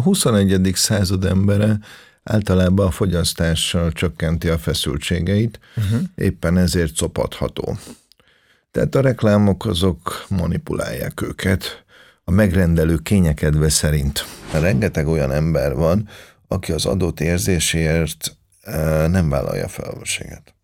A 0.00 0.02
21. 0.02 0.70
század 0.74 1.24
embere 1.24 1.78
általában 2.22 2.86
a 2.86 2.90
fogyasztással 2.90 3.92
csökkenti 3.92 4.48
a 4.48 4.58
feszültségeit, 4.58 5.60
uh-huh. 5.76 6.00
éppen 6.14 6.56
ezért 6.56 6.98
copadható. 6.98 7.76
Tehát 8.70 8.94
a 8.94 9.00
reklámok 9.00 9.66
azok 9.66 10.26
manipulálják 10.28 11.22
őket 11.22 11.84
a 12.24 12.30
megrendelő 12.30 12.98
kényekedve 12.98 13.68
szerint. 13.68 14.24
Rengeteg 14.52 15.08
olyan 15.08 15.32
ember 15.32 15.74
van, 15.74 16.08
aki 16.48 16.72
az 16.72 16.86
adott 16.86 17.20
érzésért 17.20 18.36
e, 18.60 19.06
nem 19.06 19.28
vállalja 19.28 19.68
felelősséget. 19.68 20.54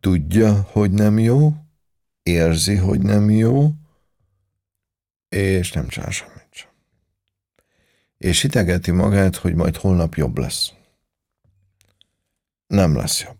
Tudja, 0.00 0.68
hogy 0.72 0.90
nem 0.90 1.18
jó, 1.18 1.54
érzi, 2.22 2.74
hogy 2.74 3.00
nem 3.00 3.30
jó, 3.30 3.72
és 5.28 5.72
nem 5.72 5.88
csinál 5.88 6.10
semmit. 6.10 6.35
És 8.18 8.40
hitegeti 8.40 8.90
magát, 8.90 9.36
hogy 9.36 9.54
majd 9.54 9.76
holnap 9.76 10.14
jobb 10.14 10.38
lesz. 10.38 10.70
Nem 12.66 12.96
lesz 12.96 13.22
jobb. 13.22 13.36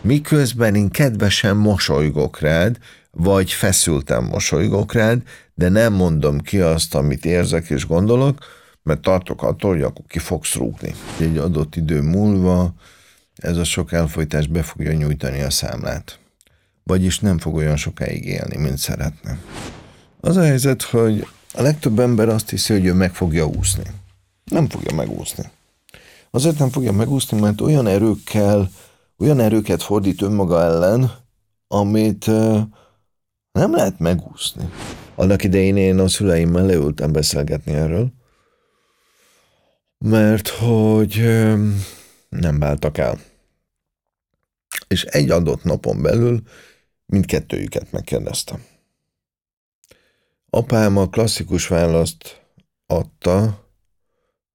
Miközben 0.00 0.74
én 0.74 0.90
kedvesen 0.90 1.56
mosolygok 1.56 2.40
rád, 2.40 2.78
vagy 3.10 3.50
feszültem 3.52 4.24
mosolygok 4.24 4.92
rád, 4.92 5.22
de 5.54 5.68
nem 5.68 5.92
mondom 5.92 6.40
ki 6.40 6.60
azt, 6.60 6.94
amit 6.94 7.24
érzek 7.24 7.70
és 7.70 7.86
gondolok, 7.86 8.38
mert 8.82 9.00
tartok 9.00 9.42
attól, 9.42 9.72
hogy 9.72 9.82
akkor 9.82 10.04
ki 10.08 10.18
fogsz 10.18 10.54
rúgni. 10.54 10.94
Egy 11.20 11.38
adott 11.38 11.76
idő 11.76 12.00
múlva 12.00 12.74
ez 13.34 13.56
a 13.56 13.64
sok 13.64 13.92
elfolytás 13.92 14.46
be 14.46 14.62
fogja 14.62 14.92
nyújtani 14.92 15.40
a 15.40 15.50
számlát. 15.50 16.18
Vagyis 16.82 17.18
nem 17.18 17.38
fog 17.38 17.54
olyan 17.54 17.76
sokáig 17.76 18.24
élni, 18.24 18.56
mint 18.56 18.78
szeretne. 18.78 19.38
Az 20.20 20.36
a 20.36 20.42
helyzet, 20.42 20.82
hogy 20.82 21.26
a 21.54 21.62
legtöbb 21.62 21.98
ember 21.98 22.28
azt 22.28 22.50
hiszi, 22.50 22.72
hogy 22.72 22.84
ő 22.84 22.92
meg 22.92 23.14
fogja 23.14 23.46
úszni. 23.46 23.84
Nem 24.44 24.68
fogja 24.68 24.94
megúszni. 24.94 25.50
Azért 26.30 26.58
nem 26.58 26.70
fogja 26.70 26.92
megúszni, 26.92 27.40
mert 27.40 27.60
olyan 27.60 27.86
erőkkel, 27.86 28.70
olyan 29.18 29.40
erőket 29.40 29.82
fordít 29.82 30.22
önmaga 30.22 30.62
ellen, 30.62 31.12
amit 31.68 32.26
nem 33.52 33.74
lehet 33.74 33.98
megúszni. 33.98 34.70
Annak 35.14 35.44
idején 35.44 35.76
én 35.76 35.98
a 35.98 36.08
szüleimmel 36.08 36.66
leültem 36.66 37.12
beszélgetni 37.12 37.72
erről, 37.72 38.12
mert 39.98 40.48
hogy 40.48 41.20
nem 42.28 42.58
váltak 42.58 42.98
el. 42.98 43.18
És 44.88 45.04
egy 45.04 45.30
adott 45.30 45.64
napon 45.64 46.02
belül 46.02 46.42
mindkettőjüket 47.06 47.92
megkérdeztem. 47.92 48.64
Apám 50.54 50.96
a 50.96 51.08
klasszikus 51.08 51.68
választ 51.68 52.42
adta, 52.86 53.64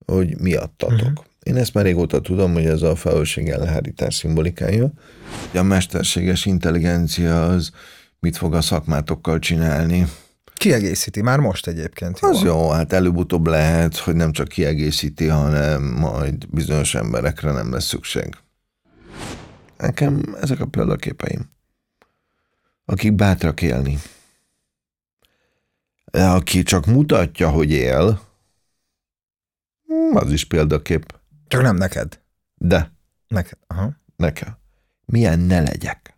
hogy 0.06 0.40
miattatok. 0.40 1.00
Uh-huh. 1.00 1.26
Én 1.44 1.56
ezt 1.56 1.74
már 1.74 1.86
régóta 1.86 2.22
tudom, 2.22 2.54
hogy 2.54 2.66
ez 2.66 2.82
a 2.82 2.96
felelősség 2.96 3.50
elhárítás 3.50 4.16
szimbolikája. 4.16 4.92
A 5.54 5.62
mesterséges 5.62 6.46
intelligencia 6.46 7.46
az 7.46 7.72
mit 8.20 8.38
fog 8.38 8.54
a 8.54 8.62
szakmátokkal 8.62 9.40
csinálni. 9.40 10.08
Kiegészíti 10.54 11.22
már 11.22 11.40
most 11.40 11.68
egyébként. 11.68 12.20
Az 12.20 12.42
jó, 12.42 12.70
hát 12.70 12.94
előbb-utóbb 12.94 13.48
lehet, 13.48 13.98
hogy 13.98 14.16
nem 14.16 14.32
csak 14.32 14.48
kiegészíti, 14.48 15.28
hanem 15.28 15.84
majd 15.84 16.50
bizonyos 16.50 16.96
emberekre 16.96 17.52
nem 17.52 17.72
lesz 17.72 17.86
szükség. 17.86 18.36
Nekem 19.78 20.36
ezek 20.42 20.60
a 20.60 20.66
példaképeim. 20.66 21.50
Akik 22.86 23.14
bátrak 23.14 23.62
élni. 23.62 24.00
Aki 26.12 26.64
csak 26.64 26.86
mutatja, 26.86 27.50
hogy 27.50 27.72
él, 27.72 28.22
az 30.14 30.32
is 30.32 30.46
példakép. 30.46 31.20
Csak 31.48 31.62
nem 31.62 31.76
neked. 31.76 32.22
De. 32.56 32.92
Neked. 33.28 33.58
Aha. 33.68 33.96
Nekem. 34.16 34.58
Milyen 35.06 35.40
ne 35.40 35.62
legyek. 35.62 36.09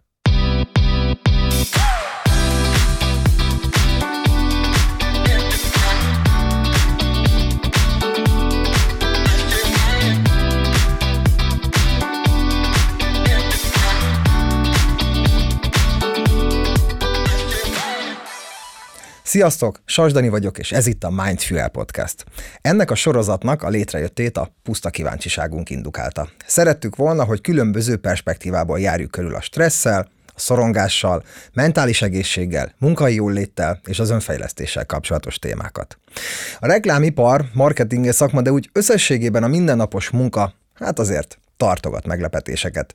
Sziasztok, 19.31 19.81
Sasdani 19.85 20.29
vagyok, 20.29 20.57
és 20.57 20.71
ez 20.71 20.87
itt 20.87 21.03
a 21.03 21.09
Mindfuel 21.09 21.69
Podcast. 21.69 22.25
Ennek 22.61 22.91
a 22.91 22.95
sorozatnak 22.95 23.63
a 23.63 23.69
létrejöttét 23.69 24.37
a 24.37 24.55
puszta 24.63 24.89
kíváncsiságunk 24.89 25.69
indukálta. 25.69 26.29
Szerettük 26.45 26.95
volna, 26.95 27.23
hogy 27.23 27.41
különböző 27.41 27.97
perspektívából 27.97 28.79
járjuk 28.79 29.11
körül 29.11 29.35
a 29.35 29.41
stresszel, 29.41 30.09
a 30.27 30.39
szorongással, 30.39 31.23
mentális 31.53 32.01
egészséggel, 32.01 32.75
munkai 32.77 33.15
jóléttel 33.15 33.79
és 33.85 33.99
az 33.99 34.09
önfejlesztéssel 34.09 34.85
kapcsolatos 34.85 35.39
témákat. 35.39 35.97
A 36.59 36.67
reklámipar, 36.67 37.45
marketing 37.53 38.11
szakma, 38.11 38.41
de 38.41 38.51
úgy 38.51 38.69
összességében 38.73 39.43
a 39.43 39.47
mindennapos 39.47 40.09
munka, 40.09 40.53
hát 40.73 40.99
azért 40.99 41.39
tartogat 41.57 42.05
meglepetéseket. 42.05 42.93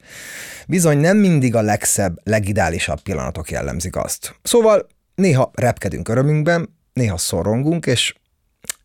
Bizony 0.67 0.99
nem 0.99 1.17
mindig 1.17 1.55
a 1.55 1.61
legszebb, 1.61 2.19
legidálisabb 2.25 3.01
pillanatok 3.01 3.51
jellemzik 3.51 3.97
azt. 3.97 4.35
Szóval 4.43 4.87
Néha 5.16 5.50
repkedünk 5.54 6.09
örömünkben, 6.09 6.77
néha 6.93 7.16
szorongunk, 7.16 7.87
és 7.87 8.15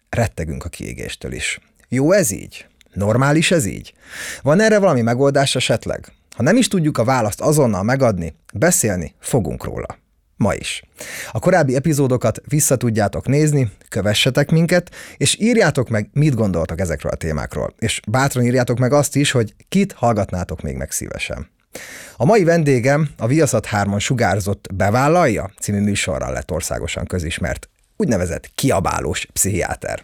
rettegünk 0.10 0.66
a 0.66 0.70
kiégéstől 0.70 1.32
is. 1.32 1.60
Jó 1.88 2.12
ez 2.12 2.32
így? 2.32 2.68
Normális 2.94 3.52
ez 3.52 3.66
így? 3.66 3.94
Van 4.42 4.60
erre 4.60 4.80
valami 4.80 5.02
megoldás 5.02 5.56
esetleg? 5.56 6.12
Ha 6.36 6.44
nem 6.44 6.58
is 6.58 6.68
tudjuk 6.68 6.98
a 6.98 7.04
választ 7.04 7.42
azonnal 7.42 7.84
megadni, 7.84 8.36
beszélni 8.54 9.16
fogunk 9.20 9.64
róla. 9.64 9.98
Ma 10.36 10.54
is. 10.54 10.84
A 11.32 11.40
korábbi 11.40 11.76
epizódokat 11.76 12.42
vissza 12.48 12.76
tudjátok 12.76 13.28
nézni, 13.28 13.72
kövessetek 13.90 14.52
minket, 14.52 14.92
és 15.18 15.40
írjátok 15.40 15.90
meg, 15.90 16.10
mit 16.14 16.36
gondoltak 16.36 16.80
ezekről 16.80 17.12
a 17.12 17.16
témákról. 17.16 17.74
És 17.80 18.00
bátran 18.08 18.44
írjátok 18.44 18.78
meg 18.78 18.94
azt 18.94 19.16
is, 19.16 19.32
hogy 19.32 19.56
kit 19.70 19.92
hallgatnátok 19.92 20.62
még 20.62 20.76
meg 20.76 20.92
szívesen. 20.92 21.50
A 22.18 22.26
mai 22.26 22.44
vendégem 22.44 23.10
a 23.18 23.28
Viaszat 23.28 23.68
3-on 23.72 24.00
sugárzott 24.00 24.68
Bevállalja 24.74 25.52
című 25.60 25.80
műsorral 25.80 26.34
lett 26.34 26.52
országosan 26.52 27.06
közismert, 27.06 27.70
úgynevezett 27.98 28.52
kiabálós 28.56 29.28
pszichiáter. 29.34 30.04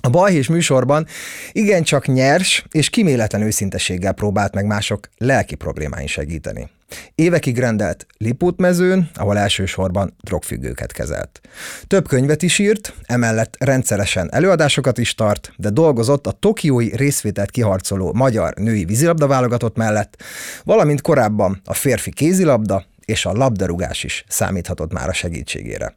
A 0.00 0.10
balhés 0.10 0.48
műsorban 0.48 1.06
igencsak 1.52 2.06
nyers 2.06 2.64
és 2.70 2.90
kiméletlen 2.90 3.42
őszinteséggel 3.42 4.12
próbált 4.12 4.54
meg 4.54 4.66
mások 4.66 5.08
lelki 5.16 5.54
problémáin 5.54 6.06
segíteni. 6.06 6.70
Évekig 7.14 7.58
rendelt 7.58 8.06
Lipótmezőn, 8.18 9.10
ahol 9.14 9.38
elsősorban 9.38 10.16
drogfüggőket 10.22 10.92
kezelt. 10.92 11.40
Több 11.86 12.08
könyvet 12.08 12.42
is 12.42 12.58
írt, 12.58 12.94
emellett 13.02 13.56
rendszeresen 13.58 14.32
előadásokat 14.32 14.98
is 14.98 15.14
tart, 15.14 15.52
de 15.56 15.70
dolgozott 15.70 16.26
a 16.26 16.30
tokiói 16.32 16.96
részvételt 16.96 17.50
kiharcoló 17.50 18.12
magyar 18.12 18.54
női 18.54 18.84
vízilabda 18.84 19.26
válogatott 19.26 19.76
mellett, 19.76 20.22
valamint 20.64 21.00
korábban 21.00 21.60
a 21.64 21.74
férfi 21.74 22.10
kézilabda 22.10 22.84
és 23.04 23.26
a 23.26 23.32
labdarúgás 23.32 24.04
is 24.04 24.24
számíthatott 24.28 24.92
már 24.92 25.08
a 25.08 25.12
segítségére. 25.12 25.96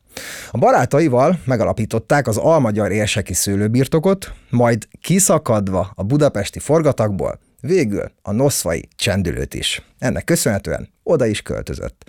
A 0.52 0.58
barátaival 0.58 1.40
megalapították 1.46 2.28
az 2.28 2.38
Almagyar 2.38 2.92
érseki 2.92 3.34
szőlőbirtokot, 3.34 4.34
majd 4.50 4.88
kiszakadva 5.02 5.92
a 5.96 6.04
budapesti 6.04 6.60
forgatagból 6.60 7.40
végül 7.62 8.12
a 8.22 8.32
noszvai 8.32 8.88
csendülőt 8.96 9.54
is. 9.54 9.82
Ennek 10.00 10.24
köszönhetően 10.24 10.90
oda 11.04 11.26
is 11.26 11.42
költözött. 11.42 12.04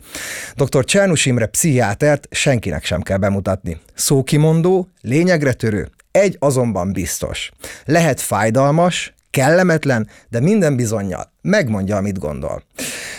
Dr. 0.54 0.84
Csernus 0.84 1.26
Imre 1.26 1.46
pszichiátert 1.46 2.28
senkinek 2.30 2.84
sem 2.84 3.02
kell 3.02 3.16
bemutatni. 3.16 3.80
Szókimondó, 3.94 4.88
lényegre 5.00 5.52
törő, 5.52 5.90
egy 6.10 6.36
azonban 6.38 6.92
biztos. 6.92 7.50
Lehet 7.84 8.20
fájdalmas, 8.20 9.14
kellemetlen, 9.30 10.08
de 10.28 10.40
minden 10.40 10.76
bizonyal 10.76 11.32
megmondja, 11.42 11.96
amit 11.96 12.18
gondol. 12.18 12.62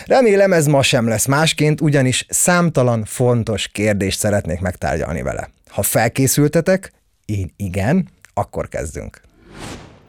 Remélem 0.06 0.52
ez 0.52 0.66
ma 0.66 0.82
sem 0.82 1.08
lesz 1.08 1.26
másként, 1.26 1.80
ugyanis 1.80 2.26
számtalan 2.28 3.04
fontos 3.04 3.68
kérdést 3.68 4.18
szeretnék 4.18 4.60
megtárgyalni 4.60 5.22
vele. 5.22 5.50
Ha 5.68 5.82
felkészültetek, 5.82 6.92
én 7.24 7.52
igen, 7.56 8.08
akkor 8.34 8.68
kezdünk. 8.68 9.21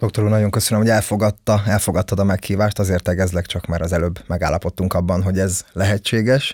Doktor 0.04 0.24
úr, 0.24 0.30
nagyon 0.30 0.50
köszönöm, 0.50 0.84
hogy 0.84 0.92
elfogadta, 0.92 1.62
elfogadtad 1.66 2.20
a 2.20 2.24
meghívást, 2.24 2.80
azért 2.80 3.04
tegezlek 3.04 3.46
csak, 3.46 3.66
mert 3.66 3.84
az 3.84 3.94
előbb 3.94 4.20
megállapodtunk 4.28 4.94
abban, 4.94 5.24
hogy 5.24 5.40
ez 5.40 5.66
lehetséges. 5.74 6.54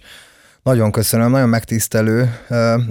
Nagyon 0.63 0.92
köszönöm, 0.92 1.31
nagyon 1.31 1.50
megtisztelő. 1.50 2.40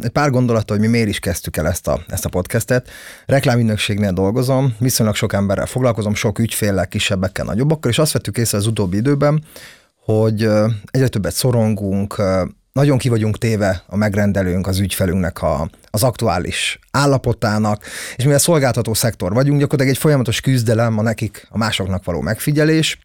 Egy 0.03 0.11
pár 0.11 0.31
gondolat, 0.31 0.71
hogy 0.71 0.81
mi 0.81 0.87
miért 0.87 1.09
is 1.09 1.19
kezdtük 1.19 1.57
el 1.57 1.67
ezt 1.67 1.89
a, 1.89 2.01
ezt 2.09 2.25
a 2.25 2.29
podcastet. 2.29 2.89
Reklámügynökségnél 3.27 4.13
dolgozom, 4.13 4.75
viszonylag 4.79 5.15
sok 5.15 5.33
emberrel 5.33 5.67
foglalkozom, 5.67 6.15
sok 6.15 6.39
ügyféllel, 6.39 6.89
kisebbekkel, 6.89 7.45
nagyobbakkal, 7.45 7.91
és 7.91 7.99
azt 7.99 8.13
vettük 8.13 8.39
észre 8.39 8.59
az 8.59 8.67
utóbbi 8.67 8.97
időben, 8.97 9.45
hogy 10.05 10.49
egyre 10.91 11.09
többet 11.09 11.35
szorongunk, 11.35 12.23
nagyon 12.79 12.99
ki 12.99 13.09
vagyunk 13.09 13.39
téve 13.39 13.83
a 13.87 13.97
megrendelőnk, 13.97 14.67
az 14.67 14.79
ügyfelünknek 14.79 15.43
a, 15.43 15.71
az 15.91 16.03
aktuális 16.03 16.79
állapotának, 16.91 17.85
és 18.17 18.25
mivel 18.25 18.39
szolgáltató 18.39 18.95
szektor 18.95 19.33
vagyunk, 19.33 19.59
gyakorlatilag 19.59 19.95
egy 19.95 20.01
folyamatos 20.01 20.41
küzdelem 20.41 20.99
a 20.99 21.03
nekik, 21.03 21.47
a 21.51 21.59
másoknak 21.59 22.05
való 22.05 22.21
megfigyelés, 22.21 22.99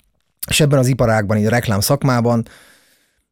és 0.48 0.60
ebben 0.60 0.80
az 0.80 0.88
iparágban, 0.88 1.38
így 1.38 1.46
a 1.46 1.50
reklám 1.50 1.80
szakmában 1.80 2.48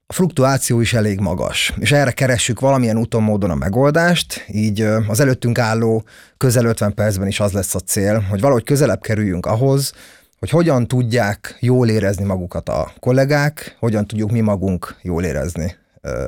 a 0.07 0.13
fluktuáció 0.13 0.79
is 0.79 0.93
elég 0.93 1.19
magas, 1.19 1.73
és 1.79 1.91
erre 1.91 2.11
keressük 2.11 2.59
valamilyen 2.59 2.97
úton, 2.97 3.23
módon 3.23 3.49
a 3.49 3.55
megoldást, 3.55 4.45
így 4.47 4.81
az 5.07 5.19
előttünk 5.19 5.59
álló 5.59 6.03
közel 6.37 6.65
50 6.65 6.93
percben 6.93 7.27
is 7.27 7.39
az 7.39 7.51
lesz 7.51 7.75
a 7.75 7.79
cél, 7.79 8.19
hogy 8.19 8.41
valahogy 8.41 8.63
közelebb 8.63 9.01
kerüljünk 9.01 9.45
ahhoz, 9.45 9.93
hogy 10.39 10.49
hogyan 10.49 10.87
tudják 10.87 11.57
jól 11.59 11.89
érezni 11.89 12.25
magukat 12.25 12.69
a 12.69 12.93
kollégák, 12.99 13.75
hogyan 13.79 14.07
tudjuk 14.07 14.31
mi 14.31 14.39
magunk 14.39 14.95
jól 15.01 15.23
érezni 15.23 15.79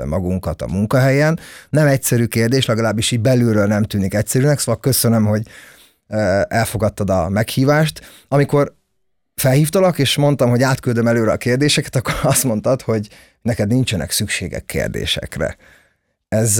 magunkat 0.05 0.61
a 0.61 0.67
munkahelyen. 0.67 1.39
Nem 1.69 1.87
egyszerű 1.87 2.25
kérdés, 2.25 2.65
legalábbis 2.65 3.11
így 3.11 3.21
belülről 3.21 3.65
nem 3.65 3.83
tűnik 3.83 4.13
egyszerűnek, 4.13 4.59
szóval 4.59 4.79
köszönöm, 4.79 5.25
hogy 5.25 5.47
elfogadtad 6.47 7.09
a 7.09 7.29
meghívást. 7.29 8.01
Amikor 8.27 8.73
felhívtalak, 9.35 9.99
és 9.99 10.15
mondtam, 10.15 10.49
hogy 10.49 10.63
átküldöm 10.63 11.07
előre 11.07 11.31
a 11.31 11.37
kérdéseket, 11.37 11.95
akkor 11.95 12.13
azt 12.31 12.43
mondtad, 12.43 12.81
hogy 12.81 13.07
neked 13.41 13.67
nincsenek 13.67 14.11
szükségek 14.11 14.65
kérdésekre. 14.65 15.57
Ez, 16.27 16.59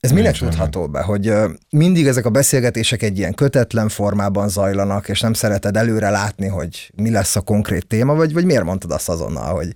ez 0.00 0.10
minek 0.10 0.24
Nincsenek. 0.24 0.54
tudható 0.54 0.88
be, 0.88 1.00
hogy 1.00 1.32
mindig 1.70 2.06
ezek 2.06 2.24
a 2.24 2.30
beszélgetések 2.30 3.02
egy 3.02 3.18
ilyen 3.18 3.34
kötetlen 3.34 3.88
formában 3.88 4.48
zajlanak, 4.48 5.08
és 5.08 5.20
nem 5.20 5.32
szereted 5.32 5.76
előre 5.76 6.10
látni, 6.10 6.46
hogy 6.46 6.92
mi 6.94 7.10
lesz 7.10 7.36
a 7.36 7.40
konkrét 7.40 7.86
téma, 7.86 8.14
vagy, 8.14 8.32
vagy 8.32 8.44
miért 8.44 8.64
mondtad 8.64 8.90
azt 8.90 9.08
azonnal, 9.08 9.54
hogy, 9.54 9.72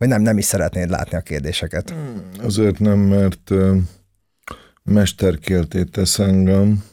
hogy 0.00 0.08
nem, 0.08 0.22
nem 0.22 0.38
is 0.38 0.44
szeretnéd 0.44 0.90
látni 0.90 1.16
a 1.16 1.20
kérdéseket? 1.20 1.90
Hmm, 1.90 2.22
azért 2.42 2.78
nem, 2.78 2.98
mert 2.98 3.50
mesterkéltét 4.82 5.90
tesz 5.90 6.18
engem, 6.18 6.84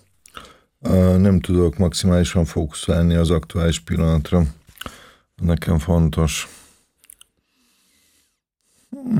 nem 1.17 1.39
tudok 1.39 1.77
maximálisan 1.77 2.45
fókuszálni 2.45 3.15
az 3.15 3.29
aktuális 3.29 3.79
pillanatra. 3.79 4.43
Nekem 5.35 5.79
fontos. 5.79 6.47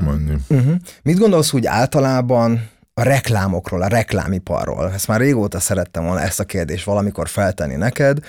Menni. 0.04 0.34
Uh-huh. 0.48 0.74
Mit 1.02 1.18
gondolsz 1.18 1.52
úgy 1.52 1.66
általában 1.66 2.70
a 2.94 3.02
reklámokról, 3.02 3.82
a 3.82 3.86
reklámiparról? 3.86 4.92
Ezt 4.92 5.08
már 5.08 5.20
régóta 5.20 5.60
szerettem 5.60 6.04
volna 6.04 6.20
ezt 6.20 6.40
a 6.40 6.44
kérdést 6.44 6.84
valamikor 6.84 7.28
feltenni 7.28 7.76
neked, 7.76 8.24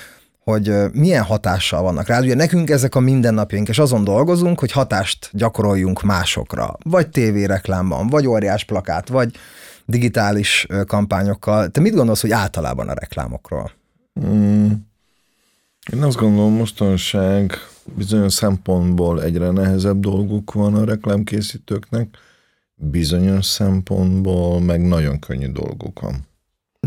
hogy 0.49 0.73
milyen 0.93 1.23
hatással 1.23 1.81
vannak 1.81 2.07
rá. 2.07 2.19
Ugye 2.19 2.35
nekünk 2.35 2.69
ezek 2.69 2.95
a 2.95 2.99
mindennapjaink, 2.99 3.67
és 3.67 3.79
azon 3.79 4.03
dolgozunk, 4.03 4.59
hogy 4.59 4.71
hatást 4.71 5.29
gyakoroljunk 5.31 6.01
másokra. 6.01 6.77
Vagy 6.83 7.09
tévéreklámban, 7.09 8.07
vagy 8.07 8.27
óriás 8.27 8.63
plakát, 8.63 9.07
vagy 9.07 9.31
digitális 9.85 10.67
kampányokkal. 10.87 11.69
Te 11.69 11.79
mit 11.81 11.93
gondolsz, 11.93 12.21
hogy 12.21 12.31
általában 12.31 12.89
a 12.89 12.93
reklámokról? 12.93 13.71
Mm. 14.25 14.71
Én 15.93 16.03
azt 16.03 16.17
gondolom, 16.17 16.53
mostanság 16.53 17.53
bizonyos 17.95 18.33
szempontból 18.33 19.23
egyre 19.23 19.51
nehezebb 19.51 19.99
dolguk 19.99 20.53
van 20.53 20.75
a 20.75 20.85
reklámkészítőknek, 20.85 22.07
bizonyos 22.75 23.45
szempontból 23.45 24.61
meg 24.61 24.81
nagyon 24.87 25.19
könnyű 25.19 25.51
dolguk 25.51 25.99
van. 25.99 26.27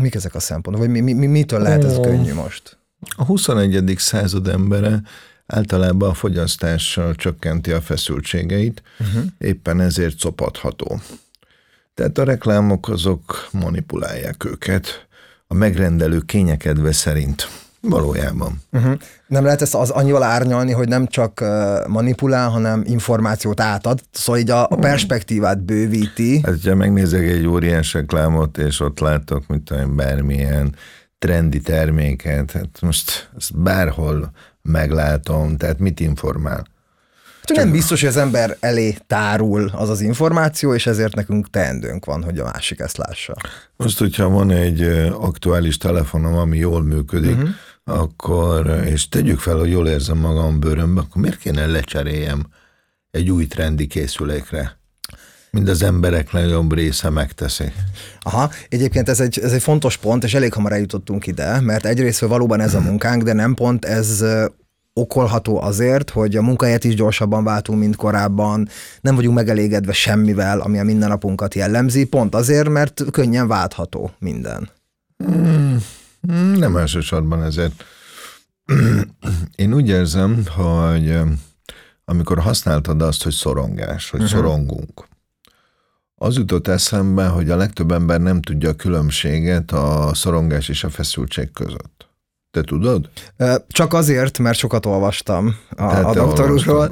Mik 0.01 0.15
ezek 0.15 0.35
a 0.35 0.39
szempontok? 0.39 0.81
Vagy 0.81 0.91
mi, 0.91 1.13
mi, 1.13 1.25
mitől 1.25 1.59
lehet 1.59 1.83
ez 1.83 1.99
könnyű 1.99 2.33
most? 2.33 2.77
A 3.15 3.23
21. 3.23 3.93
század 3.97 4.47
embere 4.47 5.01
általában 5.45 6.09
a 6.09 6.13
fogyasztással 6.13 7.15
csökkenti 7.15 7.71
a 7.71 7.81
feszültségeit, 7.81 8.83
uh-huh. 8.99 9.23
éppen 9.37 9.79
ezért 9.79 10.19
szopatható. 10.19 10.99
Tehát 11.93 12.17
a 12.17 12.23
reklámok 12.23 12.89
azok 12.89 13.47
manipulálják 13.51 14.45
őket 14.45 15.07
a 15.47 15.53
megrendelő 15.53 16.19
kényekedve 16.19 16.91
szerint. 16.91 17.47
Valójában. 17.89 18.61
Uh-huh. 18.71 18.93
Nem 19.27 19.43
lehet 19.43 19.61
ezt 19.61 19.75
az 19.75 19.89
annyival 19.89 20.23
árnyalni, 20.23 20.71
hogy 20.71 20.87
nem 20.87 21.07
csak 21.07 21.43
manipulál, 21.87 22.49
hanem 22.49 22.83
információt 22.85 23.59
átad, 23.59 23.99
szóval 24.11 24.41
így 24.41 24.49
a, 24.49 24.63
a 24.63 24.75
perspektívát 24.75 25.63
bővíti. 25.63 26.41
Hát, 26.45 26.63
ha 26.63 26.75
megnézek 26.75 27.21
egy 27.21 27.45
óriás 27.45 27.93
reklámot, 27.93 28.57
és 28.57 28.79
ott 28.79 28.99
látok, 28.99 29.47
mint 29.47 29.71
olyan 29.71 29.95
bármilyen 29.95 30.75
trendi 31.23 31.61
terméket, 31.61 32.51
hát 32.51 32.81
most 32.81 33.29
ezt 33.37 33.57
bárhol 33.57 34.31
meglátom, 34.61 35.57
tehát 35.57 35.79
mit 35.79 35.99
informál? 35.99 36.67
Csak 37.43 37.57
nem 37.57 37.71
biztos, 37.71 37.99
hogy 37.99 38.09
az 38.09 38.17
ember 38.17 38.57
elé 38.59 38.97
tárul 39.07 39.71
az 39.73 39.89
az 39.89 40.01
információ, 40.01 40.73
és 40.73 40.87
ezért 40.87 41.15
nekünk 41.15 41.49
teendőnk 41.49 42.05
van, 42.05 42.23
hogy 42.23 42.39
a 42.39 42.43
másik 42.43 42.79
ezt 42.79 42.97
lássa. 42.97 43.35
Most, 43.75 43.99
hogyha 43.99 44.29
van 44.29 44.51
egy 44.51 44.81
aktuális 45.11 45.77
telefonom, 45.77 46.33
ami 46.33 46.57
jól 46.57 46.83
működik, 46.83 47.35
uh-huh 47.35 47.49
akkor, 47.83 48.81
és 48.85 49.09
tegyük 49.09 49.39
fel, 49.39 49.57
hogy 49.57 49.69
jól 49.69 49.87
érzem 49.87 50.17
magam 50.17 50.59
bőrömbe, 50.59 51.01
akkor 51.01 51.21
miért 51.21 51.37
kéne 51.37 51.65
lecseréljem 51.65 52.47
egy 53.11 53.29
új 53.29 53.47
trendi 53.47 53.87
készülékre? 53.87 54.77
Mind 55.53 55.69
az 55.69 55.83
emberek 55.83 56.31
nagyobb 56.31 56.73
része 56.73 57.09
megteszi. 57.09 57.71
Aha, 58.21 58.49
egyébként 58.69 59.09
ez 59.09 59.19
egy, 59.19 59.39
ez 59.39 59.51
egy 59.51 59.61
fontos 59.61 59.97
pont, 59.97 60.23
és 60.23 60.33
elég 60.33 60.53
hamar 60.53 60.71
eljutottunk 60.71 61.27
ide, 61.27 61.61
mert 61.61 61.85
egyrészt 61.85 62.19
valóban 62.19 62.59
ez 62.59 62.73
a 62.73 62.79
munkánk, 62.79 63.23
de 63.23 63.33
nem 63.33 63.53
pont 63.53 63.85
ez 63.85 64.25
okolható 64.93 65.61
azért, 65.61 66.09
hogy 66.09 66.35
a 66.35 66.41
munkahelyet 66.41 66.83
is 66.83 66.95
gyorsabban 66.95 67.43
váltunk, 67.43 67.79
mint 67.79 67.95
korábban, 67.95 68.67
nem 69.01 69.15
vagyunk 69.15 69.35
megelégedve 69.35 69.93
semmivel, 69.93 70.59
ami 70.59 70.79
a 70.79 70.83
mindennapunkat 70.83 71.53
jellemzi, 71.55 72.03
pont 72.03 72.35
azért, 72.35 72.69
mert 72.69 73.03
könnyen 73.11 73.47
váltható 73.47 74.11
minden. 74.19 74.69
Hmm. 75.17 75.77
Hmm, 76.21 76.51
nem 76.51 76.77
elsősorban 76.77 77.43
ezért. 77.43 77.83
Én 79.55 79.73
úgy 79.73 79.89
érzem, 79.89 80.43
hogy 80.55 81.19
amikor 82.05 82.39
használtad 82.39 83.01
azt, 83.01 83.23
hogy 83.23 83.33
szorongás, 83.33 84.09
hogy 84.09 84.21
uh-huh. 84.21 84.35
szorongunk, 84.35 85.11
az 86.23 86.35
jutott 86.35 86.67
eszembe, 86.67 87.25
hogy 87.25 87.49
a 87.49 87.55
legtöbb 87.55 87.91
ember 87.91 88.21
nem 88.21 88.41
tudja 88.41 88.69
a 88.69 88.73
különbséget 88.73 89.71
a 89.71 90.11
szorongás 90.13 90.69
és 90.69 90.83
a 90.83 90.89
feszültség 90.89 91.51
között. 91.51 92.07
Te 92.51 92.61
tudod? 92.61 93.09
Csak 93.67 93.93
azért, 93.93 94.39
mert 94.39 94.57
sokat 94.57 94.85
olvastam 94.85 95.55
a, 95.77 95.83
a 95.83 96.13
doktorusról, 96.13 96.91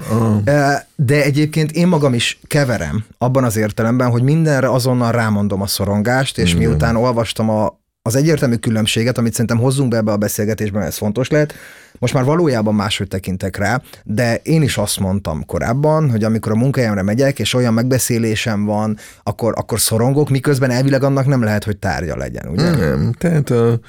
de 0.96 1.24
egyébként 1.24 1.72
én 1.72 1.88
magam 1.88 2.14
is 2.14 2.40
keverem 2.48 3.06
abban 3.18 3.44
az 3.44 3.56
értelemben, 3.56 4.10
hogy 4.10 4.22
mindenre 4.22 4.70
azonnal 4.70 5.12
rámondom 5.12 5.62
a 5.62 5.68
szorongást, 5.68 6.38
és 6.38 6.54
Igen. 6.54 6.68
miután 6.68 6.96
olvastam 6.96 7.50
a, 7.50 7.80
az 8.02 8.16
egyértelmű 8.16 8.56
különbséget, 8.56 9.18
amit 9.18 9.32
szerintem 9.32 9.58
hozzunk 9.58 9.90
be 9.90 9.98
ebbe 9.98 10.12
a 10.12 10.18
beszélgetésben, 10.18 10.82
ez 10.82 10.98
fontos 10.98 11.30
lehet, 11.30 11.54
most 12.02 12.14
már 12.14 12.24
valójában 12.24 12.76
máshogy 12.76 13.08
tekintek 13.08 13.58
rá, 13.58 13.82
de 14.04 14.36
én 14.36 14.62
is 14.62 14.78
azt 14.78 15.00
mondtam 15.00 15.46
korábban, 15.46 16.10
hogy 16.10 16.24
amikor 16.24 16.52
a 16.52 16.56
munkahelyemre 16.56 17.02
megyek, 17.02 17.40
és 17.40 17.54
olyan 17.54 17.74
megbeszélésem 17.74 18.66
van, 18.66 18.98
akkor, 19.24 19.54
akkor 19.58 19.80
szorongok, 19.80 20.30
miközben 20.30 20.70
elvileg 20.70 21.04
annak 21.04 21.26
nem 21.26 21.44
lehet, 21.44 21.64
hogy 21.64 21.78
tárgya 21.78 22.18
legyen, 22.18 22.48
ugye? 22.48 22.76
Nem, 22.76 23.14
tehát 23.18 23.50
a 23.50 23.80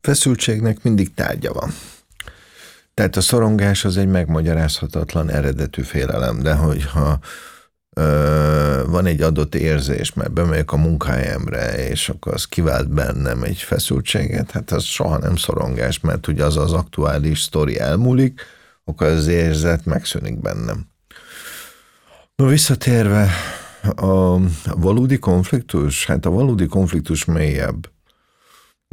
feszültségnek 0.00 0.82
mindig 0.82 1.14
tárgya 1.14 1.52
van. 1.52 1.74
Tehát 2.94 3.16
a 3.16 3.20
szorongás 3.20 3.84
az 3.84 3.96
egy 3.96 4.08
megmagyarázhatatlan 4.08 5.30
eredetű 5.30 5.82
félelem, 5.82 6.42
de 6.42 6.54
hogyha 6.54 7.18
van 8.86 9.06
egy 9.06 9.22
adott 9.22 9.54
érzés, 9.54 10.12
mert 10.12 10.32
bemegyek 10.32 10.72
a 10.72 10.76
munkahelyemre, 10.76 11.88
és 11.88 12.08
akkor 12.08 12.34
az 12.34 12.44
kivált 12.44 12.88
bennem 12.88 13.42
egy 13.42 13.58
feszültséget, 13.58 14.50
hát 14.50 14.70
az 14.70 14.84
soha 14.84 15.18
nem 15.18 15.36
szorongás, 15.36 16.00
mert 16.00 16.26
ugye 16.26 16.44
az 16.44 16.56
az 16.56 16.72
aktuális 16.72 17.40
sztori 17.40 17.78
elmúlik, 17.78 18.40
akkor 18.84 19.06
az 19.06 19.26
érzet 19.26 19.84
megszűnik 19.84 20.40
bennem. 20.40 20.86
No, 22.36 22.46
visszatérve, 22.46 23.28
a 23.96 24.36
valódi 24.74 25.18
konfliktus, 25.18 26.06
hát 26.06 26.26
a 26.26 26.30
valódi 26.30 26.66
konfliktus 26.66 27.24
mélyebb. 27.24 27.90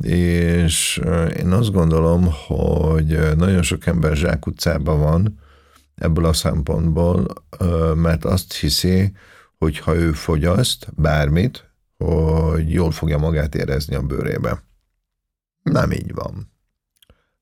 És 0.03 1.01
én 1.37 1.51
azt 1.51 1.71
gondolom, 1.71 2.29
hogy 2.47 3.35
nagyon 3.35 3.61
sok 3.61 3.85
ember 3.85 4.15
zsákutcában 4.15 4.99
van, 4.99 5.39
ebből 5.97 6.25
a 6.25 6.33
szempontból, 6.33 7.25
mert 7.95 8.25
azt 8.25 8.53
hiszi, 8.53 9.11
hogy 9.57 9.79
ha 9.79 9.95
ő 9.95 10.11
fogyaszt 10.11 10.87
bármit, 10.95 11.69
hogy 11.97 12.73
jól 12.73 12.91
fogja 12.91 13.17
magát 13.17 13.55
érezni 13.55 13.95
a 13.95 14.01
bőrébe. 14.01 14.63
Nem 15.63 15.91
így 15.91 16.13
van. 16.13 16.51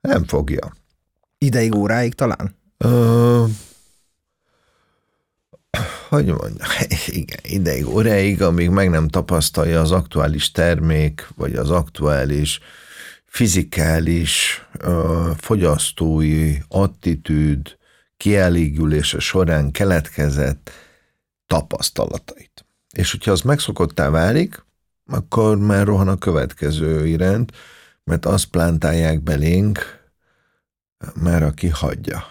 Nem 0.01 0.24
fogja. 0.24 0.75
Ideig, 1.38 1.75
óráig 1.75 2.13
talán? 2.13 2.55
Ö, 2.77 3.43
hogy 6.09 6.25
mondjam, 6.25 6.67
igen, 7.07 7.39
ideig, 7.41 7.88
óráig, 7.88 8.41
amíg 8.41 8.69
meg 8.69 8.89
nem 8.89 9.07
tapasztalja 9.07 9.81
az 9.81 9.91
aktuális 9.91 10.51
termék, 10.51 11.27
vagy 11.35 11.55
az 11.55 11.69
aktuális 11.69 12.59
fizikális 13.25 14.65
ö, 14.77 15.31
fogyasztói 15.38 16.57
attitűd, 16.67 17.77
kielégülése 18.25 19.20
során 19.20 19.72
keletkezett 19.72 20.72
tapasztalatait. 21.48 22.65
És 22.94 23.12
hogyha 23.12 23.32
az 23.32 23.41
megszokottá 23.41 24.10
válik, 24.10 24.65
akkor 25.08 25.58
már 25.58 25.86
rohan 25.86 26.08
a 26.08 26.17
következő 26.17 27.08
iránt, 27.08 27.51
mert 28.03 28.25
azt 28.25 28.46
plántálják 28.46 29.22
belénk, 29.22 29.79
már 31.15 31.44
aki 31.44 31.67
hagyja. 31.67 32.24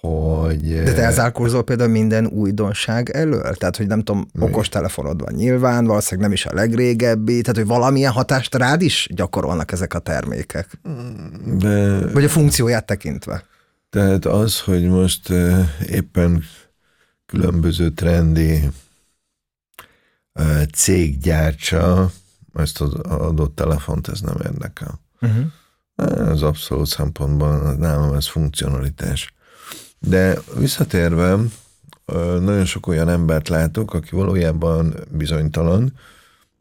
Hogy... 0.00 0.82
De 0.82 0.92
te 0.92 1.02
elzárkózol 1.02 1.64
például 1.64 1.90
minden 1.90 2.26
újdonság 2.26 3.10
elől? 3.10 3.54
Tehát, 3.54 3.76
hogy 3.76 3.86
nem 3.86 4.02
tudom, 4.02 4.26
okostelefonod 4.38 5.20
van 5.20 5.34
nyilván, 5.34 5.86
valószínűleg 5.86 6.28
nem 6.28 6.36
is 6.36 6.46
a 6.46 6.54
legrégebbi, 6.54 7.40
tehát, 7.40 7.56
hogy 7.56 7.66
valamilyen 7.66 8.12
hatást 8.12 8.54
rád 8.54 8.82
is 8.82 9.08
gyakorolnak 9.14 9.72
ezek 9.72 9.94
a 9.94 9.98
termékek? 9.98 10.80
De... 11.44 12.06
Vagy 12.12 12.24
a 12.24 12.28
funkcióját 12.28 12.86
tekintve? 12.86 13.44
Tehát 13.90 14.24
az, 14.24 14.60
hogy 14.60 14.84
most 14.84 15.28
éppen 15.86 16.44
különböző 17.26 17.90
trendi 17.90 18.70
cég 20.72 21.18
gyártsa 21.18 22.10
ezt 22.54 22.80
az 22.80 22.94
adott 22.94 23.54
telefont, 23.54 24.08
ez 24.08 24.20
nem 24.20 24.36
érdekel. 24.44 25.00
Uh-huh. 25.20 25.46
Ez 26.30 26.42
abszolút 26.42 26.86
szempontból 26.86 27.74
nálam 27.74 28.14
ez 28.14 28.26
funkcionalitás. 28.26 29.34
De 29.98 30.38
visszatérve, 30.58 31.36
nagyon 32.40 32.64
sok 32.64 32.86
olyan 32.86 33.08
embert 33.08 33.48
látok, 33.48 33.94
aki 33.94 34.10
valójában 34.10 34.94
bizonytalan, 35.10 35.92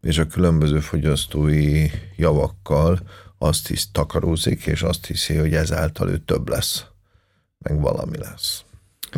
és 0.02 0.18
a 0.18 0.28
különböző 0.28 0.80
fogyasztói 0.80 1.90
javakkal 2.16 3.00
azt 3.38 3.68
hisz, 3.68 3.88
takarózik, 3.92 4.66
és 4.66 4.82
azt 4.82 5.06
hiszi, 5.06 5.36
hogy 5.36 5.54
ezáltal 5.54 6.10
ő 6.10 6.18
több 6.18 6.50
lesz, 6.50 6.86
meg 7.58 7.80
valami 7.80 8.18
lesz. 8.18 8.64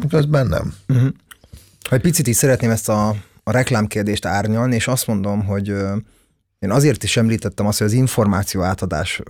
Közben 0.10 0.48
nem. 0.48 0.74
Uh-huh. 0.88 1.10
Egy 1.89 2.01
picit 2.01 2.27
is 2.27 2.36
szeretném 2.36 2.70
ezt 2.70 2.89
a, 2.89 3.10
a 3.44 3.51
reklámkérdést 3.51 4.25
árnyalni, 4.25 4.75
és 4.75 4.88
azt 4.88 5.08
mondom, 5.08 5.46
hogy 5.46 5.67
én 6.60 6.72
azért 6.72 7.03
is 7.03 7.17
említettem 7.17 7.67
azt, 7.67 7.77
hogy 7.77 7.88
az 7.88 7.94
információ 7.94 8.62
átadás 8.62 9.22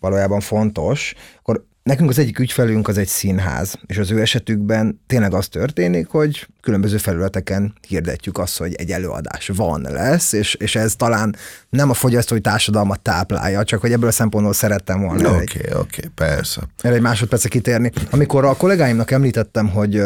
valójában 0.00 0.40
fontos, 0.40 1.14
akkor 1.38 1.66
Nekünk 1.90 2.10
az 2.10 2.18
egyik 2.18 2.38
ügyfelünk 2.38 2.88
az 2.88 2.98
egy 2.98 3.06
színház, 3.06 3.74
és 3.86 3.98
az 3.98 4.10
ő 4.10 4.20
esetükben 4.20 5.00
tényleg 5.06 5.34
az 5.34 5.48
történik, 5.48 6.08
hogy 6.08 6.46
különböző 6.60 6.96
felületeken 6.96 7.74
hirdetjük 7.88 8.38
azt, 8.38 8.58
hogy 8.58 8.74
egy 8.74 8.90
előadás 8.90 9.50
van, 9.54 9.86
lesz, 9.90 10.32
és, 10.32 10.54
és 10.54 10.76
ez 10.76 10.96
talán 10.96 11.36
nem 11.68 11.90
a 11.90 11.94
fogyasztói 11.94 12.40
társadalmat 12.40 13.00
táplálja, 13.00 13.64
csak 13.64 13.80
hogy 13.80 13.92
ebből 13.92 14.08
a 14.08 14.12
szempontból 14.12 14.52
szerettem 14.52 15.00
volna. 15.00 15.28
Oké, 15.28 15.34
okay, 15.34 15.60
oké, 15.60 15.76
okay, 15.76 16.10
persze. 16.14 16.60
Erre 16.80 16.94
egy 16.94 17.00
másodperce 17.00 17.48
kitérni. 17.48 17.92
Amikor 18.10 18.44
a 18.44 18.56
kollégáimnak 18.56 19.10
említettem, 19.10 19.68
hogy 19.68 20.02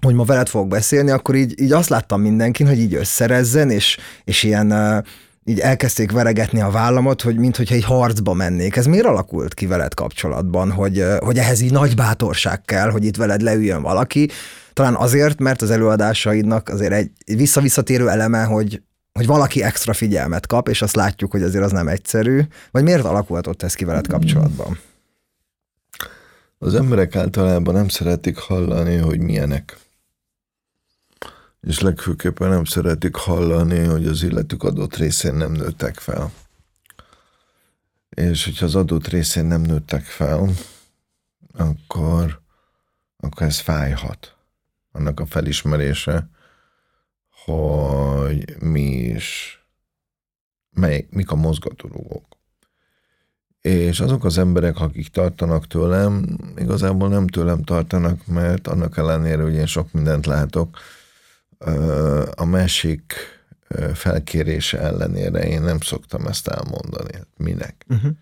hogy 0.00 0.14
ma 0.14 0.24
veled 0.24 0.48
fogok 0.48 0.68
beszélni, 0.68 1.10
akkor 1.10 1.34
így, 1.34 1.60
így 1.60 1.72
azt 1.72 1.88
láttam 1.88 2.20
mindenkin, 2.20 2.66
hogy 2.66 2.78
így 2.78 2.94
összerezzen, 2.94 3.70
és, 3.70 3.98
és 4.24 4.42
ilyen 4.42 4.72
így 5.48 5.58
elkezdték 5.58 6.10
veregetni 6.10 6.60
a 6.60 6.70
vállamot, 6.70 7.22
hogy 7.22 7.36
mintha 7.36 7.74
egy 7.74 7.84
harcba 7.84 8.32
mennék. 8.32 8.76
Ez 8.76 8.86
miért 8.86 9.06
alakult 9.06 9.54
ki 9.54 9.66
veled 9.66 9.94
kapcsolatban, 9.94 10.70
hogy, 10.70 11.04
hogy 11.18 11.38
ehhez 11.38 11.60
így 11.60 11.72
nagy 11.72 11.94
bátorság 11.94 12.62
kell, 12.64 12.90
hogy 12.90 13.04
itt 13.04 13.16
veled 13.16 13.40
leüljön 13.40 13.82
valaki? 13.82 14.28
Talán 14.72 14.94
azért, 14.94 15.38
mert 15.38 15.62
az 15.62 15.70
előadásaidnak 15.70 16.68
azért 16.68 16.92
egy 16.92 17.10
visszavisszatérő 17.24 18.08
eleme, 18.08 18.42
hogy, 18.42 18.82
hogy 19.12 19.26
valaki 19.26 19.62
extra 19.62 19.92
figyelmet 19.92 20.46
kap, 20.46 20.68
és 20.68 20.82
azt 20.82 20.96
látjuk, 20.96 21.30
hogy 21.30 21.42
azért 21.42 21.64
az 21.64 21.72
nem 21.72 21.88
egyszerű. 21.88 22.40
Vagy 22.70 22.82
miért 22.82 23.04
alakult 23.04 23.46
ott 23.46 23.62
ez 23.62 23.74
ki 23.74 23.84
veled 23.84 24.06
kapcsolatban? 24.06 24.78
Az 26.58 26.74
emberek 26.74 27.16
általában 27.16 27.74
nem 27.74 27.88
szeretik 27.88 28.36
hallani, 28.36 28.96
hogy 28.96 29.20
milyenek 29.20 29.76
és 31.60 31.80
legfőképpen 31.80 32.48
nem 32.48 32.64
szeretik 32.64 33.14
hallani, 33.14 33.84
hogy 33.84 34.06
az 34.06 34.22
illetük 34.22 34.62
adott 34.62 34.96
részén 34.96 35.34
nem 35.34 35.52
nőttek 35.52 35.98
fel. 35.98 36.32
És 38.08 38.44
hogyha 38.44 38.64
az 38.64 38.74
adott 38.74 39.06
részén 39.06 39.44
nem 39.44 39.60
nőttek 39.60 40.04
fel, 40.04 40.50
akkor, 41.56 42.40
akkor 43.16 43.46
ez 43.46 43.58
fájhat. 43.58 44.36
Annak 44.92 45.20
a 45.20 45.26
felismerése, 45.26 46.28
hogy 47.44 48.56
mi 48.58 48.90
is, 48.90 49.60
mely, 50.70 51.06
mik 51.10 51.30
a 51.30 51.34
mozgatórugók. 51.34 52.36
És 53.60 54.00
azok 54.00 54.24
az 54.24 54.38
emberek, 54.38 54.80
akik 54.80 55.08
tartanak 55.08 55.66
tőlem, 55.66 56.38
igazából 56.56 57.08
nem 57.08 57.26
tőlem 57.26 57.62
tartanak, 57.62 58.26
mert 58.26 58.68
annak 58.68 58.96
ellenére, 58.96 59.42
hogy 59.42 59.54
én 59.54 59.66
sok 59.66 59.92
mindent 59.92 60.26
látok, 60.26 60.78
a 62.34 62.44
másik 62.44 63.14
felkérése 63.94 64.78
ellenére 64.78 65.48
én 65.48 65.62
nem 65.62 65.80
szoktam 65.80 66.26
ezt 66.26 66.48
elmondani. 66.48 67.12
Minek? 67.36 67.84
Uh-huh. 67.88 68.12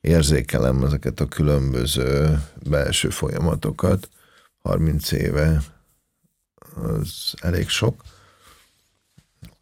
Érzékelem 0.00 0.84
ezeket 0.84 1.20
a 1.20 1.28
különböző 1.28 2.42
belső 2.68 3.08
folyamatokat. 3.08 4.08
30 4.62 5.12
éve 5.12 5.62
az 6.74 7.34
elég 7.40 7.68
sok 7.68 8.02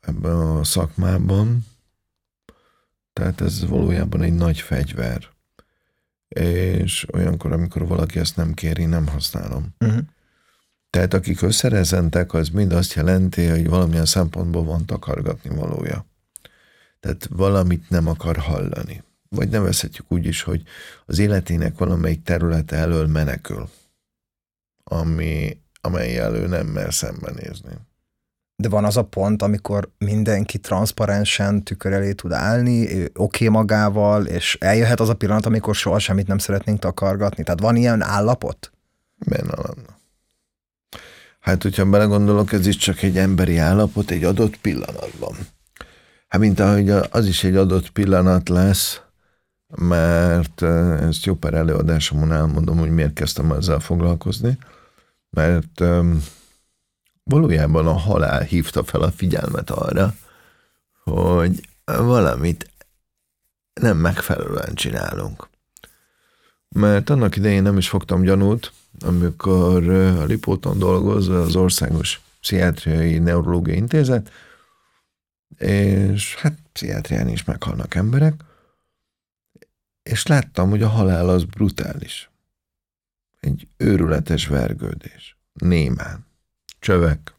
ebben 0.00 0.36
a 0.36 0.64
szakmában. 0.64 1.66
Tehát 3.12 3.40
ez 3.40 3.66
valójában 3.66 4.22
egy 4.22 4.34
nagy 4.34 4.60
fegyver. 4.60 5.28
És 6.28 7.06
olyankor, 7.12 7.52
amikor 7.52 7.86
valaki 7.86 8.18
ezt 8.18 8.36
nem 8.36 8.54
kéri, 8.54 8.84
nem 8.84 9.06
használom. 9.06 9.74
Uh-huh. 9.78 10.00
Tehát 10.90 11.14
akik 11.14 11.42
összerezentek, 11.42 12.34
az 12.34 12.48
mind 12.48 12.72
azt 12.72 12.92
jelenti, 12.92 13.46
hogy 13.46 13.68
valamilyen 13.68 14.06
szempontból 14.06 14.64
van 14.64 14.86
takargatni 14.86 15.56
valója. 15.56 16.04
Tehát 17.00 17.28
valamit 17.30 17.90
nem 17.90 18.06
akar 18.06 18.36
hallani. 18.36 19.02
Vagy 19.28 19.48
nevezhetjük 19.48 20.12
úgy 20.12 20.26
is, 20.26 20.42
hogy 20.42 20.62
az 21.06 21.18
életének 21.18 21.78
valamelyik 21.78 22.22
területe 22.22 22.76
elől 22.76 23.06
menekül, 23.06 23.68
ami, 24.84 25.60
amely 25.80 26.18
elő 26.18 26.46
nem 26.46 26.66
mer 26.66 26.94
szembenézni. 26.94 27.72
De 28.56 28.68
van 28.68 28.84
az 28.84 28.96
a 28.96 29.04
pont, 29.04 29.42
amikor 29.42 29.90
mindenki 29.98 30.58
transzparensen 30.58 31.62
tükör 31.62 31.92
elé 31.92 32.12
tud 32.12 32.32
állni, 32.32 32.82
oké 32.82 33.10
okay 33.14 33.48
magával, 33.48 34.26
és 34.26 34.56
eljöhet 34.60 35.00
az 35.00 35.08
a 35.08 35.14
pillanat, 35.14 35.46
amikor 35.46 35.74
soha 35.74 35.98
semmit 35.98 36.26
nem 36.26 36.38
szeretnénk 36.38 36.78
takargatni. 36.78 37.42
Tehát 37.42 37.60
van 37.60 37.76
ilyen 37.76 38.02
állapot? 38.02 38.72
Benne 39.26 39.54
lenne. 39.56 39.99
Hát, 41.40 41.62
hogyha 41.62 41.90
belegondolok, 41.90 42.52
ez 42.52 42.66
is 42.66 42.76
csak 42.76 43.02
egy 43.02 43.18
emberi 43.18 43.56
állapot 43.56 44.10
egy 44.10 44.24
adott 44.24 44.56
pillanatban. 44.56 45.36
Hát, 46.28 46.40
mint 46.40 46.60
ahogy 46.60 46.90
az 46.90 47.26
is 47.26 47.44
egy 47.44 47.56
adott 47.56 47.90
pillanat 47.90 48.48
lesz, 48.48 49.00
mert 49.76 50.62
ezt 50.62 51.24
jó 51.24 51.34
pár 51.34 51.54
előadásomon 51.54 52.32
elmondom, 52.32 52.78
hogy 52.78 52.90
miért 52.90 53.12
kezdtem 53.12 53.52
ezzel 53.52 53.80
foglalkozni, 53.80 54.58
mert 55.30 55.82
valójában 57.24 57.86
a 57.86 57.92
halál 57.92 58.40
hívta 58.40 58.84
fel 58.84 59.00
a 59.00 59.10
figyelmet 59.10 59.70
arra, 59.70 60.14
hogy 61.04 61.68
valamit 61.84 62.70
nem 63.80 63.96
megfelelően 63.96 64.74
csinálunk. 64.74 65.48
Mert 66.68 67.10
annak 67.10 67.36
idején 67.36 67.62
nem 67.62 67.78
is 67.78 67.88
fogtam 67.88 68.22
gyanút, 68.22 68.72
amikor 68.98 69.88
a 69.88 70.24
Lipóton 70.24 70.78
dolgoz, 70.78 71.28
az 71.28 71.56
Országos 71.56 72.20
Pszichiátriai 72.40 73.18
Neurológiai 73.18 73.76
Intézet, 73.76 74.30
és 75.58 76.34
hát 76.34 76.58
pszichiátrián 76.72 77.28
is 77.28 77.44
meghalnak 77.44 77.94
emberek, 77.94 78.44
és 80.02 80.26
láttam, 80.26 80.70
hogy 80.70 80.82
a 80.82 80.88
halál 80.88 81.28
az 81.28 81.44
brutális. 81.44 82.30
Egy 83.40 83.68
őrületes 83.76 84.46
vergődés. 84.46 85.36
Némán. 85.52 86.26
Csövek. 86.78 87.34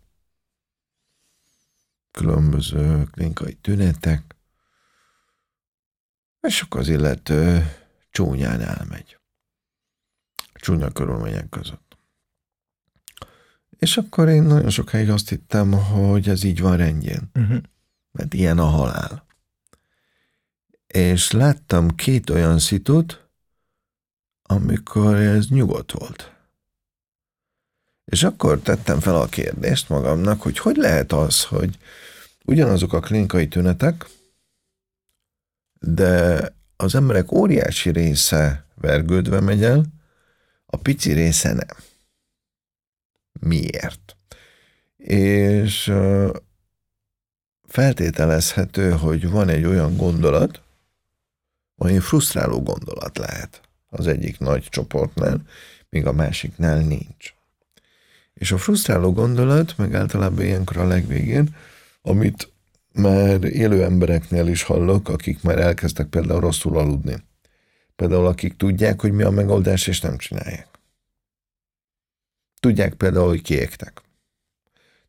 Különböző 2.12 3.04
klinikai 3.04 3.54
tünetek. 3.54 4.36
És 6.42 6.62
akkor 6.62 6.80
az 6.80 6.88
illető 6.88 7.72
csúnyán 8.12 8.62
elmegy 8.62 9.21
csúnya 10.62 10.92
körülmények 10.92 11.50
között. 11.50 11.98
És 13.80 13.98
akkor 13.98 14.30
én 14.30 14.44
nagyon 14.44 14.70
sokáig 14.70 15.10
azt 15.10 15.30
hittem, 15.30 15.72
hogy 15.72 16.30
ez 16.30 16.44
így 16.44 16.62
van 16.62 16.78
rendjén. 16.78 17.30
Uh-huh. 17.34 17.62
Mert 18.12 18.34
ilyen 18.34 18.58
a 18.58 18.66
halál. 18.66 19.26
És 20.88 21.32
láttam 21.32 21.96
két 21.96 22.30
olyan 22.30 22.60
szitut, 22.60 23.30
amikor 24.42 25.16
ez 25.16 25.48
nyugodt 25.48 25.92
volt. 25.92 26.36
És 28.06 28.24
akkor 28.24 28.60
tettem 28.60 29.00
fel 29.00 29.16
a 29.16 29.26
kérdést 29.26 29.90
magamnak, 29.90 30.42
hogy 30.42 30.58
hogy 30.58 30.76
lehet 30.76 31.12
az, 31.12 31.44
hogy 31.44 31.78
ugyanazok 32.46 32.94
a 32.94 33.00
klinikai 33.00 33.48
tünetek, 33.48 34.06
de 35.80 36.46
az 36.76 36.96
emberek 36.96 37.32
óriási 37.32 37.90
része 37.90 38.66
vergődve 38.76 39.40
megy 39.40 39.64
el, 39.64 39.86
a 40.72 40.78
pici 40.78 41.12
része 41.12 41.54
nem. 41.54 41.78
Miért? 43.40 44.16
És 44.98 45.94
feltételezhető, 47.68 48.92
hogy 48.92 49.30
van 49.30 49.50
egy 49.50 49.66
olyan 49.66 49.98
gondolat, 49.98 50.62
ami 51.76 52.00
frusztráló 52.00 52.62
gondolat 52.62 53.18
lehet 53.18 53.62
az 53.90 54.08
egyik 54.08 54.40
nagy 54.40 54.64
csoportnál, 54.70 55.42
míg 55.90 56.06
a 56.06 56.12
másiknál 56.12 56.80
nincs. 56.80 57.34
És 58.34 58.52
a 58.52 58.58
frusztráló 58.58 59.12
gondolat, 59.12 59.78
meg 59.78 59.94
általában 59.94 60.46
ilyenkor 60.46 60.78
a 60.78 60.88
legvégén, 60.88 61.56
amit 62.02 62.52
már 62.94 63.44
élő 63.44 63.84
embereknél 63.84 64.48
is 64.48 64.64
hallok, 64.64 65.10
akik 65.10 65.42
már 65.42 65.60
elkezdtek 65.60 66.08
például 66.08 66.40
rosszul 66.40 66.78
aludni. 66.78 67.24
Például 68.02 68.26
akik 68.26 68.58
tudják, 68.58 69.02
hogy 69.02 69.12
mi 69.12 69.24
a 69.24 69.30
megoldás, 69.30 69.88
és 69.88 70.02
nem 70.02 70.18
csinálják. 70.18 70.68
Tudják 72.60 72.94
például, 72.94 73.28
hogy 73.28 73.42
kiégtek. 73.42 74.02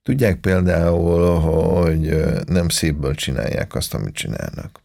Tudják 0.03 0.41
például, 0.41 1.39
hogy 1.39 2.25
nem 2.47 2.69
szépből 2.69 3.15
csinálják 3.15 3.75
azt, 3.75 3.95
amit 3.95 4.15
csinálnak. 4.15 4.81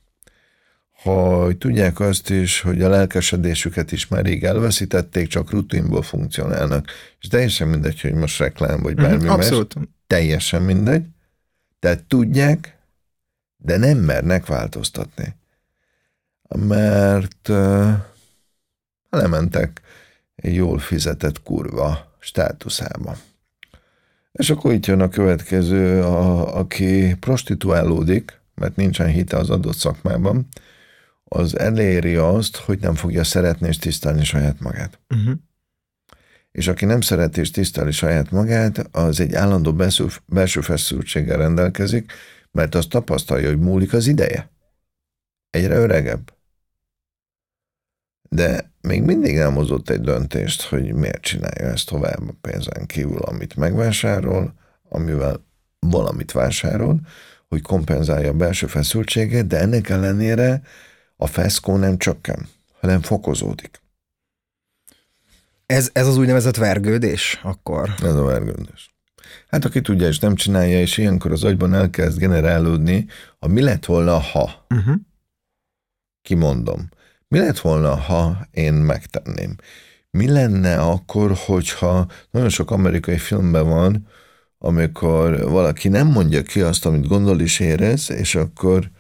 Hogy 0.91 1.57
tudják 1.57 1.99
azt 1.99 2.29
is, 2.29 2.61
hogy 2.61 2.81
a 2.81 2.89
lelkesedésüket 2.89 3.91
is 3.91 4.07
már 4.07 4.25
rég 4.25 4.43
elveszítették, 4.43 5.27
csak 5.27 5.51
rutinból 5.51 6.01
funkcionálnak. 6.01 6.91
És 7.19 7.27
teljesen 7.27 7.67
mindegy, 7.67 8.01
hogy 8.01 8.13
most 8.13 8.39
reklám, 8.39 8.81
vagy 8.81 8.95
bármi 8.95 9.23
mm, 9.23 9.29
Abszolút. 9.29 9.75
más. 9.75 9.85
Teljesen 10.07 10.61
mindegy. 10.61 11.05
Tehát 11.79 12.03
tudják, 12.03 12.77
de 13.57 13.77
nem 13.77 13.97
mernek 13.97 14.45
változtatni. 14.45 15.35
Mert 16.55 17.49
uh, 17.49 17.93
lementek 19.09 19.81
egy 20.35 20.53
jól 20.53 20.79
fizetett 20.79 21.43
kurva 21.43 22.15
státuszába. 22.19 23.17
És 24.31 24.49
akkor 24.49 24.73
itt 24.73 24.85
jön 24.85 25.01
a 25.01 25.09
következő, 25.09 26.03
a, 26.03 26.57
aki 26.57 27.15
prostituálódik, 27.19 28.41
mert 28.55 28.75
nincsen 28.75 29.07
hite 29.07 29.37
az 29.37 29.49
adott 29.49 29.75
szakmában, 29.75 30.47
az 31.23 31.59
eléri 31.59 32.15
azt, 32.15 32.55
hogy 32.55 32.79
nem 32.79 32.95
fogja 32.95 33.23
szeretni 33.23 33.67
és 33.67 33.77
tisztelni 33.77 34.23
saját 34.23 34.59
magát. 34.59 34.99
Uh-huh. 35.09 35.33
És 36.51 36.67
aki 36.67 36.85
nem 36.85 37.01
szereti 37.01 37.39
és 37.39 37.51
tiszteli 37.51 37.91
saját 37.91 38.31
magát, 38.31 38.87
az 38.91 39.19
egy 39.19 39.33
állandó 39.33 39.73
belső, 39.73 40.05
belső 40.25 40.61
feszültséggel 40.61 41.37
rendelkezik, 41.37 42.11
mert 42.51 42.75
azt 42.75 42.89
tapasztalja, 42.89 43.47
hogy 43.47 43.59
múlik 43.59 43.93
az 43.93 44.07
ideje. 44.07 44.49
Egyre 45.49 45.75
öregebb. 45.75 46.36
De 48.29 48.71
még 48.81 49.01
mindig 49.01 49.37
nem 49.37 49.53
hozott 49.53 49.89
egy 49.89 50.01
döntést, 50.01 50.61
hogy 50.61 50.93
miért 50.93 51.21
csinálja 51.21 51.65
ezt 51.65 51.87
tovább 51.87 52.29
a 52.29 52.33
pénzen 52.41 52.85
kívül, 52.85 53.19
amit 53.19 53.55
megvásárol, 53.55 54.53
amivel 54.89 55.45
valamit 55.79 56.31
vásárol, 56.31 56.99
hogy 57.47 57.61
kompenzálja 57.61 58.29
a 58.29 58.33
belső 58.33 58.67
feszültséget, 58.67 59.47
de 59.47 59.59
ennek 59.59 59.89
ellenére 59.89 60.61
a 61.15 61.27
feszkó 61.27 61.77
nem 61.77 61.97
csökken, 61.97 62.47
hanem 62.79 63.01
fokozódik. 63.01 63.81
Ez, 65.65 65.89
ez 65.93 66.07
az 66.07 66.17
úgynevezett 66.17 66.55
vergődés 66.55 67.39
akkor? 67.43 67.93
Ez 68.03 68.15
a 68.15 68.23
vergődés. 68.23 68.95
Hát 69.47 69.65
aki 69.65 69.81
tudja 69.81 70.07
és 70.07 70.19
nem 70.19 70.35
csinálja, 70.35 70.79
és 70.79 70.97
ilyenkor 70.97 71.31
az 71.31 71.43
agyban 71.43 71.73
elkezd 71.73 72.17
generálódni, 72.17 73.05
a 73.39 73.47
mi 73.47 73.61
lett 73.61 73.85
volna, 73.85 74.19
ha. 74.19 74.65
Uh-huh. 74.69 74.95
Kimondom. 76.21 76.89
Mi 77.29 77.39
lett 77.39 77.59
volna, 77.59 77.95
ha 77.95 78.47
én 78.51 78.73
megtenném? 78.73 79.55
Mi 80.11 80.27
lenne 80.27 80.79
akkor, 80.79 81.33
hogyha 81.45 82.07
nagyon 82.31 82.49
sok 82.49 82.71
amerikai 82.71 83.17
filmben 83.17 83.67
van, 83.67 84.07
amikor 84.57 85.49
valaki 85.49 85.87
nem 85.87 86.07
mondja 86.07 86.41
ki 86.41 86.61
azt, 86.61 86.85
amit 86.85 87.07
gondol 87.07 87.41
és 87.41 87.59
érez, 87.59 88.11
és 88.11 88.35
akkor 88.35 88.91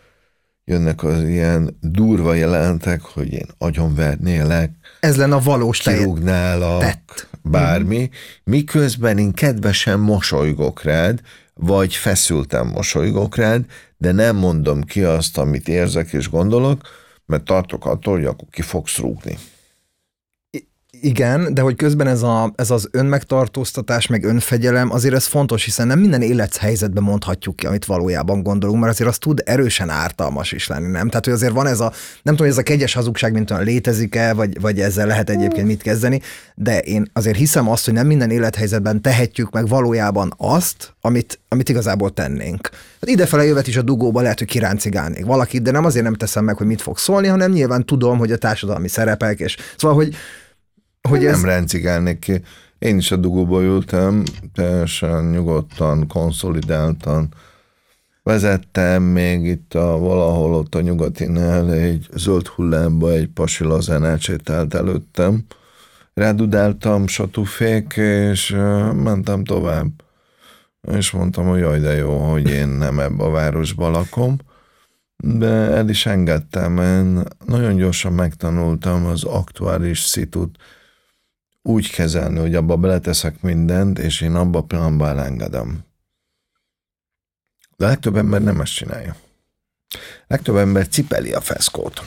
jönnek 0.65 1.03
az 1.03 1.23
ilyen 1.23 1.77
durva 1.81 2.33
jelentek, 2.33 3.01
hogy 3.01 3.33
én 3.33 3.47
agyonvernélek. 3.57 4.71
Ez 4.99 5.17
lenne 5.17 5.35
a 5.35 5.39
valós 5.39 5.79
kirúgnálak, 5.79 6.79
tett. 6.79 7.27
bármi, 7.41 8.09
miközben 8.43 9.17
én 9.17 9.33
kedvesen 9.33 9.99
mosolygok 9.99 10.83
rád, 10.83 11.21
vagy 11.53 11.93
feszültem 11.93 12.67
mosolygok 12.67 13.35
rád, 13.35 13.65
de 13.97 14.11
nem 14.11 14.35
mondom 14.35 14.83
ki 14.83 15.03
azt, 15.03 15.37
amit 15.37 15.67
érzek 15.67 16.13
és 16.13 16.29
gondolok, 16.29 16.81
mert 17.27 17.43
tartok 17.43 17.85
attól, 17.85 18.13
hogy 18.13 18.25
akkor 18.25 18.47
ki 18.51 18.61
fogsz 18.61 18.97
rúgni. 18.97 19.37
Igen, 21.01 21.53
de 21.53 21.61
hogy 21.61 21.75
közben 21.75 22.07
ez, 22.07 22.21
a, 22.21 22.53
ez 22.55 22.71
az 22.71 22.87
önmegtartóztatás, 22.91 24.07
meg 24.07 24.23
önfegyelem, 24.23 24.91
azért 24.91 25.13
ez 25.13 25.25
fontos, 25.25 25.63
hiszen 25.63 25.87
nem 25.87 25.99
minden 25.99 26.21
élethelyzetben 26.21 27.03
mondhatjuk 27.03 27.55
ki, 27.55 27.65
amit 27.65 27.85
valójában 27.85 28.43
gondolunk, 28.43 28.79
mert 28.79 28.91
azért 28.91 29.09
az 29.09 29.17
tud 29.17 29.41
erősen 29.45 29.89
ártalmas 29.89 30.51
is 30.51 30.67
lenni, 30.67 30.91
nem? 30.91 31.07
Tehát, 31.07 31.25
hogy 31.25 31.33
azért 31.33 31.53
van 31.53 31.67
ez 31.67 31.79
a, 31.79 31.91
nem 32.23 32.35
tudom, 32.35 32.37
hogy 32.37 32.47
ez 32.47 32.57
a 32.57 32.63
kegyes 32.63 32.93
hazugság, 32.93 33.33
mint 33.33 33.51
olyan 33.51 33.63
létezik-e, 33.63 34.33
vagy, 34.33 34.61
vagy 34.61 34.79
ezzel 34.79 35.07
lehet 35.07 35.29
egyébként 35.29 35.67
mit 35.67 35.81
kezdeni, 35.81 36.21
de 36.55 36.79
én 36.79 37.09
azért 37.13 37.37
hiszem 37.37 37.69
azt, 37.69 37.85
hogy 37.85 37.93
nem 37.93 38.07
minden 38.07 38.31
élethelyzetben 38.31 39.01
tehetjük 39.01 39.51
meg 39.51 39.67
valójában 39.67 40.33
azt, 40.37 40.93
amit, 41.01 41.39
amit 41.47 41.69
igazából 41.69 42.13
tennénk. 42.13 42.69
Hát 43.01 43.09
idefele 43.09 43.45
jövet 43.45 43.67
is 43.67 43.77
a 43.77 43.81
dugóba 43.81 44.21
lehet, 44.21 44.39
hogy 44.39 44.47
kiráncigálnék 44.47 45.25
valakit, 45.25 45.61
de 45.61 45.71
nem 45.71 45.85
azért 45.85 46.03
nem 46.03 46.13
teszem 46.13 46.43
meg, 46.43 46.57
hogy 46.57 46.67
mit 46.67 46.81
fog 46.81 46.97
szólni, 46.97 47.27
hanem 47.27 47.51
nyilván 47.51 47.85
tudom, 47.85 48.17
hogy 48.17 48.31
a 48.31 48.37
társadalmi 48.37 48.87
szerepek, 48.87 49.39
és 49.39 49.57
szóval, 49.75 49.97
hogy 49.97 50.15
hogy 51.07 51.25
ez... 51.25 51.41
Nem 51.41 51.49
rendcigálnék 51.49 52.19
ki. 52.19 52.41
Én 52.79 52.97
is 52.97 53.11
a 53.11 53.15
dugóba 53.15 53.61
ültem, 53.61 54.23
teljesen 54.53 55.25
nyugodtan, 55.25 56.07
konszolidáltan. 56.07 57.33
Vezettem 58.23 59.03
még 59.03 59.45
itt 59.45 59.73
a, 59.73 59.97
valahol 59.97 60.53
ott 60.53 60.75
a 60.75 60.81
nyugatinál 60.81 61.73
egy 61.73 62.07
zöld 62.13 62.47
hullámba 62.47 63.11
egy 63.11 63.27
pasi 63.27 63.63
lazánácsételt 63.63 64.73
előttem. 64.73 65.45
Rádudáltam 66.13 67.07
satufék, 67.07 67.93
és 68.31 68.55
mentem 69.03 69.43
tovább. 69.43 69.89
És 70.91 71.11
mondtam, 71.11 71.47
hogy 71.47 71.59
jaj, 71.59 71.79
de 71.79 71.95
jó, 71.95 72.17
hogy 72.17 72.49
én 72.49 72.67
nem 72.67 72.99
ebbe 72.99 73.23
a 73.23 73.29
városba 73.29 73.89
lakom. 73.89 74.37
De 75.17 75.47
el 75.47 75.89
is 75.89 76.05
engedtem, 76.05 76.77
én 76.77 77.23
nagyon 77.45 77.75
gyorsan 77.75 78.13
megtanultam 78.13 79.05
az 79.05 79.23
aktuális 79.23 79.99
szitut, 79.99 80.55
úgy 81.67 81.91
kezelni, 81.91 82.39
hogy 82.39 82.55
abba 82.55 82.75
beleteszek 82.75 83.41
mindent, 83.41 83.99
és 83.99 84.21
én 84.21 84.35
abba 84.35 84.59
a 84.59 84.63
pillanatban 84.63 85.09
elengedem. 85.09 85.85
De 87.77 87.85
a 87.85 87.87
legtöbb 87.87 88.15
ember 88.15 88.41
nem 88.41 88.61
ezt 88.61 88.73
csinálja. 88.73 89.15
A 89.93 90.25
legtöbb 90.27 90.55
ember 90.55 90.87
cipeli 90.87 91.33
a 91.33 91.41
feszkót. 91.41 92.01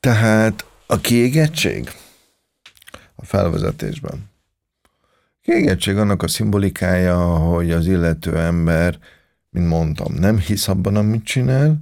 Tehát 0.00 0.64
a 0.86 1.00
kiégettség 1.00 1.90
a 3.14 3.24
felvezetésben. 3.24 4.30
A 5.12 5.40
kiégettség 5.42 5.96
annak 5.96 6.22
a 6.22 6.28
szimbolikája, 6.28 7.24
hogy 7.26 7.70
az 7.70 7.86
illető 7.86 8.38
ember, 8.38 8.98
mint 9.50 9.66
mondtam, 9.66 10.14
nem 10.14 10.38
hisz 10.38 10.68
abban, 10.68 10.96
amit 10.96 11.24
csinál, 11.24 11.78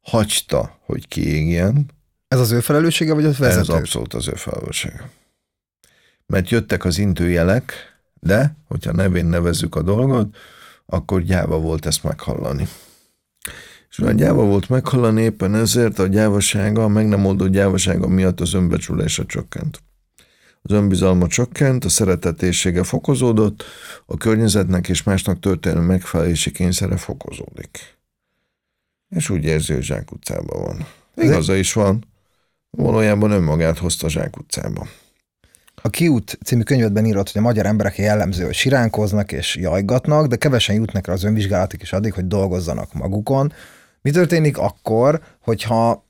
hagyta, 0.00 0.78
hogy 0.84 1.08
kiégjen. 1.08 1.90
Ez 2.28 2.38
az 2.38 2.50
ő 2.50 2.60
felelőssége, 2.60 3.14
vagy 3.14 3.24
az 3.24 3.38
vezető? 3.38 3.60
Ez 3.60 3.68
abszolút 3.68 4.14
az 4.14 4.28
ő 4.28 4.34
felelőssége 4.34 5.10
mert 6.26 6.50
jöttek 6.50 6.84
az 6.84 6.98
intőjelek, 6.98 7.72
de, 8.20 8.56
hogyha 8.68 8.92
nevén 8.92 9.26
nevezzük 9.26 9.74
a 9.74 9.82
dolgot, 9.82 10.36
akkor 10.86 11.22
gyáva 11.22 11.58
volt 11.58 11.86
ezt 11.86 12.02
meghallani. 12.02 12.68
És 13.90 13.98
a 13.98 14.12
gyáva 14.12 14.44
volt 14.44 14.68
meghallani 14.68 15.22
éppen 15.22 15.54
ezért 15.54 15.98
a 15.98 16.06
gyávasága, 16.06 16.84
a 16.84 16.88
meg 16.88 17.08
nem 17.08 17.26
oldott 17.26 17.48
gyávasága 17.48 18.08
miatt 18.08 18.40
az 18.40 18.54
önbecsülése 18.54 19.26
csökkent. 19.26 19.82
Az 20.62 20.72
önbizalma 20.72 21.26
csökkent, 21.26 21.84
a 21.84 21.88
szeretetéssége 21.88 22.82
fokozódott, 22.82 23.64
a 24.06 24.16
környezetnek 24.16 24.88
és 24.88 25.02
másnak 25.02 25.40
történő 25.40 25.80
megfelelési 25.80 26.50
kényszere 26.50 26.96
fokozódik. 26.96 27.98
És 29.08 29.30
úgy 29.30 29.44
érzi, 29.44 29.72
hogy 29.72 29.82
zsákutcában 29.82 30.62
van. 30.62 30.86
Igaza 31.14 31.54
is 31.54 31.72
van, 31.72 32.04
valójában 32.70 33.30
önmagát 33.30 33.78
hozta 33.78 34.08
zsákutcába. 34.08 34.86
A 35.86 35.90
Kiút 35.90 36.38
című 36.44 36.62
könyvedben 36.62 37.04
írott, 37.04 37.30
hogy 37.30 37.40
a 37.40 37.44
magyar 37.44 37.66
emberek 37.66 37.98
jellemző, 37.98 38.44
hogy 38.44 38.54
siránkoznak 38.54 39.32
és 39.32 39.56
jajgatnak, 39.56 40.26
de 40.26 40.36
kevesen 40.36 40.74
jutnak 40.74 41.08
el 41.08 41.14
az 41.14 41.24
önvizsgálatik 41.24 41.82
is 41.82 41.92
addig, 41.92 42.12
hogy 42.12 42.26
dolgozzanak 42.26 42.92
magukon. 42.92 43.52
Mi 44.02 44.10
történik 44.10 44.58
akkor, 44.58 45.20
hogyha 45.40 46.06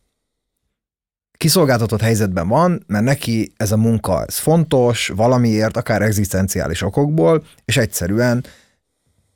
kiszolgáltatott 1.37 2.01
helyzetben 2.01 2.49
van, 2.49 2.85
mert 2.87 3.05
neki 3.05 3.53
ez 3.57 3.73
a 3.73 3.77
munka 3.77 4.25
ez 4.25 4.39
fontos, 4.39 5.09
valamiért, 5.09 5.77
akár 5.77 6.03
egzisztenciális 6.03 6.83
okokból, 6.83 7.45
és 7.65 7.77
egyszerűen 7.77 8.45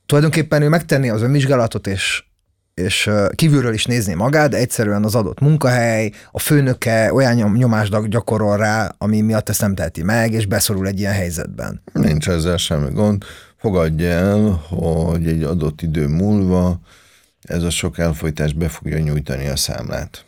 tulajdonképpen 0.07 0.63
ő 0.63 0.69
megtenni 0.69 1.09
az 1.09 1.23
önvizsgálatot, 1.23 1.87
és 1.87 2.25
és 2.81 3.11
kívülről 3.35 3.73
is 3.73 3.85
nézni 3.85 4.15
magát, 4.15 4.51
de 4.51 4.57
egyszerűen 4.57 5.05
az 5.05 5.15
adott 5.15 5.41
munkahely, 5.41 6.13
a 6.31 6.39
főnöke 6.39 7.13
olyan 7.13 7.53
nyomást 7.53 8.09
gyakorol 8.09 8.57
rá, 8.57 8.95
ami 8.99 9.21
miatt 9.21 9.49
ezt 9.49 9.61
nem 9.61 9.75
teheti 9.75 10.03
meg, 10.03 10.33
és 10.33 10.47
beszorul 10.47 10.87
egy 10.87 10.99
ilyen 10.99 11.13
helyzetben. 11.13 11.83
Nincs 11.93 12.29
ezzel 12.29 12.57
semmi 12.57 12.91
gond. 12.93 13.25
Fogadja 13.57 14.09
el, 14.09 14.65
hogy 14.69 15.29
egy 15.29 15.43
adott 15.43 15.83
idő 15.83 16.07
múlva 16.07 16.81
ez 17.41 17.63
a 17.63 17.71
sok 17.71 17.99
elfolytás 17.99 18.53
be 18.53 18.69
fogja 18.69 18.99
nyújtani 18.99 19.47
a 19.47 19.57
számlát. 19.57 20.25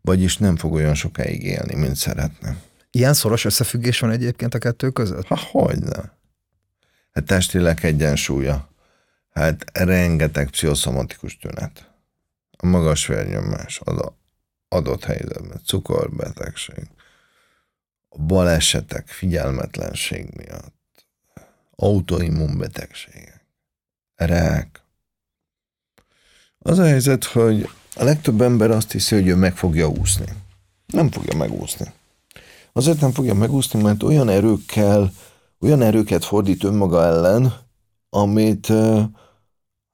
Vagyis 0.00 0.36
nem 0.36 0.56
fog 0.56 0.72
olyan 0.72 0.94
sokáig 0.94 1.44
élni, 1.44 1.74
mint 1.74 1.96
szeretne. 1.96 2.56
Ilyen 2.90 3.14
szoros 3.14 3.44
összefüggés 3.44 4.00
van 4.00 4.10
egyébként 4.10 4.54
a 4.54 4.58
kettő 4.58 4.90
között? 4.90 5.26
Ha, 5.26 5.38
hogyne. 5.50 6.16
Hát 7.12 7.24
testileg 7.24 7.78
egyensúlya. 7.82 8.68
Hát 9.32 9.78
rengeteg 9.78 10.50
pszichoszomatikus 10.50 11.38
tünet. 11.38 11.90
A 12.50 12.66
magas 12.66 13.06
vérnyomás, 13.06 13.80
az 13.84 14.00
adott 14.68 15.04
helyzetben, 15.04 15.60
cukorbetegség, 15.66 16.90
a 18.08 18.18
balesetek, 18.18 19.08
figyelmetlenség 19.08 20.34
miatt, 20.36 21.06
autoimmunbetegségek, 21.76 23.46
rák. 24.14 24.82
Az 26.58 26.78
a 26.78 26.84
helyzet, 26.84 27.24
hogy 27.24 27.68
a 27.94 28.04
legtöbb 28.04 28.40
ember 28.40 28.70
azt 28.70 28.92
hiszi, 28.92 29.14
hogy 29.14 29.28
ő 29.28 29.34
meg 29.34 29.56
fogja 29.56 29.88
úszni. 29.88 30.26
Nem 30.86 31.10
fogja 31.10 31.36
megúszni. 31.36 31.92
Azért 32.72 33.00
nem 33.00 33.12
fogja 33.12 33.34
megúszni, 33.34 33.82
mert 33.82 34.02
olyan 34.02 34.28
erőkkel, 34.28 35.12
olyan 35.60 35.82
erőket 35.82 36.24
fordít 36.24 36.64
önmaga 36.64 37.04
ellen, 37.04 37.54
amit 38.10 38.72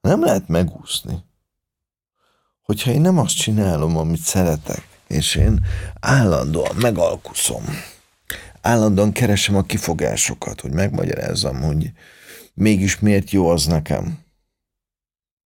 nem 0.09 0.23
lehet 0.23 0.47
megúszni. 0.47 1.23
Hogyha 2.61 2.91
én 2.91 3.01
nem 3.01 3.17
azt 3.17 3.35
csinálom, 3.35 3.97
amit 3.97 4.21
szeretek, 4.21 4.87
és 5.07 5.35
én 5.35 5.65
állandóan 5.99 6.75
megalkuszom, 6.75 7.63
állandóan 8.61 9.11
keresem 9.11 9.55
a 9.55 9.63
kifogásokat, 9.63 10.61
hogy 10.61 10.71
megmagyarázzam, 10.71 11.61
hogy 11.61 11.91
mégis 12.53 12.99
miért 12.99 13.29
jó 13.29 13.49
az 13.49 13.65
nekem. 13.65 14.19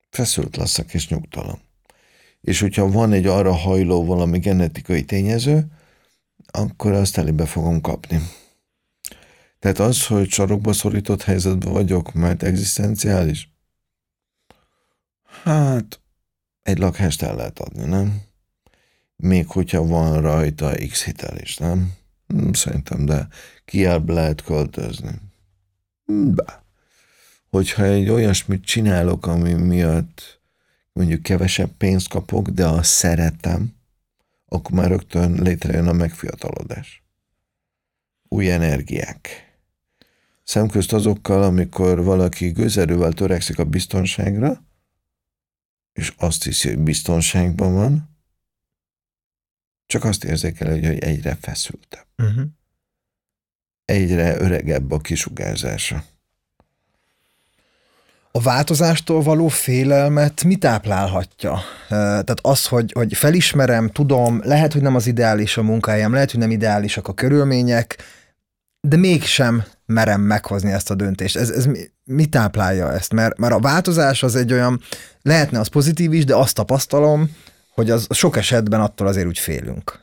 Feszült 0.10 0.56
leszek 0.56 0.93
és 0.93 1.08
nyugtalan. 1.08 1.60
És 2.41 2.60
hogyha 2.60 2.91
van 2.91 3.12
egy 3.12 3.26
arra 3.26 3.54
hajló 3.54 4.06
valami 4.06 4.39
genetikai 4.39 5.04
tényező, 5.04 5.65
akkor 6.52 6.91
azt 6.91 7.17
elébe 7.17 7.45
fogom 7.45 7.82
kapni. 7.82 8.21
Tehát 9.60 9.80
az, 9.80 10.06
hogy 10.06 10.30
sarokba 10.30 10.73
szorított 10.73 11.23
helyzetben 11.23 11.73
vagyok, 11.73 12.13
mert 12.13 12.43
egzisztenciális, 12.43 13.53
hát 15.43 15.99
egy 16.62 16.77
lakást 16.77 17.21
el 17.21 17.36
lehet 17.36 17.60
adni, 17.60 17.86
nem? 17.86 18.21
Még 19.15 19.47
hogyha 19.47 19.86
van 19.86 20.21
rajta 20.21 20.71
X 20.89 21.03
hitel 21.03 21.38
is, 21.38 21.58
nem? 21.58 21.93
Hm, 22.27 22.51
szerintem, 22.51 23.06
de 23.06 23.27
kiább 23.65 24.10
lehet 24.10 24.43
költözni. 24.43 25.12
Be. 26.06 26.63
Hogyha 27.49 27.84
egy 27.84 28.10
olyasmit 28.10 28.65
csinálok, 28.65 29.27
ami 29.27 29.53
miatt 29.53 30.41
mondjuk 30.93 31.21
kevesebb 31.21 31.71
pénzt 31.77 32.08
kapok, 32.08 32.49
de 32.49 32.67
azt 32.67 32.89
szeretem, 32.89 33.73
akkor 34.45 34.71
már 34.71 34.89
rögtön 34.89 35.41
létrejön 35.41 35.88
a 35.88 35.93
megfiatalodás. 35.93 37.03
Új 38.27 38.51
energiák. 38.51 39.51
Szemközt 40.43 40.93
azokkal, 40.93 41.43
amikor 41.43 42.03
valaki 42.03 42.49
gőzerővel 42.49 43.13
törekszik 43.13 43.60
a 43.60 43.63
biztonságra, 43.63 44.63
és 45.93 46.13
azt 46.17 46.43
hiszi, 46.43 46.67
hogy 46.67 46.77
biztonságban 46.77 47.73
van, 47.73 48.10
csak 49.86 50.03
azt 50.03 50.23
érzékel, 50.23 50.69
hogy 50.69 50.86
egyre 50.86 51.38
feszültebb. 51.41 52.06
Uh-huh. 52.17 52.43
Egyre 53.86 54.39
öregebb 54.39 54.91
a 54.91 54.99
kisugárzása. 54.99 56.03
A 58.32 58.41
változástól 58.41 59.21
való 59.21 59.47
félelmet 59.47 60.43
mi 60.43 60.56
táplálhatja? 60.56 61.60
Tehát 61.88 62.39
az, 62.41 62.67
hogy, 62.67 62.91
hogy 62.91 63.13
felismerem, 63.13 63.89
tudom, 63.89 64.41
lehet, 64.43 64.73
hogy 64.73 64.82
nem 64.82 64.95
az 64.95 65.08
ideális 65.08 65.58
a 65.58 65.63
munkájám, 65.63 66.13
lehet, 66.13 66.32
hogy 66.32 66.39
nem 66.39 66.51
ideálisak 66.51 67.08
a 67.08 67.13
körülmények, 67.13 68.03
de 68.82 68.97
mégsem 68.97 69.63
merem 69.86 70.21
meghozni 70.21 70.71
ezt 70.71 70.89
a 70.89 70.95
döntést. 70.95 71.36
Ez, 71.36 71.49
ez 71.49 71.65
mi, 71.65 71.79
mi 72.04 72.26
táplálja 72.26 72.92
ezt? 72.92 73.13
Mert, 73.13 73.38
mert 73.38 73.54
a 73.54 73.60
változás 73.60 74.24
az 74.24 74.36
egy 74.36 74.54
olyan, 74.54 74.82
lehetne 75.22 75.60
az 75.60 75.68
pozitív 75.68 76.13
is, 76.13 76.26
de 76.26 76.36
azt 76.36 76.56
tapasztalom, 76.56 77.36
hogy 77.74 77.89
az 77.89 78.08
sok 78.10 78.38
esetben 78.38 78.82
attól 78.82 79.08
azért 79.08 79.28
úgy 79.28 79.39
félünk. 79.39 80.00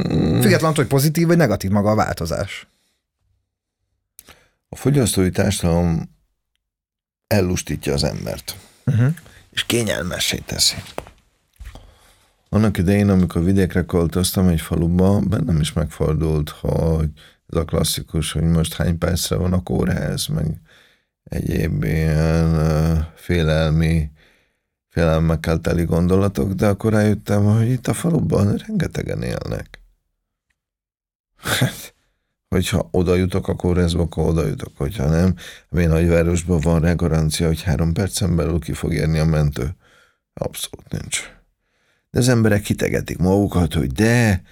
Mm. 0.00 0.40
Függetlenül, 0.40 0.76
hogy 0.76 0.86
pozitív 0.86 1.26
vagy 1.26 1.36
negatív 1.36 1.70
maga 1.70 1.90
a 1.90 1.94
változás. 1.94 2.66
A 4.68 4.76
fogyasztói 4.76 5.30
társadalom 5.30 6.14
ellustítja 7.26 7.92
az 7.92 8.04
embert, 8.04 8.56
uh-huh. 8.86 9.14
és 9.50 9.64
kényelmessé 9.64 10.36
teszi. 10.36 10.76
Annak 12.48 12.78
idején, 12.78 13.08
amikor 13.08 13.44
vidékre 13.44 13.84
költöztem 13.84 14.48
egy 14.48 14.60
faluba, 14.60 15.18
bennem 15.18 15.60
is 15.60 15.72
megfordult, 15.72 16.48
hogy 16.48 17.10
ez 17.46 17.58
a 17.58 17.64
klasszikus, 17.64 18.32
hogy 18.32 18.42
most 18.42 18.74
hány 18.74 18.98
percre 18.98 19.36
van 19.36 19.52
a 19.52 19.62
kórház, 19.62 20.26
meg 20.26 20.60
egyéb 21.28 21.84
ilyen 21.84 22.54
uh, 22.54 22.98
félelmi, 23.14 24.10
félelmekkel 24.88 25.60
teli 25.60 25.84
gondolatok, 25.84 26.52
de 26.52 26.66
akkor 26.66 26.92
rájöttem, 26.92 27.44
hogy 27.44 27.68
itt 27.68 27.86
a 27.86 27.94
faluban 27.94 28.56
rengetegen 28.56 29.22
élnek. 29.22 29.80
Hát, 31.36 31.94
hogyha 32.48 32.88
oda 32.90 33.14
jutok 33.14 33.48
a 33.48 33.54
kórházba, 33.54 34.02
akkor 34.02 34.28
oda 34.28 34.46
jutok, 34.46 34.76
hogyha 34.76 35.08
nem. 35.08 35.34
Én 35.70 35.88
nagyvárosban 35.88 36.60
van 36.60 36.80
rá 36.80 36.92
garancia, 36.92 37.46
hogy 37.46 37.62
három 37.62 37.92
percen 37.92 38.36
belül 38.36 38.58
ki 38.58 38.72
fog 38.72 38.92
érni 38.92 39.18
a 39.18 39.24
mentő. 39.24 39.76
Abszolút 40.34 40.88
nincs. 40.88 41.20
De 42.10 42.18
az 42.18 42.28
emberek 42.28 42.62
kitegetik 42.62 43.18
magukat, 43.18 43.74
hogy 43.74 43.92
de, 43.92 44.42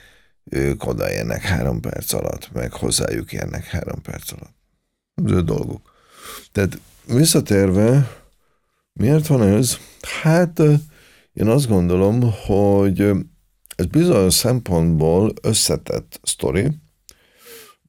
ők 0.45 0.87
odaérnek 0.87 1.43
három 1.43 1.81
perc 1.81 2.13
alatt, 2.13 2.53
meg 2.53 2.73
hozzájuk 2.73 3.33
érnek 3.33 3.65
három 3.65 4.03
perc 4.03 4.33
alatt. 4.33 4.55
Ez 5.15 5.31
ő 5.31 5.43
dolguk. 5.43 5.94
Tehát 6.55 6.79
visszatérve, 7.07 8.11
miért 8.93 9.27
van 9.27 9.43
ez? 9.43 9.79
Hát 10.23 10.59
én 11.33 11.49
azt 11.49 11.69
gondolom, 11.69 12.33
hogy 12.47 13.01
ez 13.77 13.87
bizonyos 13.87 14.35
szempontból 14.35 15.33
összetett 15.43 16.21
sztori, 16.23 16.71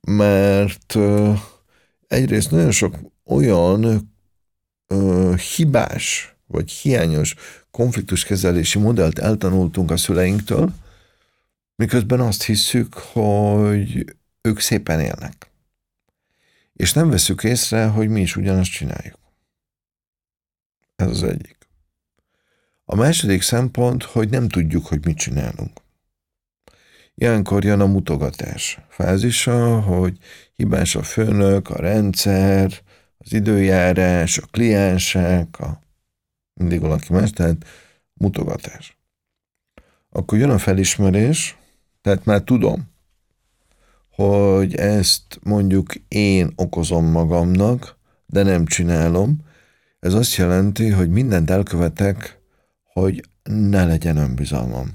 mert 0.01 0.97
egyrészt 2.07 2.51
nagyon 2.51 2.71
sok 2.71 2.95
olyan 3.25 4.11
hibás 5.55 6.35
vagy 6.47 6.71
hiányos 6.71 7.35
konfliktuskezelési 7.71 8.79
modellt 8.79 9.19
eltanultunk 9.19 9.91
a 9.91 9.97
szüleinktől, 9.97 10.73
miközben 11.75 12.19
azt 12.19 12.43
hisszük, 12.43 12.93
hogy 12.93 14.15
ők 14.41 14.59
szépen 14.59 14.99
élnek. 14.99 15.49
És 16.75 16.93
nem 16.93 17.09
veszük 17.09 17.43
észre, 17.43 17.85
hogy 17.85 18.09
mi 18.09 18.21
is 18.21 18.35
ugyanazt 18.35 18.71
csináljuk. 18.71 19.19
Ez 20.95 21.07
az 21.07 21.23
egyik. 21.23 21.57
A 22.85 22.95
második 22.95 23.41
szempont, 23.41 24.03
hogy 24.03 24.29
nem 24.29 24.47
tudjuk, 24.47 24.85
hogy 24.85 25.05
mit 25.05 25.17
csinálunk. 25.17 25.81
Ilyenkor 27.15 27.63
jön 27.63 27.79
a 27.79 27.85
mutogatás 27.85 28.79
fázisa, 28.89 29.81
hogy 29.81 30.17
hibás 30.53 30.95
a 30.95 31.03
főnök, 31.03 31.69
a 31.69 31.79
rendszer, 31.79 32.81
az 33.17 33.33
időjárás, 33.33 34.37
a 34.37 34.45
kliensek, 34.51 35.59
a 35.59 35.79
mindig 36.53 36.79
valaki 36.79 37.13
más, 37.13 37.29
tehát 37.29 37.65
mutogatás. 38.13 38.97
Akkor 40.09 40.37
jön 40.37 40.49
a 40.49 40.57
felismerés, 40.57 41.57
tehát 42.01 42.25
már 42.25 42.41
tudom, 42.41 42.94
hogy 44.15 44.75
ezt 44.75 45.39
mondjuk 45.43 45.95
én 46.07 46.51
okozom 46.55 47.05
magamnak, 47.05 47.97
de 48.25 48.43
nem 48.43 48.65
csinálom. 48.65 49.37
Ez 49.99 50.13
azt 50.13 50.35
jelenti, 50.35 50.89
hogy 50.89 51.09
mindent 51.09 51.49
elkövetek, 51.49 52.41
hogy 52.83 53.29
ne 53.43 53.85
legyen 53.85 54.17
önbizalmam. 54.17 54.93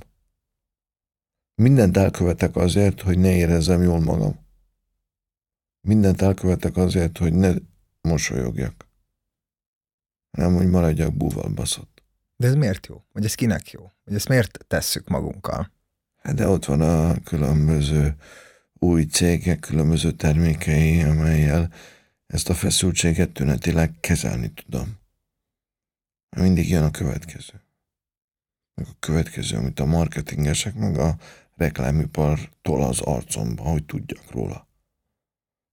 Mindent 1.55 1.97
elkövetek 1.97 2.57
azért, 2.57 3.01
hogy 3.01 3.19
ne 3.19 3.33
érezzem 3.35 3.83
jól 3.83 4.01
magam. 4.01 4.47
Mindent 5.81 6.23
elkövetek 6.23 6.77
azért, 6.77 7.19
hogy 7.19 7.33
ne 7.33 7.53
mosolyogjak. 8.01 8.89
Nem, 10.31 10.55
hogy 10.55 10.69
maradjak 10.69 11.17
búval 11.17 11.49
baszott. 11.49 12.03
De 12.37 12.47
ez 12.47 12.55
miért 12.55 12.87
jó? 12.87 13.03
Vagy 13.13 13.25
ez 13.25 13.35
kinek 13.35 13.71
jó? 13.71 13.91
Vagy 14.05 14.15
ezt 14.15 14.29
miért 14.29 14.65
tesszük 14.67 15.09
magunkkal? 15.09 15.71
Hát 16.17 16.35
de 16.35 16.49
ott 16.49 16.65
van 16.65 16.81
a 16.81 17.21
különböző 17.25 18.17
új 18.83 19.05
cégek, 19.05 19.61
különböző 19.61 20.13
termékei, 20.13 21.03
amelyel 21.03 21.73
ezt 22.27 22.49
a 22.49 22.55
feszültséget 22.55 23.31
tünetileg 23.31 23.95
kezelni 24.01 24.53
tudom. 24.53 24.99
Mindig 26.37 26.69
jön 26.69 26.83
a 26.83 26.91
következő. 26.91 27.61
Meg 28.75 28.87
a 28.91 28.97
következő, 28.99 29.57
amit 29.57 29.81
a 29.81 29.85
marketingesek, 29.85 30.75
meg 30.75 30.99
a 30.99 31.17
reklámipar 31.57 32.51
tol 32.63 32.83
az 32.83 33.01
arcomba, 33.01 33.63
hogy 33.63 33.85
tudjak 33.85 34.31
róla. 34.31 34.67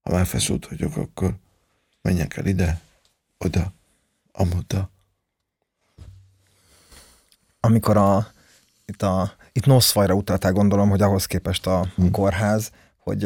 Ha 0.02 0.12
már 0.12 0.26
feszült 0.26 0.68
vagyok, 0.68 0.96
akkor 0.96 1.36
menjek 2.02 2.36
el 2.36 2.46
ide, 2.46 2.80
oda, 3.38 3.72
amoda. 4.32 4.90
amikor 7.60 7.96
a, 7.96 8.32
itt, 8.86 9.02
a, 9.02 9.32
itt 9.52 9.66
Noszfajra 9.66 10.14
utaltál, 10.14 10.52
gondolom, 10.52 10.88
hogy 10.88 11.02
ahhoz 11.02 11.26
képest 11.26 11.66
a 11.66 11.86
hmm. 11.94 12.10
kórház, 12.10 12.72
hogy 13.08 13.24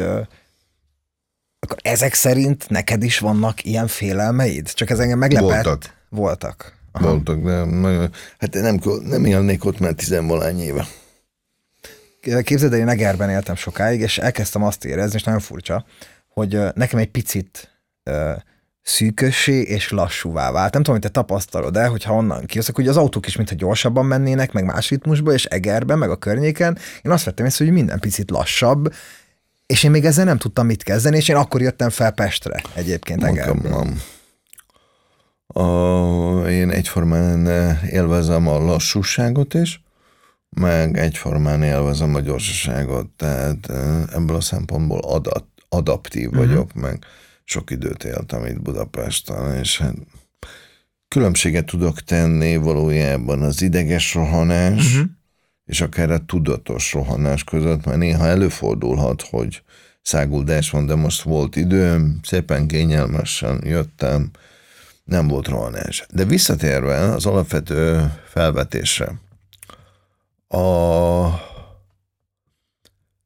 akkor 1.58 1.76
ezek 1.82 2.14
szerint 2.14 2.68
neked 2.68 3.02
is 3.02 3.18
vannak 3.18 3.64
ilyen 3.64 3.86
félelmeid? 3.86 4.72
Csak 4.72 4.90
ez 4.90 4.98
engem 4.98 5.18
meglepett. 5.18 5.64
Voltak. 5.64 5.94
Voltak. 6.08 6.76
Aha. 6.92 7.08
Voltak, 7.08 7.38
de 7.42 7.64
nagyon, 7.64 8.10
hát 8.38 8.54
nem, 8.54 8.80
nem 9.02 9.24
élnék 9.24 9.64
ott 9.64 9.78
már 9.78 9.92
tizenvalány 9.92 10.60
éve. 10.60 10.86
Képzeld, 12.42 12.72
én 12.72 12.88
Egerben 12.88 13.30
éltem 13.30 13.54
sokáig, 13.54 14.00
és 14.00 14.18
elkezdtem 14.18 14.62
azt 14.62 14.84
érezni, 14.84 15.16
és 15.16 15.22
nagyon 15.22 15.40
furcsa, 15.40 15.84
hogy 16.28 16.58
nekem 16.74 16.98
egy 16.98 17.10
picit 17.10 17.70
szűkössé 18.82 19.60
és 19.60 19.90
lassúvá 19.90 20.50
vált. 20.50 20.72
Nem 20.72 20.82
tudom, 20.82 21.00
hogy 21.00 21.10
te 21.10 21.20
tapasztalod 21.20 21.76
el, 21.76 21.90
hogyha 21.90 22.14
onnan 22.14 22.46
kijössz, 22.46 22.70
hogy 22.72 22.88
az 22.88 22.96
autók 22.96 23.26
is 23.26 23.36
mintha 23.36 23.54
gyorsabban 23.54 24.06
mennének, 24.06 24.52
meg 24.52 24.64
más 24.64 24.88
ritmusba, 24.88 25.32
és 25.32 25.44
Egerben, 25.44 25.98
meg 25.98 26.10
a 26.10 26.16
környéken. 26.16 26.78
Én 27.02 27.12
azt 27.12 27.24
vettem 27.24 27.46
észre, 27.46 27.64
hogy 27.64 27.74
minden 27.74 27.98
picit 28.00 28.30
lassabb, 28.30 28.94
és 29.72 29.82
én 29.82 29.90
még 29.90 30.04
ezzel 30.04 30.24
nem 30.24 30.38
tudtam 30.38 30.66
mit 30.66 30.82
kezdeni, 30.82 31.16
és 31.16 31.28
én 31.28 31.36
akkor 31.36 31.60
jöttem 31.60 31.90
fel 31.90 32.10
Pestre 32.10 32.62
egyébként 32.74 33.24
Egerben. 33.24 34.00
A, 35.46 36.48
én 36.48 36.70
egyformán 36.70 37.46
élvezem 37.90 38.48
a 38.48 38.58
lassúságot 38.58 39.54
is, 39.54 39.82
meg 40.50 40.98
egyformán 40.98 41.62
élvezem 41.62 42.14
a 42.14 42.20
gyorsaságot, 42.20 43.06
tehát 43.16 43.70
ebből 44.12 44.36
a 44.36 44.40
szempontból 44.40 44.98
adat, 44.98 45.44
adaptív 45.68 46.28
uh-huh. 46.28 46.46
vagyok, 46.46 46.74
meg 46.74 47.04
sok 47.44 47.70
időt 47.70 48.04
éltem 48.04 48.46
itt 48.46 48.62
Budapesten, 48.62 49.56
és 49.56 49.78
hát 49.78 49.94
különbséget 51.08 51.66
tudok 51.66 52.00
tenni 52.00 52.56
valójában 52.56 53.42
az 53.42 53.62
ideges 53.62 54.14
rohanás, 54.14 54.94
uh-huh. 54.94 55.10
És 55.64 55.80
akár 55.80 56.10
a 56.10 56.24
tudatos 56.24 56.92
rohanás 56.92 57.44
között, 57.44 57.84
mert 57.84 57.98
néha 57.98 58.26
előfordulhat, 58.26 59.22
hogy 59.22 59.62
száguldás 60.02 60.70
van, 60.70 60.86
de 60.86 60.94
most 60.94 61.22
volt 61.22 61.56
időm, 61.56 62.18
szépen 62.22 62.66
kényelmesen 62.66 63.60
jöttem, 63.64 64.30
nem 65.04 65.28
volt 65.28 65.48
rohanás. 65.48 66.06
De 66.12 66.24
visszatérve 66.24 66.98
az 66.98 67.26
alapvető 67.26 68.12
felvetésre, 68.24 69.20
a, 70.48 70.60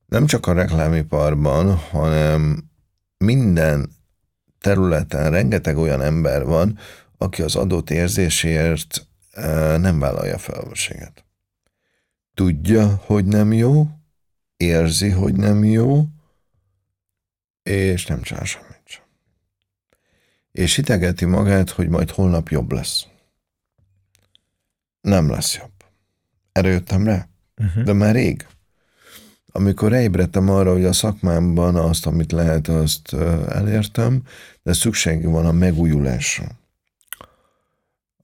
nem 0.06 0.26
csak 0.26 0.46
a 0.46 0.52
reklámiparban, 0.52 1.76
hanem 1.76 2.70
minden 3.18 3.90
területen 4.60 5.30
rengeteg 5.30 5.78
olyan 5.78 6.02
ember 6.02 6.44
van, 6.44 6.78
aki 7.18 7.42
az 7.42 7.56
adott 7.56 7.90
érzésért 7.90 9.06
e, 9.30 9.76
nem 9.76 9.98
vállalja 9.98 10.38
felelősséget. 10.38 11.25
Tudja, 12.36 13.02
hogy 13.04 13.24
nem 13.24 13.52
jó, 13.52 13.88
érzi, 14.56 15.10
hogy 15.10 15.34
nem 15.34 15.64
jó, 15.64 16.06
és 17.62 18.06
nem 18.06 18.22
csinál 18.22 18.44
semmit 18.44 18.80
sem. 18.84 19.04
És 20.52 20.74
hitegeti 20.74 21.24
magát, 21.24 21.70
hogy 21.70 21.88
majd 21.88 22.10
holnap 22.10 22.48
jobb 22.48 22.72
lesz. 22.72 23.06
Nem 25.00 25.30
lesz 25.30 25.56
jobb. 25.56 25.72
Erre 26.52 26.68
jöttem 26.68 27.04
rá. 27.04 27.28
Uh-huh. 27.56 27.84
De 27.84 27.92
már 27.92 28.14
rég 28.14 28.46
amikor 29.56 29.92
ébredtem 29.92 30.48
arra, 30.48 30.72
hogy 30.72 30.84
a 30.84 30.92
szakmámban 30.92 31.76
azt, 31.76 32.06
amit 32.06 32.32
lehet, 32.32 32.68
azt 32.68 33.12
elértem, 33.48 34.22
de 34.62 34.72
szükség 34.72 35.24
van 35.24 35.46
a 35.46 35.52
megújulásra. 35.52 36.46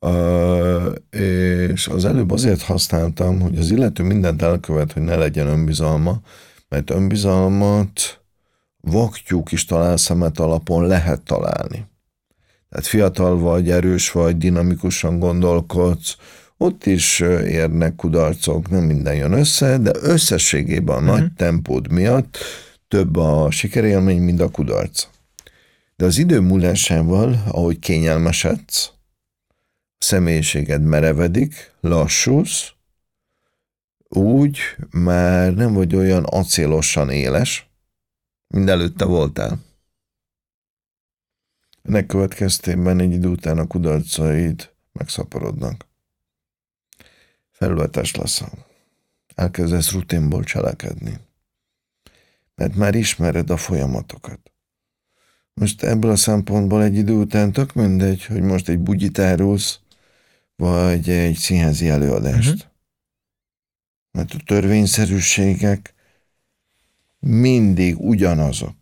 Uh, 0.05 0.95
és 1.21 1.89
az 1.89 2.05
előbb 2.05 2.31
azért 2.31 2.63
használtam, 2.63 3.41
hogy 3.41 3.59
az 3.59 3.71
illető 3.71 4.03
mindent 4.03 4.43
elkövet, 4.43 4.93
hogy 4.93 5.03
ne 5.03 5.17
legyen 5.17 5.47
önbizalma, 5.47 6.21
mert 6.69 6.91
önbizalmat 6.91 8.21
vaktyúk 8.81 9.53
is 9.53 9.65
talál 9.65 9.97
szemet 9.97 10.39
alapon 10.39 10.87
lehet 10.87 11.21
találni. 11.21 11.87
Tehát 12.69 12.87
fiatal 12.87 13.39
vagy, 13.39 13.71
erős 13.71 14.11
vagy, 14.11 14.37
dinamikusan 14.37 15.19
gondolkodsz, 15.19 16.17
ott 16.57 16.87
is 16.87 17.21
érnek 17.47 17.95
kudarcok, 17.95 18.71
nem 18.71 18.83
minden 18.83 19.15
jön 19.15 19.33
össze, 19.33 19.79
de 19.79 19.91
összességében 20.01 20.97
a 20.97 21.01
uh-huh. 21.01 21.19
nagy 21.19 21.33
tempód 21.37 21.91
miatt 21.93 22.39
több 22.89 23.17
a 23.17 23.51
sikerélmény, 23.51 24.21
mint 24.21 24.41
a 24.41 24.49
kudarc. 24.49 25.07
De 25.97 26.05
az 26.05 26.19
idő 26.19 26.41
múlásával, 26.41 27.43
ahogy 27.49 27.79
kényelmesedsz, 27.79 28.91
személyiséged 30.03 30.83
merevedik, 30.83 31.73
lassulsz, 31.81 32.73
úgy 34.09 34.59
már 34.91 35.55
nem 35.55 35.73
vagy 35.73 35.95
olyan 35.95 36.25
acélosan 36.25 37.11
éles, 37.11 37.71
mint 38.47 38.69
előtte 38.69 39.05
voltál. 39.05 39.59
Ennek 41.83 42.07
következtében 42.07 43.01
egy 43.01 43.13
idő 43.13 43.29
után 43.29 43.59
a 43.59 43.67
kudarcaid 43.67 44.73
megszaporodnak 44.93 45.87
felületes 47.51 48.15
leszel. 48.15 48.67
Elkezdesz 49.35 49.93
rutinból 49.93 50.45
cselekedni. 50.45 51.19
Mert 52.55 52.75
már 52.75 52.95
ismered 52.95 53.51
a 53.51 53.57
folyamatokat. 53.57 54.53
Most 55.55 55.83
ebből 55.83 56.11
a 56.11 56.17
szempontból 56.17 56.83
egy 56.83 56.97
idő 56.97 57.13
után 57.13 57.53
tök 57.53 57.75
mindegy, 57.75 58.25
hogy 58.25 58.43
most 58.43 58.69
egy 58.69 58.79
bugyit 58.79 59.19
árulsz, 59.19 59.82
vagy 60.63 61.11
egy 61.11 61.37
színházi 61.37 61.89
előadást. 61.89 62.55
Uh-huh. 62.55 62.71
Mert 64.11 64.35
a 64.35 64.39
törvényszerűségek 64.45 65.95
mindig 67.19 68.01
ugyanazok. 68.01 68.77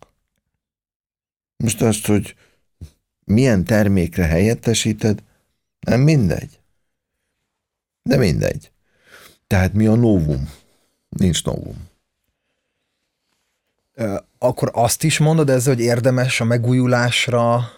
Most 1.57 1.81
azt, 1.81 2.05
hogy 2.05 2.35
milyen 3.23 3.63
termékre 3.63 4.25
helyettesíted, 4.25 5.23
nem 5.79 6.01
mindegy. 6.01 6.59
De 8.01 8.17
mindegy. 8.17 8.71
Tehát 9.47 9.73
mi 9.73 9.87
a 9.87 9.95
novum? 9.95 10.49
Nincs 11.09 11.43
novum. 11.43 11.89
Akkor 14.37 14.71
azt 14.73 15.03
is 15.03 15.17
mondod 15.17 15.49
ezzel, 15.49 15.73
hogy 15.73 15.83
érdemes 15.83 16.41
a 16.41 16.43
megújulásra 16.43 17.71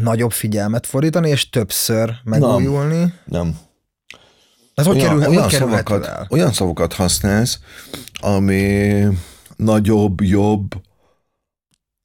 nagyobb 0.00 0.32
figyelmet 0.32 0.86
fordítani, 0.86 1.28
és 1.28 1.50
többször 1.50 2.14
megújulni? 2.24 2.98
Nem. 2.98 3.12
nem. 3.24 3.58
Ez 4.74 4.86
hogy, 4.86 4.96
olyan, 4.96 5.18
kerül, 5.18 5.36
olyan, 5.36 5.50
szavakat, 5.50 6.06
el? 6.06 6.26
olyan 6.30 6.52
szavakat 6.52 6.92
használsz, 6.92 7.60
ami 8.20 9.02
nagyobb, 9.56 10.20
jobb, 10.20 10.82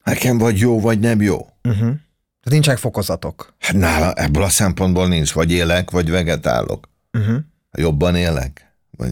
nekem 0.03 0.37
vagy 0.37 0.57
jó, 0.57 0.79
vagy 0.79 0.99
nem 0.99 1.21
jó. 1.21 1.35
Uh-huh. 1.37 1.79
Tehát 1.79 2.49
nincsenek 2.49 2.79
fokozatok. 2.79 3.53
Hát 3.59 3.73
nála 3.73 4.13
ebből 4.13 4.43
a 4.43 4.49
szempontból 4.49 5.07
nincs, 5.07 5.33
vagy 5.33 5.51
élek, 5.51 5.91
vagy 5.91 6.09
vegetálok. 6.09 6.89
Uh-huh. 7.13 7.37
Jobban 7.71 8.15
élek? 8.15 8.75
Vagy 8.97 9.11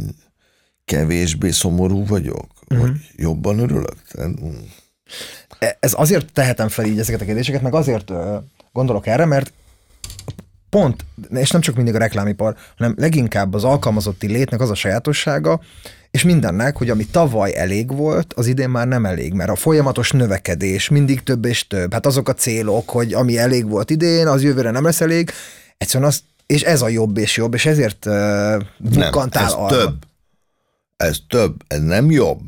kevésbé 0.86 1.52
szomorú 1.52 2.06
vagyok? 2.06 2.48
Uh-huh. 2.68 2.88
Vagy 2.88 2.98
jobban 3.16 3.60
örülök? 3.60 3.98
E, 5.60 5.78
ez 5.80 5.94
azért 5.98 6.34
tehetem 6.34 6.70
fel 6.70 6.86
így 6.86 7.00
ezeket 7.00 7.22
a 7.22 7.26
kérdéseket, 7.26 7.62
meg 7.62 7.74
azért 7.74 8.12
gondolok 8.80 9.08
erre, 9.08 9.26
mert 9.26 9.54
pont, 10.70 11.06
és 11.30 11.52
nem 11.52 11.62
csak 11.62 11.76
mindig 11.76 11.96
a 11.96 11.98
reklámipar, 11.98 12.56
hanem 12.78 12.96
leginkább 12.98 13.54
az 13.54 13.64
alkalmazotti 13.64 14.28
létnek 14.28 14.62
az 14.62 14.70
a 14.70 14.76
sajátossága, 14.76 15.60
és 16.12 16.24
mindennek, 16.24 16.78
hogy 16.78 16.90
ami 16.90 17.06
tavaly 17.06 17.56
elég 17.56 17.96
volt, 17.96 18.34
az 18.34 18.48
idén 18.48 18.70
már 18.70 18.88
nem 18.88 19.06
elég, 19.06 19.34
mert 19.34 19.50
a 19.50 19.56
folyamatos 19.56 20.12
növekedés 20.12 20.90
mindig 20.90 21.24
több 21.24 21.46
és 21.46 21.68
több. 21.68 21.94
Hát 21.94 22.06
azok 22.06 22.30
a 22.30 22.34
célok, 22.34 22.90
hogy 22.90 23.14
ami 23.14 23.38
elég 23.38 23.70
volt 23.70 23.90
idén, 23.90 24.28
az 24.28 24.44
jövőre 24.44 24.72
nem 24.72 24.84
lesz 24.84 25.02
elég. 25.02 25.32
Egyszerűen 25.78 26.10
az 26.10 26.24
és 26.46 26.62
ez 26.62 26.82
a 26.82 26.88
jobb 26.88 27.18
és 27.18 27.38
jobb, 27.38 27.54
és 27.54 27.66
ezért 27.66 28.06
uh, 28.06 28.62
bukkantál 28.78 29.44
nem, 29.44 29.52
ez 29.52 29.54
arra. 29.54 29.78
több. 29.78 30.06
Ez 30.98 31.18
több, 31.28 31.56
ez 31.68 31.80
nem 31.80 32.12
jobb. 32.12 32.42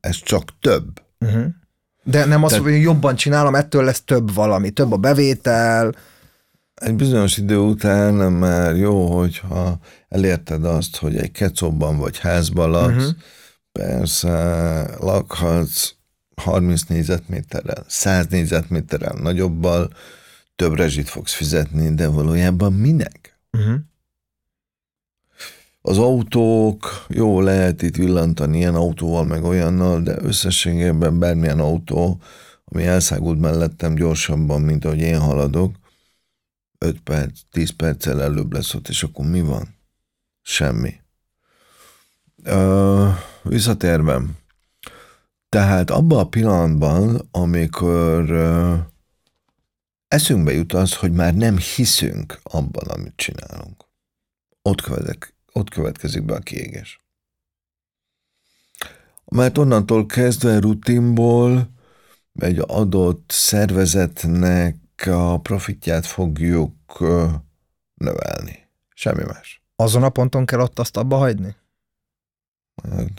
Ez 0.00 0.16
csak 0.16 0.58
több. 0.60 1.02
Uh-huh. 1.18 1.46
De 2.10 2.24
nem 2.24 2.44
az, 2.44 2.56
hogy 2.56 2.80
jobban 2.80 3.16
csinálom, 3.16 3.54
ettől 3.54 3.84
lesz 3.84 4.02
több 4.04 4.34
valami, 4.34 4.70
több 4.70 4.92
a 4.92 4.96
bevétel. 4.96 5.94
Egy 6.74 6.94
bizonyos 6.94 7.36
idő 7.36 7.56
után 7.56 8.32
már 8.32 8.76
jó, 8.76 9.18
hogyha 9.18 9.78
elérted 10.08 10.64
azt, 10.64 10.96
hogy 10.96 11.16
egy 11.16 11.30
kecóban 11.30 11.98
vagy 11.98 12.18
házban 12.18 12.70
laksz, 12.70 12.94
uh-huh. 12.94 13.14
persze 13.72 14.34
lakhatsz 15.00 15.92
30 16.36 16.82
négyzetméterrel, 16.82 17.84
100 17.86 18.26
négyzetméterrel 18.26 19.14
nagyobbal, 19.22 19.90
több 20.56 20.74
rezsit 20.74 21.08
fogsz 21.08 21.34
fizetni, 21.34 21.94
de 21.94 22.06
valójában 22.06 22.72
minek? 22.72 23.38
Uh-huh. 23.52 23.74
Az 25.82 25.98
autók, 25.98 27.04
jó, 27.08 27.40
lehet 27.40 27.82
itt 27.82 27.96
villantani 27.96 28.56
ilyen 28.58 28.74
autóval, 28.74 29.24
meg 29.24 29.44
olyannal, 29.44 30.00
de 30.00 30.22
összességében 30.22 31.18
bármilyen 31.18 31.60
autó, 31.60 32.20
ami 32.64 32.86
elszágult 32.86 33.40
mellettem 33.40 33.94
gyorsabban, 33.94 34.60
mint 34.60 34.84
ahogy 34.84 34.98
én 34.98 35.18
haladok, 35.18 35.76
5 36.78 37.00
perc, 37.00 37.40
10 37.50 37.70
perccel 37.70 38.22
előbb 38.22 38.52
lesz 38.52 38.74
ott, 38.74 38.88
és 38.88 39.02
akkor 39.02 39.26
mi 39.26 39.40
van? 39.40 39.76
Semmi. 40.42 40.94
Uh, 42.44 43.08
visszatérve. 43.42 44.22
Tehát 45.48 45.90
abban 45.90 46.18
a 46.18 46.28
pillanatban, 46.28 47.28
amikor 47.30 48.30
uh, 48.30 48.78
eszünkbe 50.08 50.52
jut 50.52 50.72
az, 50.72 50.94
hogy 50.94 51.12
már 51.12 51.34
nem 51.34 51.58
hiszünk 51.58 52.40
abban, 52.42 52.86
amit 52.88 53.16
csinálunk, 53.16 53.84
ott, 54.62 54.80
követek, 54.80 55.34
ott 55.58 55.68
következik 55.68 56.24
be 56.24 56.34
a 56.34 56.38
kiégés. 56.38 57.02
Mert 59.24 59.58
onnantól 59.58 60.06
kezdve 60.06 60.58
rutinból 60.58 61.70
egy 62.34 62.62
adott 62.66 63.30
szervezetnek 63.30 64.76
a 65.06 65.40
profitját 65.40 66.06
fogjuk 66.06 66.98
növelni. 67.94 68.68
Semmi 68.94 69.24
más. 69.24 69.62
Azon 69.76 70.02
a 70.02 70.08
ponton 70.08 70.46
kell 70.46 70.60
ott 70.60 70.78
azt 70.78 70.96
abba 70.96 71.16
hagyni? 71.16 71.56
Hát, 72.90 73.18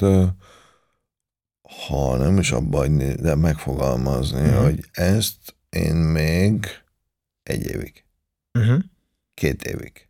ha 1.88 2.18
nem 2.18 2.38
is 2.38 2.52
abba 2.52 2.78
hagyni, 2.78 3.14
de 3.14 3.36
megfogalmazni, 3.36 4.42
uh-huh. 4.42 4.64
hogy 4.64 4.86
ezt 4.92 5.56
én 5.70 5.96
még 5.96 6.66
egy 7.44 7.66
évig. 7.66 8.06
Uh-huh. 8.54 8.80
Két 9.34 9.64
évig. 9.64 10.09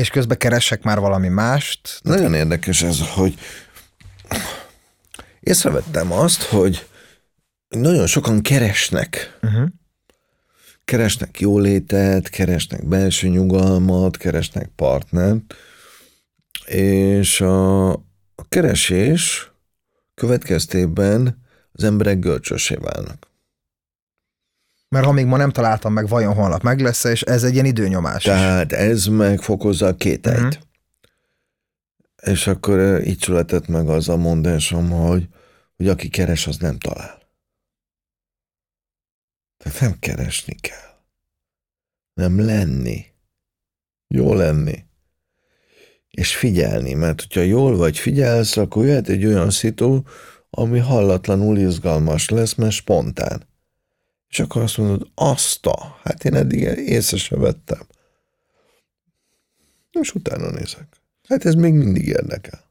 És 0.00 0.10
közben 0.10 0.38
keresek 0.38 0.82
már 0.82 0.98
valami 0.98 1.28
mást? 1.28 2.00
Nagyon 2.02 2.34
érdekes 2.34 2.82
ez, 2.82 3.00
hogy 3.08 3.38
észrevettem 5.40 6.12
azt, 6.12 6.42
hogy 6.42 6.86
nagyon 7.68 8.06
sokan 8.06 8.42
keresnek. 8.42 9.38
Uh-huh. 9.42 9.68
Keresnek 10.84 11.40
jólétet, 11.40 12.28
keresnek 12.28 12.86
belső 12.86 13.28
nyugalmat, 13.28 14.16
keresnek 14.16 14.70
partnert, 14.76 15.54
és 16.66 17.40
a, 17.40 17.90
a 18.34 18.48
keresés 18.48 19.50
következtében 20.14 21.42
az 21.72 21.84
emberek 21.84 22.18
görcsösé 22.18 22.74
válnak. 22.74 23.29
Mert 24.90 25.04
ha 25.04 25.12
még 25.12 25.26
ma 25.26 25.36
nem 25.36 25.50
találtam 25.50 25.92
meg, 25.92 26.08
vajon 26.08 26.34
holnap 26.34 26.62
meg 26.62 26.80
lesz 26.80 27.04
és 27.04 27.22
ez 27.22 27.44
egy 27.44 27.52
ilyen 27.52 27.64
időnyomás 27.64 28.22
Tehát 28.22 28.72
is. 28.72 28.78
ez 28.78 29.06
megfokozza 29.06 29.86
a 29.86 29.96
kételyt. 29.96 30.38
Uh-huh. 30.38 30.62
És 32.22 32.46
akkor 32.46 33.02
így 33.04 33.20
született 33.20 33.66
meg 33.66 33.88
az 33.88 34.08
a 34.08 34.16
mondásom, 34.16 34.90
hogy, 34.90 35.28
hogy 35.76 35.88
aki 35.88 36.08
keres, 36.08 36.46
az 36.46 36.56
nem 36.56 36.78
talál. 36.78 37.18
Tehát 39.56 39.80
nem 39.80 39.98
keresni 39.98 40.54
kell. 40.54 40.98
Nem 42.14 42.44
lenni. 42.44 43.04
Jó 44.08 44.34
lenni. 44.34 44.84
És 46.10 46.36
figyelni, 46.36 46.94
mert 46.94 47.20
hogyha 47.20 47.40
jól 47.40 47.76
vagy 47.76 47.98
figyelsz, 47.98 48.56
akkor 48.56 48.84
jöhet 48.84 49.08
egy 49.08 49.26
olyan 49.26 49.50
szitu, 49.50 50.02
ami 50.50 50.78
hallatlanul 50.78 51.58
izgalmas 51.58 52.28
lesz, 52.28 52.54
mert 52.54 52.72
spontán. 52.72 53.48
És 54.30 54.40
akkor 54.40 54.62
azt 54.62 54.76
mondod, 54.76 55.06
azt 55.14 55.66
a, 55.66 55.98
hát 56.02 56.24
én 56.24 56.34
eddig 56.34 56.60
észre 56.76 57.16
sem 57.16 57.40
vettem. 57.40 57.80
És 59.90 60.14
utána 60.14 60.50
nézek. 60.50 60.86
Hát 61.28 61.44
ez 61.44 61.54
még 61.54 61.72
mindig 61.72 62.06
érdekel. 62.06 62.68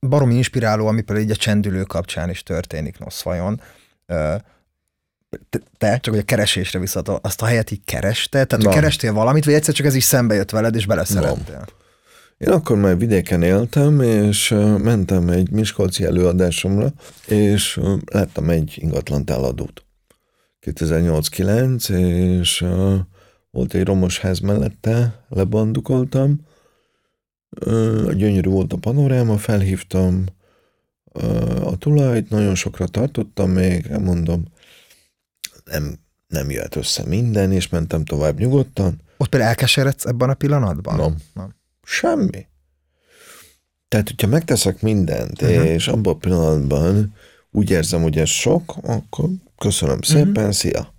Baromi 0.00 0.34
inspiráló, 0.34 0.86
ami 0.86 1.00
például 1.00 1.26
így 1.26 1.32
a 1.32 1.36
csendülő 1.36 1.82
kapcsán 1.82 2.30
is 2.30 2.42
történik, 2.42 2.98
nosz 2.98 3.22
vajon 3.22 3.60
te, 5.78 5.98
csak 5.98 6.14
hogy 6.14 6.22
a 6.22 6.24
keresésre 6.24 6.78
visszat, 6.78 7.08
azt 7.08 7.42
a 7.42 7.46
helyet 7.46 7.70
így 7.70 7.84
kereste? 7.84 8.44
Tehát, 8.44 8.64
hogy 8.64 8.74
kerestél 8.74 9.12
valamit, 9.12 9.44
vagy 9.44 9.54
egyszer 9.54 9.74
csak 9.74 9.86
ez 9.86 9.94
is 9.94 10.04
szembe 10.04 10.34
jött 10.34 10.50
veled, 10.50 10.74
és 10.74 10.86
beleszerettél? 10.86 11.64
Én 12.38 12.48
akkor 12.48 12.76
már 12.76 12.98
vidéken 12.98 13.42
éltem, 13.42 14.00
és 14.00 14.48
mentem 14.78 15.28
egy 15.28 15.50
Miskolci 15.50 16.04
előadásomra, 16.04 16.92
és 17.26 17.80
láttam 18.12 18.50
egy 18.50 18.74
ingatlan 18.76 19.24
eladót. 19.26 19.85
2008-9, 20.66 21.88
és 22.40 22.64
volt 23.50 23.74
egy 23.74 23.84
romos 23.84 24.18
ház 24.18 24.38
mellette, 24.38 25.24
lebandukoltam, 25.28 26.40
gyönyörű 28.14 28.48
volt 28.48 28.72
a 28.72 28.76
panoráma, 28.76 29.36
felhívtam 29.36 30.24
a 31.62 31.76
tulajt, 31.78 32.30
nagyon 32.30 32.54
sokra 32.54 32.86
tartottam 32.86 33.50
még, 33.50 33.88
mondom, 33.88 34.44
nem, 35.64 35.98
nem 36.26 36.50
jött 36.50 36.74
össze 36.74 37.04
minden, 37.04 37.52
és 37.52 37.68
mentem 37.68 38.04
tovább 38.04 38.38
nyugodtan. 38.38 39.00
Ott 39.16 39.28
például 39.28 39.50
elkeseredsz 39.50 40.04
ebben 40.04 40.30
a 40.30 40.34
pillanatban? 40.34 40.96
Nem. 40.96 41.16
nem. 41.34 41.54
Semmi. 41.82 42.46
Tehát, 43.88 44.08
hogyha 44.08 44.26
megteszek 44.26 44.82
mindent, 44.82 45.42
uh-huh. 45.42 45.64
és 45.64 45.88
abban 45.88 46.14
a 46.14 46.16
pillanatban 46.16 47.14
úgy 47.50 47.70
érzem, 47.70 48.02
hogy 48.02 48.18
ez 48.18 48.28
sok, 48.28 48.74
akkor 48.82 49.28
köszönöm 49.58 50.02
szépen, 50.02 50.28
uh-huh. 50.28 50.50
szia. 50.50 50.94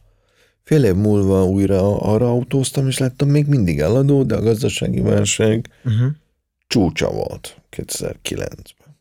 Fél 0.63 0.83
év 0.83 0.95
múlva 0.95 1.45
újra 1.45 1.99
arra 1.99 2.29
autóztam, 2.29 2.87
és 2.87 2.97
láttam 2.97 3.29
még 3.29 3.47
mindig 3.47 3.79
eladó, 3.79 4.23
de 4.23 4.35
a 4.35 4.41
gazdasági 4.41 5.01
válság 5.01 5.69
uh-huh. 5.83 6.11
csúcsa 6.67 7.11
volt 7.11 7.61
2009-ben. 7.71 8.97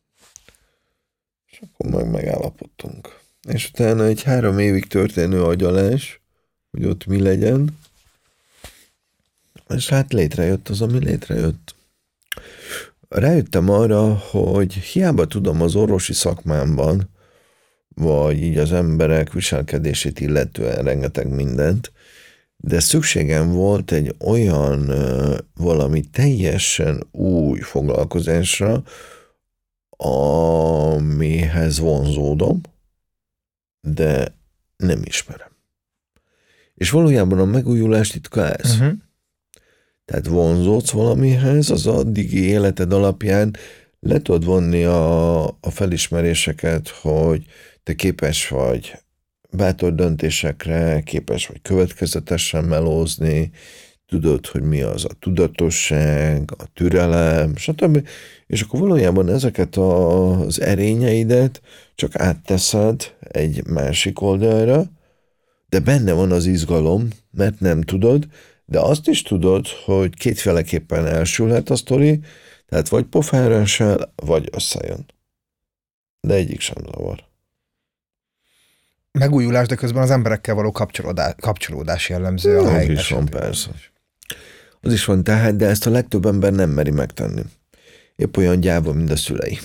És 1.46 1.60
akkor 1.60 1.90
meg 1.90 2.10
megállapodtunk 2.10 3.24
és 3.48 3.68
utána 3.68 4.04
egy 4.04 4.22
három 4.22 4.58
évig 4.58 4.86
történő 4.86 5.42
agyalás, 5.42 6.20
hogy 6.70 6.84
ott 6.84 7.06
mi 7.06 7.20
legyen, 7.20 7.78
és 9.68 9.88
hát 9.88 10.12
létrejött 10.12 10.68
az, 10.68 10.80
ami 10.80 11.04
létrejött. 11.04 11.74
Rájöttem 13.08 13.70
arra, 13.70 14.14
hogy 14.14 14.72
hiába 14.72 15.26
tudom 15.26 15.62
az 15.62 15.74
orvosi 15.74 16.12
szakmámban, 16.12 17.10
vagy 18.00 18.42
így 18.42 18.58
az 18.58 18.72
emberek 18.72 19.32
viselkedését 19.32 20.20
illetően 20.20 20.84
rengeteg 20.84 21.28
mindent, 21.28 21.92
de 22.56 22.80
szükségem 22.80 23.52
volt 23.52 23.92
egy 23.92 24.14
olyan 24.18 24.92
valami 25.54 26.00
teljesen 26.00 27.06
új 27.10 27.60
foglalkozásra, 27.60 28.82
amihez 29.96 31.78
vonzódom, 31.78 32.60
de 33.80 34.34
nem 34.76 35.00
ismerem. 35.04 35.50
És 36.74 36.90
valójában 36.90 37.38
a 37.38 37.44
megújulás 37.44 38.08
titka 38.08 38.50
ez. 38.50 38.72
Uh-huh. 38.72 38.92
Tehát 40.04 40.26
vonzódsz 40.26 40.90
valamihez, 40.90 41.70
az 41.70 41.86
addigi 41.86 42.44
életed 42.44 42.92
alapján 42.92 43.56
le 44.00 44.22
tudod 44.22 44.44
vonni 44.44 44.84
a, 44.84 45.44
a 45.46 45.70
felismeréseket, 45.70 46.88
hogy 46.88 47.46
te 47.86 47.94
képes 47.94 48.48
vagy 48.48 48.98
bátor 49.50 49.94
döntésekre, 49.94 51.00
képes 51.00 51.46
vagy 51.46 51.62
következetesen 51.62 52.64
melózni, 52.64 53.50
tudod, 54.06 54.46
hogy 54.46 54.62
mi 54.62 54.80
az 54.82 55.04
a 55.04 55.14
tudatosság, 55.18 56.50
a 56.58 56.64
türelem, 56.74 57.56
stb. 57.56 58.08
És 58.46 58.62
akkor 58.62 58.80
valójában 58.80 59.28
ezeket 59.28 59.76
az 59.76 60.60
erényeidet 60.60 61.62
csak 61.94 62.16
átteszed 62.16 63.14
egy 63.20 63.66
másik 63.66 64.20
oldalra, 64.20 64.84
de 65.68 65.80
benne 65.80 66.12
van 66.12 66.32
az 66.32 66.46
izgalom, 66.46 67.08
mert 67.30 67.60
nem 67.60 67.82
tudod, 67.82 68.26
de 68.64 68.80
azt 68.80 69.08
is 69.08 69.22
tudod, 69.22 69.66
hogy 69.84 70.14
kétféleképpen 70.14 71.06
elsülhet 71.06 71.70
a 71.70 71.76
sztori, 71.76 72.20
tehát 72.66 72.88
vagy 72.88 73.04
pofára 73.04 73.64
vagy 74.16 74.48
összejön. 74.52 75.06
De 76.20 76.34
egyik 76.34 76.60
sem 76.60 76.76
zavar. 76.84 77.26
Megújulás, 79.18 79.66
de 79.66 79.74
közben 79.74 80.02
az 80.02 80.10
emberekkel 80.10 80.54
való 80.54 80.70
kapcsolódás, 80.70 81.34
kapcsolódás 81.40 82.08
jellemző 82.08 82.58
a 82.58 82.70
helyi 82.70 82.92
is 82.92 83.08
van, 83.08 83.26
persze. 83.26 83.70
Az 84.80 84.92
is 84.92 85.04
van 85.04 85.24
tehát, 85.24 85.56
de 85.56 85.66
ezt 85.66 85.86
a 85.86 85.90
legtöbb 85.90 86.26
ember 86.26 86.52
nem 86.52 86.70
meri 86.70 86.90
megtenni. 86.90 87.42
Épp 88.16 88.36
olyan 88.36 88.60
gyáva, 88.60 88.92
mint 88.92 89.10
a 89.10 89.16
szülei 89.16 89.58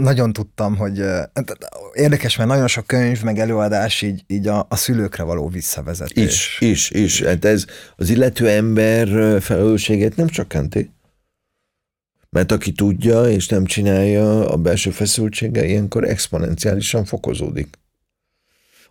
nagyon 0.00 0.32
tudtam, 0.32 0.76
hogy 0.76 1.04
érdekes, 1.92 2.36
mert 2.36 2.48
nagyon 2.48 2.66
sok 2.66 2.86
könyv, 2.86 3.22
meg 3.22 3.38
előadás 3.38 4.02
így, 4.02 4.24
így 4.26 4.46
a, 4.46 4.66
a 4.68 4.76
szülőkre 4.76 5.22
való 5.22 5.48
visszavezetés. 5.48 6.58
Is, 6.60 6.90
is, 6.90 6.90
is. 6.90 7.22
Hát 7.22 7.44
ez 7.44 7.64
az 7.96 8.10
illető 8.10 8.48
ember 8.48 9.08
felelősségét 9.42 10.16
nem 10.16 10.28
csökkenti. 10.28 10.90
Mert 12.30 12.52
aki 12.52 12.72
tudja 12.72 13.28
és 13.28 13.48
nem 13.48 13.64
csinálja, 13.64 14.50
a 14.50 14.56
belső 14.56 14.90
feszültsége 14.90 15.66
ilyenkor 15.66 16.04
exponenciálisan 16.04 17.04
fokozódik. 17.04 17.78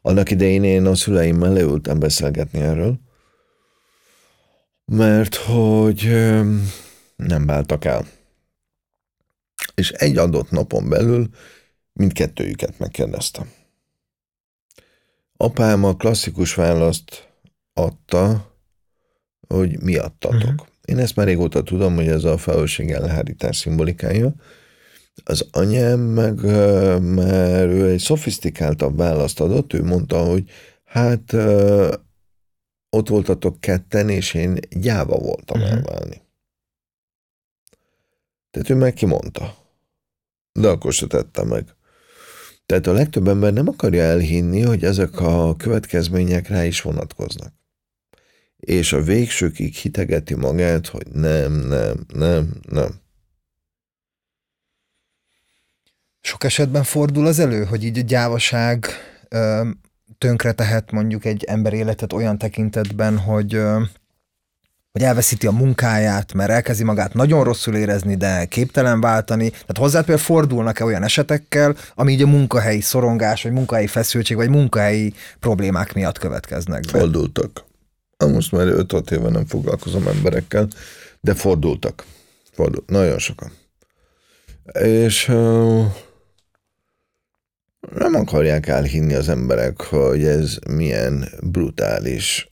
Annak 0.01 0.31
idején 0.31 0.63
én 0.63 0.85
a 0.85 0.95
szüleimmel 0.95 1.53
leültem 1.53 1.99
beszélgetni 1.99 2.59
erről, 2.59 2.99
mert 4.85 5.35
hogy 5.35 6.03
nem 7.15 7.45
váltak 7.45 7.85
el 7.85 8.05
és 9.79 9.91
egy 9.91 10.17
adott 10.17 10.51
napon 10.51 10.89
belül 10.89 11.29
mindkettőjüket 11.93 12.79
megkérdeztem. 12.79 13.51
Apám 15.37 15.83
a 15.83 15.95
klasszikus 15.95 16.53
választ 16.53 17.29
adta, 17.73 18.53
hogy 19.47 19.81
miattatok. 19.81 20.41
Uh-huh. 20.41 20.67
Én 20.89 20.97
ezt 20.97 21.15
már 21.15 21.25
régóta 21.25 21.63
tudom, 21.63 21.95
hogy 21.95 22.07
ez 22.07 22.23
a 22.23 22.37
felelősség 22.37 22.91
elhárítás 22.91 23.57
szimbolikája. 23.57 24.33
Az 25.23 25.47
anyám 25.51 25.99
meg, 25.99 26.41
mert 27.01 27.69
ő 27.71 27.89
egy 27.89 27.99
szofisztikáltabb 27.99 28.97
választ 28.97 29.39
adott, 29.39 29.73
ő 29.73 29.83
mondta, 29.83 30.23
hogy 30.23 30.49
hát 30.83 31.33
ott 32.89 33.07
voltatok 33.07 33.59
ketten, 33.59 34.09
és 34.09 34.33
én 34.33 34.57
gyáva 34.69 35.17
voltam 35.17 35.61
uh-huh. 35.61 35.75
elválni. 35.77 36.21
Tehát 38.51 38.69
ő 38.69 38.75
meg 38.75 38.93
kimondta. 38.93 39.55
De 40.51 40.67
akkor 40.67 40.93
se 40.93 41.07
tette 41.07 41.43
meg. 41.43 41.75
Tehát 42.65 42.87
a 42.87 42.93
legtöbb 42.93 43.27
ember 43.27 43.53
nem 43.53 43.67
akarja 43.67 44.03
elhinni, 44.03 44.61
hogy 44.61 44.83
ezek 44.83 45.19
a 45.19 45.55
következmények 45.55 46.47
rá 46.47 46.65
is 46.65 46.81
vonatkoznak. 46.81 47.58
És 48.59 48.93
a 48.93 49.01
végsőkig 49.01 49.73
hitegeti 49.73 50.35
magát, 50.35 50.87
hogy 50.87 51.07
nem, 51.13 51.53
nem, 51.53 52.05
nem, 52.13 52.53
nem. 52.69 52.89
Sok 56.21 56.43
esetben 56.43 56.83
fordul 56.83 57.25
az 57.25 57.39
elő, 57.39 57.63
hogy 57.63 57.83
így 57.83 57.97
a 57.97 58.01
gyávaság 58.01 58.85
ö, 59.29 59.69
tönkre 60.17 60.51
tehet 60.51 60.91
mondjuk 60.91 61.25
egy 61.25 61.43
ember 61.43 61.73
életet 61.73 62.13
olyan 62.13 62.37
tekintetben, 62.37 63.17
hogy 63.17 63.53
ö, 63.53 63.81
hogy 64.91 65.03
elveszíti 65.03 65.47
a 65.47 65.51
munkáját, 65.51 66.33
mert 66.33 66.49
elkezdi 66.49 66.83
magát 66.83 67.13
nagyon 67.13 67.43
rosszul 67.43 67.75
érezni, 67.75 68.15
de 68.15 68.45
képtelen 68.45 69.01
váltani. 69.01 69.49
Tehát 69.49 69.77
hozzá 69.77 69.99
például 69.99 70.25
fordulnak-e 70.25 70.83
olyan 70.83 71.03
esetekkel, 71.03 71.75
ami 71.95 72.11
így 72.11 72.21
a 72.21 72.27
munkahelyi 72.27 72.81
szorongás, 72.81 73.43
vagy 73.43 73.51
munkahelyi 73.51 73.87
feszültség, 73.87 74.37
vagy 74.37 74.49
munkahelyi 74.49 75.13
problémák 75.39 75.93
miatt 75.93 76.17
következnek 76.17 76.83
be? 76.91 76.99
Fordultak. 76.99 77.67
Most 78.27 78.51
már 78.51 78.67
5-6 78.67 79.11
éve 79.11 79.29
nem 79.29 79.45
foglalkozom 79.45 80.07
emberekkel, 80.07 80.67
de 81.21 81.33
fordultak. 81.33 82.05
Fordult. 82.51 82.89
Nagyon 82.89 83.19
sokan. 83.19 83.51
És 84.73 85.25
nem 87.95 88.15
akarják 88.15 88.67
elhinni 88.67 89.13
az 89.13 89.29
emberek, 89.29 89.81
hogy 89.81 90.25
ez 90.25 90.57
milyen 90.69 91.29
brutális 91.43 92.51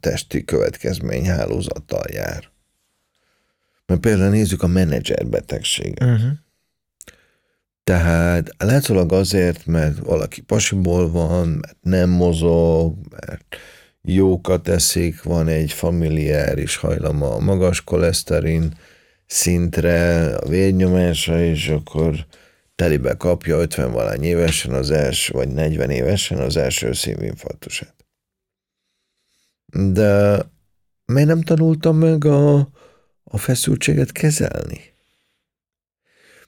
testi 0.00 0.44
következmény 0.44 1.26
hálózattal 1.26 2.04
jár. 2.12 2.52
Mert 3.86 4.00
például 4.00 4.30
nézzük 4.30 4.62
a 4.62 4.66
menedzser 4.66 5.26
betegséget. 5.26 6.02
Uh-huh. 6.02 6.32
Tehát 7.84 8.50
látszólag 8.58 9.12
azért, 9.12 9.66
mert 9.66 9.98
valaki 9.98 10.40
pasiból 10.40 11.10
van, 11.10 11.48
mert 11.48 11.76
nem 11.80 12.10
mozog, 12.10 12.96
mert 13.10 13.56
jókat 14.04 14.68
eszik, 14.68 15.22
van 15.22 15.48
egy 15.48 15.72
familiáris 15.72 16.76
hajlama 16.76 17.34
a 17.34 17.38
magas 17.38 17.84
koleszterin 17.84 18.74
szintre, 19.26 20.34
a 20.36 20.48
vérnyomása, 20.48 21.40
és 21.40 21.68
akkor 21.68 22.26
telibe 22.74 23.16
kapja 23.16 23.56
50 23.56 23.92
valány 23.92 24.22
évesen 24.22 24.72
az 24.72 24.90
első, 24.90 25.32
vagy 25.32 25.48
40 25.48 25.90
évesen 25.90 26.38
az 26.38 26.56
első 26.56 26.92
szívinfarktusát. 26.92 27.94
De 29.66 30.42
miért 31.04 31.28
nem 31.28 31.42
tanultam 31.42 31.96
meg 31.96 32.24
a, 32.24 32.58
a 33.24 33.38
feszültséget 33.38 34.12
kezelni? 34.12 34.93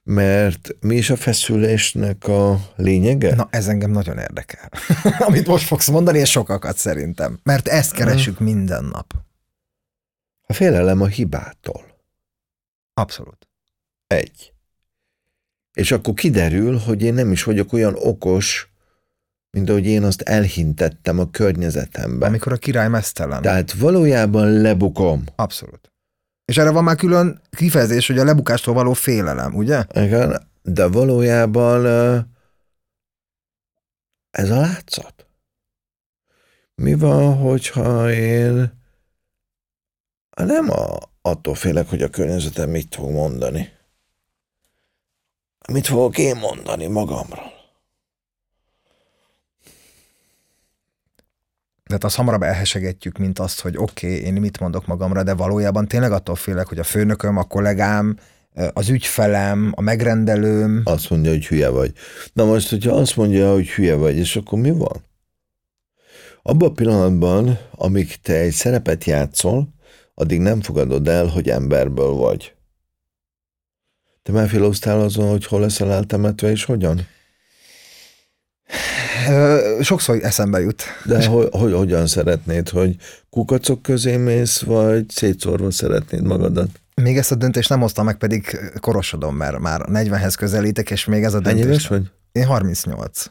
Mert 0.09 0.76
mi 0.80 0.96
is 0.96 1.11
a 1.11 1.16
feszülésnek 1.16 2.28
a 2.28 2.61
lényege? 2.76 3.34
Na, 3.34 3.48
ez 3.50 3.68
engem 3.68 3.90
nagyon 3.90 4.18
érdekel. 4.18 4.70
Amit 5.28 5.46
most 5.46 5.66
fogsz 5.66 5.88
mondani, 5.88 6.18
és 6.18 6.30
sokakat 6.30 6.76
szerintem. 6.76 7.38
Mert 7.42 7.68
ezt 7.68 7.92
keresünk 7.92 8.38
minden 8.38 8.84
nap. 8.84 9.14
A 10.46 10.52
félelem 10.52 11.00
a 11.00 11.07
hibától. 11.07 11.84
Abszolút. 12.94 13.48
Egy. 14.07 14.52
És 15.72 15.92
akkor 15.92 16.14
kiderül, 16.14 16.78
hogy 16.78 17.02
én 17.02 17.14
nem 17.14 17.32
is 17.32 17.42
vagyok 17.42 17.72
olyan 17.72 17.94
okos, 17.98 18.72
mint 19.50 19.68
ahogy 19.68 19.86
én 19.86 20.02
azt 20.02 20.20
elhintettem 20.20 21.18
a 21.18 21.30
környezetemben. 21.30 22.28
Amikor 22.28 22.52
a 22.52 22.57
király 22.57 22.88
mesztelen. 22.88 23.42
Tehát 23.42 23.72
valójában 23.72 24.50
lebukom. 24.50 25.24
Abszolút. 25.36 25.92
És 26.47 26.57
erre 26.59 26.70
van 26.70 26.84
már 26.84 26.97
külön 26.97 27.40
kifejezés, 27.51 28.07
hogy 28.07 28.18
a 28.18 28.24
lebukástól 28.24 28.74
való 28.74 28.92
félelem, 28.92 29.55
ugye? 29.55 29.84
Igen, 29.92 30.49
de 30.62 30.86
valójában 30.86 31.86
ez 34.30 34.51
a 34.51 34.61
látszat. 34.61 35.26
Mi 36.74 36.94
van, 36.94 37.36
hogyha 37.36 38.12
én 38.12 38.72
nem 40.30 40.70
a, 40.70 40.99
attól 41.22 41.55
félek, 41.55 41.88
hogy 41.88 42.03
a 42.03 42.11
környezetem 42.11 42.70
mit 42.70 42.94
fog 42.94 43.11
mondani. 43.11 43.72
Mit 45.72 45.86
fogok 45.86 46.18
én 46.18 46.36
mondani 46.36 46.86
magamról? 46.86 47.55
Tehát 51.87 52.05
azt 52.05 52.16
hamarabb 52.16 52.43
elhesegetjük, 52.43 53.18
mint 53.18 53.39
azt, 53.39 53.61
hogy 53.61 53.76
oké, 53.76 54.07
okay, 54.07 54.24
én 54.24 54.32
mit 54.32 54.61
mondok 54.61 54.87
magamra, 54.87 55.22
de 55.22 55.34
valójában 55.34 55.89
tényleg 55.89 56.12
attól 56.12 56.34
félek, 56.34 56.66
hogy 56.66 56.78
a 56.78 56.84
főnököm, 56.84 57.37
a 57.37 57.45
kollégám, 57.45 58.16
az 58.72 58.89
ügyfelem, 58.89 59.72
a 59.76 59.80
megrendelőm. 59.80 60.80
Azt 60.84 61.11
mondja, 61.11 61.30
hogy 61.30 61.47
hülye 61.47 61.68
vagy. 61.68 61.93
Na 62.32 62.45
most, 62.45 62.70
hogyha 62.70 62.95
azt 62.95 63.16
mondja, 63.16 63.53
hogy 63.53 63.68
hülye 63.68 63.95
vagy, 63.95 64.16
és 64.16 64.37
akkor 64.37 64.59
mi 64.59 64.70
van? 64.70 65.05
Abban 66.43 66.68
a 66.68 66.72
pillanatban, 66.72 67.59
amíg 67.70 68.20
te 68.20 68.34
egy 68.34 68.53
szerepet 68.53 69.05
játszol, 69.05 69.68
addig 70.14 70.41
nem 70.41 70.61
fogadod 70.61 71.09
el, 71.09 71.26
hogy 71.26 71.49
emberből 71.49 72.12
vagy. 72.12 72.55
Te 74.22 74.32
már 74.32 74.49
filóztál 74.49 75.01
azon, 75.01 75.28
hogy 75.28 75.47
hol 75.47 75.61
leszel 75.61 75.93
eltemetve, 75.93 76.51
és 76.51 76.64
hogyan? 76.64 77.07
Sokszor 79.81 80.18
eszembe 80.22 80.61
jut. 80.61 80.83
De 81.05 81.27
hogy, 81.27 81.49
hogy, 81.51 81.72
hogyan 81.72 82.07
szeretnéd, 82.07 82.68
hogy 82.68 82.97
kukacok 83.31 83.83
közé 83.83 84.16
mész, 84.16 84.61
vagy 84.61 85.05
szétszórva 85.09 85.70
szeretnéd 85.70 86.22
magadat? 86.22 86.68
Még 86.95 87.18
ezt 87.18 87.33
a 87.33 87.35
döntést 87.35 87.68
nem 87.68 87.81
hoztam 87.81 88.05
meg, 88.05 88.16
pedig 88.16 88.59
korosodom, 88.81 89.37
mert 89.37 89.59
már 89.59 89.81
40-hez 89.89 90.35
közelítek, 90.39 90.91
és 90.91 91.05
még 91.05 91.24
ez 91.24 91.35
a 91.35 91.41
döntés. 91.41 91.62
Ennyi 91.62 91.70
éves 91.70 91.89
vagy? 91.89 92.03
Én 92.33 92.45
38. 92.45 93.24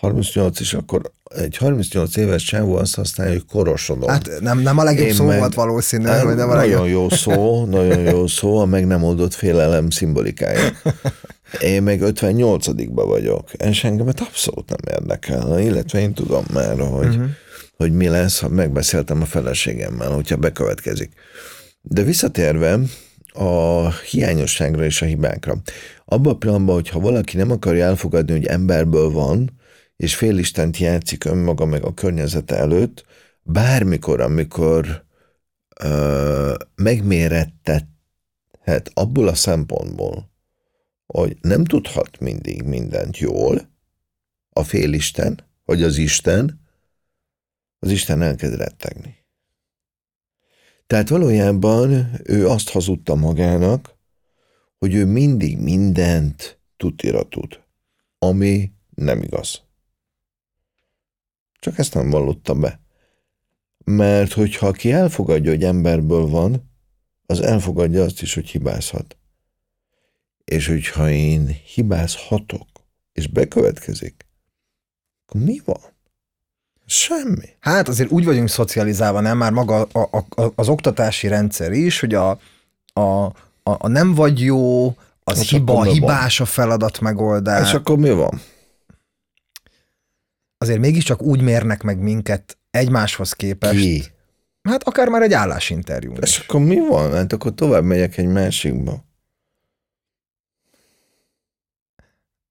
38, 0.00 0.60
és 0.60 0.74
akkor 0.74 1.12
egy 1.36 1.56
38 1.56 2.16
éves 2.16 2.42
csávó 2.42 2.76
azt 2.76 2.94
használja, 2.94 3.32
hogy 3.32 3.44
korosodom. 3.46 4.08
Hát 4.08 4.30
nem, 4.40 4.58
nem 4.58 4.78
a 4.78 4.82
legjobb 4.82 5.06
Én 5.06 5.14
szó 5.14 5.24
meg, 5.24 5.38
volt 5.38 5.54
valószínű. 5.54 6.04
Nem, 6.04 6.34
nem 6.34 6.50
a 6.50 6.54
nagyon 6.54 6.88
jó 6.88 7.08
szó, 7.08 7.64
nagyon 7.64 7.98
jó 7.98 8.26
szó, 8.26 8.58
a 8.58 8.64
meg 8.64 8.86
nem 8.86 9.02
oldott 9.02 9.34
félelem 9.34 9.90
szimbolikája. 9.90 10.70
Én 11.60 11.82
meg 11.82 12.00
58-ba 12.02 13.04
vagyok, 13.06 13.52
és 13.52 13.84
engemet 13.84 14.20
abszolút 14.20 14.68
nem 14.68 14.98
érdekel, 14.98 15.60
illetve 15.60 16.00
én 16.00 16.12
tudom 16.12 16.44
már, 16.52 16.78
hogy, 16.78 17.06
uh-huh. 17.06 17.24
hogy 17.76 17.92
mi 17.92 18.08
lesz, 18.08 18.40
ha 18.40 18.48
megbeszéltem 18.48 19.22
a 19.22 19.24
feleségemmel, 19.24 20.10
hogyha 20.10 20.36
bekövetkezik. 20.36 21.12
De 21.80 22.02
visszatérve 22.02 22.78
a 23.32 23.90
hiányosságra 23.90 24.84
és 24.84 25.02
a 25.02 25.06
hibákra. 25.06 25.56
Abban 26.04 26.32
a 26.32 26.36
pillanatban, 26.36 26.74
hogyha 26.74 27.00
valaki 27.00 27.36
nem 27.36 27.50
akarja 27.50 27.84
elfogadni, 27.84 28.32
hogy 28.32 28.46
emberből 28.46 29.10
van, 29.10 29.60
és 29.96 30.14
félistent 30.14 30.78
játszik 30.78 31.24
önmaga 31.24 31.64
meg 31.64 31.84
a 31.84 31.94
környezete 31.94 32.56
előtt, 32.56 33.04
bármikor, 33.42 34.20
amikor 34.20 35.04
ö, 35.80 36.54
megmérettethet 36.74 38.90
abból 38.94 39.28
a 39.28 39.34
szempontból, 39.34 40.31
hogy 41.12 41.36
nem 41.40 41.64
tudhat 41.64 42.20
mindig 42.20 42.62
mindent 42.62 43.18
jól, 43.18 43.70
a 44.50 44.62
félisten, 44.62 45.48
vagy 45.64 45.82
az 45.82 45.96
Isten, 45.96 46.60
az 47.78 47.90
Isten 47.90 48.22
elkezd 48.22 48.54
rettegni. 48.54 49.16
Tehát 50.86 51.08
valójában 51.08 52.10
ő 52.24 52.48
azt 52.48 52.68
hazudta 52.68 53.14
magának, 53.14 53.96
hogy 54.78 54.94
ő 54.94 55.06
mindig 55.06 55.58
mindent 55.58 56.60
tutira 56.76 57.28
tud, 57.28 57.60
ami 58.18 58.72
nem 58.94 59.22
igaz. 59.22 59.62
Csak 61.60 61.78
ezt 61.78 61.94
nem 61.94 62.10
vallotta 62.10 62.54
be. 62.54 62.80
Mert 63.84 64.32
hogyha 64.32 64.66
aki 64.66 64.92
elfogadja, 64.92 65.50
hogy 65.50 65.64
emberből 65.64 66.26
van, 66.26 66.70
az 67.26 67.40
elfogadja 67.40 68.02
azt 68.02 68.22
is, 68.22 68.34
hogy 68.34 68.48
hibázhat. 68.48 69.16
És 70.44 70.66
hogyha 70.66 71.10
én 71.10 71.46
hibázhatok, 71.74 72.68
és 73.12 73.26
bekövetkezik, 73.26 74.26
akkor 75.26 75.40
mi 75.40 75.60
van? 75.64 75.80
Semmi. 76.86 77.48
Hát 77.60 77.88
azért 77.88 78.10
úgy 78.10 78.24
vagyunk 78.24 78.48
szocializálva, 78.48 79.20
nem 79.20 79.36
már 79.36 79.52
maga 79.52 79.80
a, 79.80 80.08
a, 80.10 80.42
a, 80.42 80.52
az 80.54 80.68
oktatási 80.68 81.28
rendszer 81.28 81.72
is, 81.72 82.00
hogy 82.00 82.14
a, 82.14 82.30
a, 82.92 83.00
a, 83.00 83.32
a 83.62 83.88
nem 83.88 84.14
vagy 84.14 84.40
jó, 84.40 84.96
az 85.24 85.38
és 85.38 85.50
hiba, 85.50 85.82
hibás 85.82 86.40
a 86.40 86.44
feladat 86.44 87.00
megoldás. 87.00 87.68
És 87.68 87.74
akkor 87.74 87.98
mi 87.98 88.10
van? 88.10 88.40
Azért 90.58 90.78
mégiscsak 90.78 91.22
úgy 91.22 91.40
mérnek 91.40 91.82
meg 91.82 91.98
minket 91.98 92.58
egymáshoz 92.70 93.32
képest. 93.32 93.80
Ki? 93.80 94.04
Hát 94.62 94.82
akár 94.82 95.08
már 95.08 95.22
egy 95.22 95.32
állásinterjú. 95.32 96.12
És 96.20 96.38
akkor 96.38 96.60
mi 96.60 96.88
van? 96.88 97.12
Hát 97.12 97.32
akkor 97.32 97.54
tovább 97.54 97.84
megyek 97.84 98.16
egy 98.16 98.26
másikba. 98.26 99.04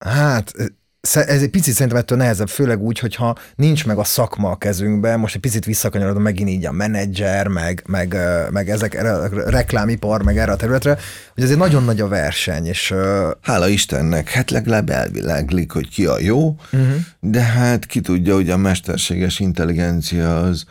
Hát 0.05 0.53
ez 1.01 1.41
egy 1.41 1.49
picit 1.49 1.73
szerintem 1.73 1.97
ettől 1.97 2.17
nehezebb, 2.17 2.49
főleg 2.49 2.81
úgy, 2.81 2.99
hogyha 2.99 3.35
nincs 3.55 3.85
meg 3.85 3.97
a 3.97 4.03
szakma 4.03 4.49
a 4.49 4.55
kezünkben, 4.55 5.19
most 5.19 5.35
egy 5.35 5.41
picit 5.41 5.65
visszakanyarodom 5.65 6.21
megint 6.21 6.49
így 6.49 6.65
a 6.65 6.71
menedzser, 6.71 7.47
meg, 7.47 7.83
meg, 7.87 8.17
meg 8.51 8.69
ezek, 8.69 8.93
a 8.93 9.49
reklámipar, 9.49 10.23
meg 10.23 10.37
erre 10.37 10.51
a 10.51 10.55
területre, 10.55 10.97
hogy 11.33 11.43
egy 11.43 11.57
nagyon 11.57 11.83
nagy 11.83 12.01
a 12.01 12.07
verseny, 12.07 12.65
és... 12.65 12.93
Hála 13.41 13.67
Istennek, 13.67 14.29
hát 14.29 14.51
legalább 14.51 14.89
elviláglik, 14.89 15.71
hogy 15.71 15.89
ki 15.89 16.05
a 16.05 16.19
jó, 16.19 16.55
uh-huh. 16.71 16.95
de 17.19 17.41
hát 17.41 17.85
ki 17.85 17.99
tudja, 17.99 18.33
hogy 18.33 18.49
a 18.49 18.57
mesterséges 18.57 19.39
intelligencia 19.39 20.39
az 20.41 20.63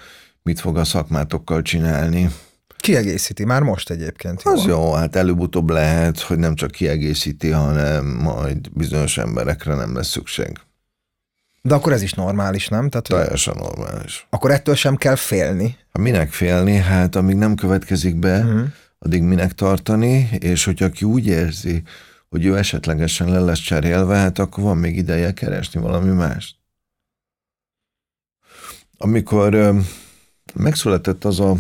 mit 0.43 0.61
fog 0.61 0.76
a 0.76 0.85
szakmátokkal 0.85 1.62
csinálni. 1.62 2.31
Kiegészíti 2.81 3.45
már 3.45 3.62
most 3.62 3.91
egyébként. 3.91 4.43
Az 4.43 4.64
jó, 4.64 4.68
jó 4.68 4.93
hát 4.93 5.16
előbb-utóbb 5.16 5.70
lehet, 5.70 6.20
hogy 6.20 6.39
nem 6.39 6.55
csak 6.55 6.70
kiegészíti, 6.70 7.51
hanem 7.51 8.07
majd 8.07 8.72
bizonyos 8.72 9.18
emberekre 9.18 9.74
nem 9.74 9.95
lesz 9.95 10.09
szükség. 10.09 10.59
De 11.62 11.74
akkor 11.74 11.93
ez 11.93 12.03
is 12.03 12.12
normális, 12.12 12.68
nem? 12.68 12.89
Tehát, 12.89 13.07
Teljesen 13.07 13.55
normális. 13.59 14.26
Akkor 14.31 14.51
ettől 14.51 14.74
sem 14.74 14.97
kell 14.97 15.14
félni. 15.16 15.76
Hát 15.93 16.03
minek 16.03 16.33
félni? 16.33 16.76
Hát 16.76 17.16
amíg 17.16 17.37
nem 17.37 17.55
következik 17.55 18.16
be, 18.16 18.39
uh-huh. 18.39 18.68
addig 18.99 19.22
minek 19.22 19.53
tartani, 19.53 20.28
és 20.39 20.64
hogy 20.64 20.83
aki 20.83 21.05
úgy 21.05 21.26
érzi, 21.26 21.83
hogy 22.28 22.45
ő 22.45 22.57
esetlegesen 22.57 23.31
le 23.31 23.39
lesz 23.41 23.59
cserélve, 23.59 24.16
hát 24.16 24.39
akkor 24.39 24.64
van 24.64 24.76
még 24.76 24.97
ideje 24.97 25.33
keresni 25.33 25.81
valami 25.81 26.11
mást. 26.11 26.57
Amikor 28.99 29.74
megszületett 30.55 31.24
az 31.24 31.41
a 31.41 31.57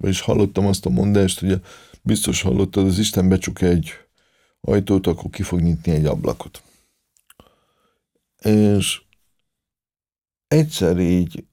vagyis 0.00 0.20
hallottam 0.20 0.66
azt 0.66 0.86
a 0.86 0.90
mondást, 0.90 1.40
hogy 1.40 1.62
biztos 2.02 2.42
hallottad, 2.42 2.86
az 2.86 2.98
Isten 2.98 3.28
becsuk 3.28 3.60
egy 3.60 3.90
ajtót, 4.60 5.06
akkor 5.06 5.30
ki 5.30 5.42
fog 5.42 5.60
nyitni 5.60 5.92
egy 5.92 6.06
ablakot. 6.06 6.62
És 8.42 9.02
egyszer 10.46 10.98
így 10.98 11.44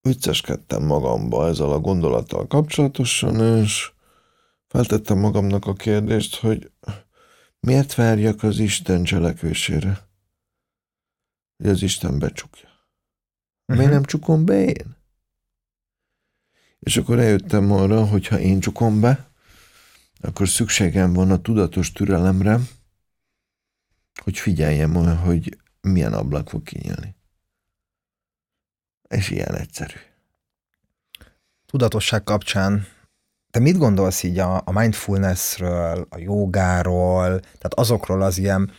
vicceskedtem 0.00 0.82
magamba 0.82 1.46
ezzel 1.46 1.70
a 1.70 1.78
gondolattal 1.80 2.46
kapcsolatosan, 2.46 3.62
és 3.62 3.92
feltettem 4.66 5.18
magamnak 5.18 5.66
a 5.66 5.72
kérdést, 5.72 6.36
hogy 6.36 6.70
miért 7.60 7.94
várjak 7.94 8.42
az 8.42 8.58
Isten 8.58 9.04
cselekvésére? 9.04 10.08
Hogy 11.56 11.68
az 11.68 11.82
Isten 11.82 12.18
becsukja. 12.18 12.68
Miért 13.64 13.82
uh-huh. 13.82 14.00
nem 14.00 14.04
csukom 14.04 14.44
be 14.44 14.64
én? 14.64 14.98
És 16.80 16.96
akkor 16.96 17.18
eljöttem 17.18 17.72
arra, 17.72 18.06
hogy 18.06 18.26
ha 18.26 18.38
én 18.38 18.60
csukom 18.60 19.00
be, 19.00 19.30
akkor 20.20 20.48
szükségem 20.48 21.12
van 21.12 21.30
a 21.30 21.40
tudatos 21.40 21.92
türelemre, 21.92 22.58
hogy 24.22 24.38
figyeljem, 24.38 24.94
hogy 25.16 25.58
milyen 25.80 26.12
ablak 26.12 26.48
fog 26.48 26.62
kinyílni. 26.62 27.16
És 29.08 29.30
ilyen 29.30 29.54
egyszerű. 29.54 29.98
Tudatosság 31.66 32.22
kapcsán 32.22 32.86
te 33.50 33.58
mit 33.58 33.78
gondolsz 33.78 34.22
így 34.22 34.38
a, 34.38 34.62
a 34.64 34.72
mindfulnessről, 34.72 36.06
a 36.10 36.18
jogáról, 36.18 37.40
tehát 37.40 37.74
azokról 37.74 38.22
az 38.22 38.38
ilyen 38.38 38.72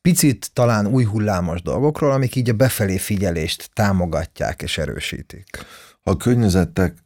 picit 0.00 0.50
talán 0.52 0.86
új 0.86 1.04
hullámos 1.04 1.62
dolgokról, 1.62 2.12
amik 2.12 2.34
így 2.34 2.50
a 2.50 2.54
befelé 2.54 2.98
figyelést 2.98 3.70
támogatják 3.72 4.62
és 4.62 4.78
erősítik? 4.78 5.64
A 6.02 6.16
környezetek 6.16 7.03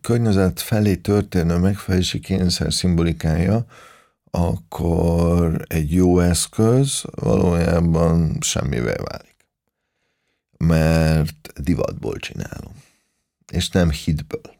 környezet 0.00 0.60
felé 0.60 0.96
történő 0.96 1.56
megfelelési 1.56 2.20
kényszer 2.20 2.72
szimbolikája, 2.72 3.66
akkor 4.30 5.64
egy 5.66 5.92
jó 5.92 6.18
eszköz 6.20 7.02
valójában 7.10 8.38
semmivel 8.40 9.04
válik. 9.04 9.34
Mert 10.56 11.52
divatból 11.60 12.16
csinálom, 12.16 12.82
és 13.52 13.68
nem 13.70 13.90
hitből. 13.90 14.54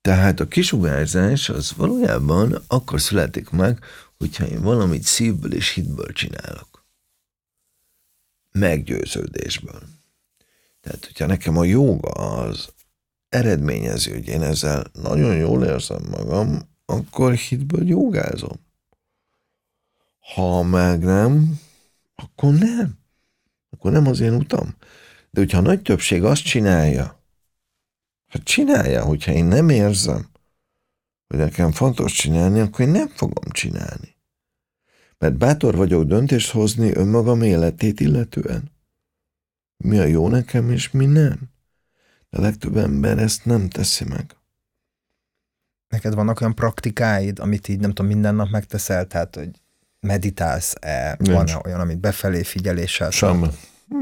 Tehát 0.00 0.40
a 0.40 0.48
kisugárzás 0.48 1.48
az 1.48 1.72
valójában 1.72 2.62
akkor 2.66 3.00
születik 3.00 3.50
meg, 3.50 3.84
hogyha 4.18 4.46
én 4.46 4.62
valamit 4.62 5.02
szívből 5.02 5.54
és 5.54 5.70
hitből 5.70 6.12
csinálok. 6.12 6.84
Meggyőződésből. 8.52 9.82
Tehát, 10.80 11.04
hogyha 11.04 11.26
nekem 11.26 11.56
a 11.56 11.64
joga 11.64 12.08
az 12.10 12.68
eredményezi, 13.32 14.10
hogy 14.10 14.28
én 14.28 14.42
ezzel 14.42 14.84
nagyon 14.92 15.36
jól 15.36 15.64
érzem 15.64 16.02
magam, 16.10 16.58
akkor 16.84 17.32
hitből 17.34 17.88
jogázom. 17.88 18.66
Ha 20.34 20.62
meg 20.62 21.04
nem, 21.04 21.60
akkor 22.14 22.52
nem. 22.52 22.98
Akkor 23.70 23.92
nem 23.92 24.06
az 24.06 24.20
én 24.20 24.34
utam. 24.34 24.76
De 25.30 25.40
hogyha 25.40 25.58
a 25.58 25.62
nagy 25.62 25.82
többség 25.82 26.24
azt 26.24 26.42
csinálja, 26.42 27.22
hát 28.26 28.42
csinálja, 28.42 29.04
hogyha 29.04 29.32
én 29.32 29.44
nem 29.44 29.68
érzem, 29.68 30.28
hogy 31.26 31.38
nekem 31.38 31.72
fontos 31.72 32.12
csinálni, 32.12 32.60
akkor 32.60 32.80
én 32.80 32.90
nem 32.90 33.08
fogom 33.08 33.50
csinálni. 33.50 34.16
Mert 35.18 35.36
bátor 35.36 35.76
vagyok 35.76 36.04
döntést 36.04 36.50
hozni 36.50 36.94
önmagam 36.94 37.42
életét 37.42 38.00
illetően. 38.00 38.70
Mi 39.76 39.98
a 39.98 40.04
jó 40.04 40.28
nekem, 40.28 40.70
és 40.70 40.90
mi 40.90 41.06
nem. 41.06 41.51
A 42.36 42.40
legtöbb 42.40 42.76
ember 42.76 43.18
ezt 43.18 43.44
nem 43.44 43.68
teszi 43.68 44.04
meg. 44.04 44.36
Neked 45.88 46.14
vannak 46.14 46.40
olyan 46.40 46.54
praktikáid, 46.54 47.38
amit 47.38 47.68
így 47.68 47.80
nem 47.80 47.90
tudom, 47.90 48.06
minden 48.06 48.34
nap 48.34 48.50
megteszel, 48.50 49.06
tehát 49.06 49.34
hogy 49.36 49.50
meditálsz-e, 50.00 51.16
van 51.18 51.48
-e 51.48 51.60
olyan, 51.64 51.80
amit 51.80 51.98
befelé 51.98 52.42
figyeléssel? 52.42 53.10
Semmi. 53.10 53.48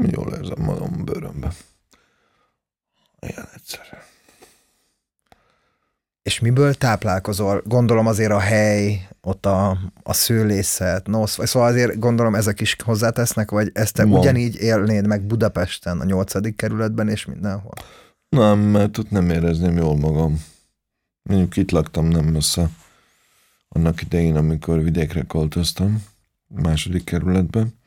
Jól 0.01 0.33
érzem 0.33 0.63
magam 0.63 1.05
bőrömbe. 1.05 1.51
Ilyen 3.19 3.47
egyszerű. 3.55 3.97
És 6.21 6.39
miből 6.39 6.73
táplálkozol? 6.73 7.61
Gondolom 7.65 8.07
azért 8.07 8.31
a 8.31 8.39
hely, 8.39 9.07
ott 9.21 9.45
a, 9.45 9.77
a 10.03 10.13
szőlészet, 10.13 11.07
no, 11.07 11.27
szóval 11.27 11.69
azért 11.69 11.99
gondolom 11.99 12.35
ezek 12.35 12.61
is 12.61 12.75
hozzátesznek, 12.83 13.51
vagy 13.51 13.71
ezt 13.73 13.93
te 13.93 14.05
Ma. 14.05 14.19
ugyanígy 14.19 14.55
élnéd 14.55 15.07
meg 15.07 15.21
Budapesten, 15.21 15.99
a 15.99 16.03
nyolcadik 16.03 16.55
kerületben 16.55 17.09
és 17.09 17.25
mindenhol? 17.25 17.73
Nem, 18.31 18.59
mert 18.59 18.97
ott 18.97 19.09
nem 19.09 19.29
érezném 19.29 19.77
jól 19.77 19.97
magam. 19.97 20.43
Mondjuk 21.21 21.57
itt 21.57 21.71
laktam 21.71 22.07
nem 22.07 22.25
messze. 22.25 22.69
Annak 23.67 24.01
idején, 24.01 24.35
amikor 24.35 24.83
vidékre 24.83 25.23
költöztem, 25.23 26.03
második 26.47 27.03
kerületben. 27.03 27.79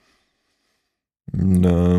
De 1.33 1.99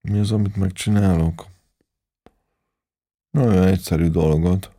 mi 0.00 0.18
az, 0.18 0.32
amit 0.32 0.56
megcsinálok? 0.56 1.46
Nagyon 3.30 3.62
egyszerű 3.62 4.08
dolgot, 4.08 4.70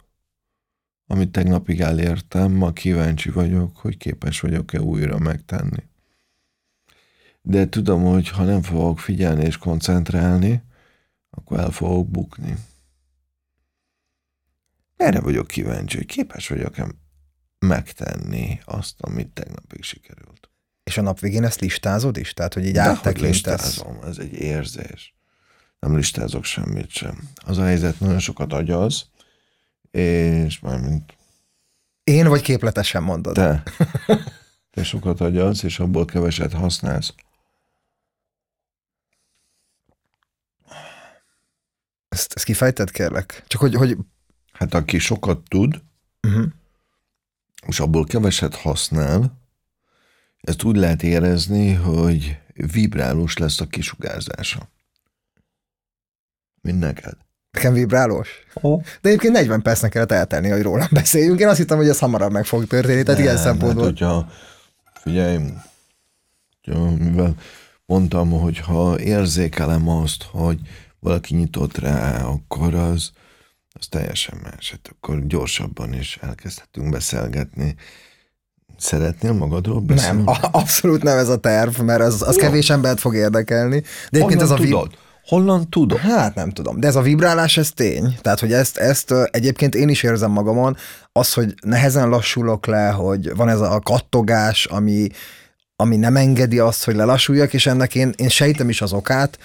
amit 1.07 1.31
tegnapig 1.31 1.81
elértem, 1.81 2.51
ma 2.51 2.73
kíváncsi 2.73 3.29
vagyok, 3.29 3.77
hogy 3.77 3.97
képes 3.97 4.39
vagyok-e 4.39 4.81
újra 4.81 5.17
megtenni 5.17 5.83
de 7.49 7.69
tudom, 7.69 8.03
hogy 8.03 8.29
ha 8.29 8.43
nem 8.43 8.61
fogok 8.61 8.99
figyelni 8.99 9.45
és 9.45 9.57
koncentrálni, 9.57 10.63
akkor 11.29 11.59
el 11.59 11.71
fogok 11.71 12.09
bukni. 12.09 12.55
Erre 14.95 15.19
vagyok 15.19 15.47
kíváncsi, 15.47 15.97
hogy 15.97 16.05
képes 16.05 16.47
vagyok-e 16.47 16.87
megtenni 17.59 18.59
azt, 18.65 18.95
amit 18.97 19.27
tegnapig 19.27 19.83
sikerült. 19.83 20.49
És 20.83 20.97
a 20.97 21.01
nap 21.01 21.19
végén 21.19 21.43
ezt 21.43 21.59
listázod 21.59 22.17
is? 22.17 22.33
Tehát, 22.33 22.53
hogy 22.53 22.65
így 22.65 22.77
áttekintesz? 22.77 23.31
listázom, 23.31 23.99
ez 24.03 24.17
egy 24.17 24.33
érzés. 24.33 25.15
Nem 25.79 25.95
listázok 25.95 26.43
semmit 26.43 26.89
sem. 26.89 27.29
Az 27.35 27.57
a 27.57 27.63
helyzet 27.63 27.99
nagyon 27.99 28.19
sokat 28.19 28.53
agyaz, 28.53 29.09
és 29.91 30.59
már 30.59 30.79
mint... 30.79 31.15
Én 32.03 32.27
vagy 32.27 32.41
képletesen 32.41 33.03
mondod? 33.03 33.33
Te. 33.33 33.63
Te 34.71 34.83
sokat 34.83 35.21
agyalsz, 35.21 35.63
és 35.63 35.79
abból 35.79 36.05
keveset 36.05 36.53
használsz. 36.53 37.13
Ezt, 42.17 42.33
ezt 42.33 42.45
kifejtett 42.45 42.91
kérlek? 42.91 43.43
Csak 43.47 43.61
hogy, 43.61 43.75
hogy... 43.75 43.97
Hát 44.51 44.73
aki 44.73 44.97
sokat 44.97 45.39
tud, 45.47 45.81
uh-huh. 46.27 46.45
és 47.67 47.79
abból 47.79 48.03
keveset 48.03 48.55
használ, 48.55 49.39
ezt 50.41 50.63
úgy 50.63 50.75
lehet 50.75 51.03
érezni, 51.03 51.73
hogy 51.73 52.37
vibrálós 52.53 53.37
lesz 53.37 53.59
a 53.59 53.65
kisugárzása. 53.65 54.69
Mint 56.61 56.79
neked. 56.79 57.13
Nekem 57.51 57.73
vibrálós? 57.73 58.29
Oh. 58.53 58.81
De 59.01 59.09
egyébként 59.09 59.33
40 59.33 59.61
percnek 59.61 59.91
kellett 59.91 60.11
eltenni, 60.11 60.49
hogy 60.49 60.61
rólam 60.61 60.87
beszéljünk. 60.91 61.39
Én 61.39 61.47
azt 61.47 61.57
hittem, 61.57 61.77
hogy 61.77 61.89
ez 61.89 61.99
hamarabb 61.99 62.31
meg 62.31 62.45
fog 62.45 62.67
történni, 62.67 63.03
tehát 63.03 63.21
ilyen 63.21 63.37
szempontból. 63.37 63.83
Hát, 63.83 63.97
hogyha, 63.97 64.29
figyelj, 64.93 65.39
hogyha, 66.63 66.91
mivel 66.91 67.35
mondtam, 67.85 68.29
hogy 68.29 68.57
ha 68.57 68.99
érzékelem 68.99 69.89
azt, 69.89 70.23
hogy 70.23 70.59
valaki 70.99 71.35
nyitott 71.35 71.77
rá, 71.77 72.23
akkor 72.23 72.73
az, 72.73 73.11
az 73.79 73.87
teljesen 73.87 74.39
más. 74.43 74.71
Hát 74.71 74.89
akkor 74.97 75.27
gyorsabban 75.27 75.93
is 75.93 76.17
elkezdhetünk 76.21 76.89
beszélgetni. 76.89 77.75
Szeretnél 78.77 79.33
magadról 79.33 79.79
beszélni? 79.79 80.23
Nem, 80.23 80.35
abszolút 80.51 81.03
nem 81.03 81.17
ez 81.17 81.29
a 81.29 81.37
terv, 81.37 81.79
mert 81.79 82.01
az, 82.01 82.21
az 82.21 82.35
kevés 82.35 82.69
embert 82.69 82.99
fog 82.99 83.15
érdekelni. 83.15 83.79
De 83.79 84.17
egyébként 84.17 84.41
ez 84.41 84.51
a 84.51 84.55
tudod? 84.55 84.97
Honnan 85.27 85.69
tudod? 85.69 85.97
Hát 85.97 86.35
nem 86.35 86.49
tudom, 86.49 86.79
de 86.79 86.87
ez 86.87 86.95
a 86.95 87.01
vibrálás, 87.01 87.57
ez 87.57 87.71
tény. 87.71 88.17
Tehát, 88.21 88.39
hogy 88.39 88.53
ezt, 88.53 88.77
ezt 88.77 89.13
egyébként 89.31 89.75
én 89.75 89.89
is 89.89 90.03
érzem 90.03 90.31
magamon, 90.31 90.77
az, 91.11 91.33
hogy 91.33 91.53
nehezen 91.61 92.09
lassulok 92.09 92.65
le, 92.65 92.89
hogy 92.89 93.35
van 93.35 93.49
ez 93.49 93.59
a 93.59 93.79
kattogás, 93.79 94.65
ami, 94.65 95.07
ami 95.75 95.95
nem 95.95 96.15
engedi 96.15 96.59
azt, 96.59 96.83
hogy 96.83 96.95
lelassuljak, 96.95 97.53
és 97.53 97.65
ennek 97.65 97.95
én, 97.95 98.13
én 98.15 98.29
sejtem 98.29 98.69
is 98.69 98.81
az 98.81 98.93
okát, 98.93 99.37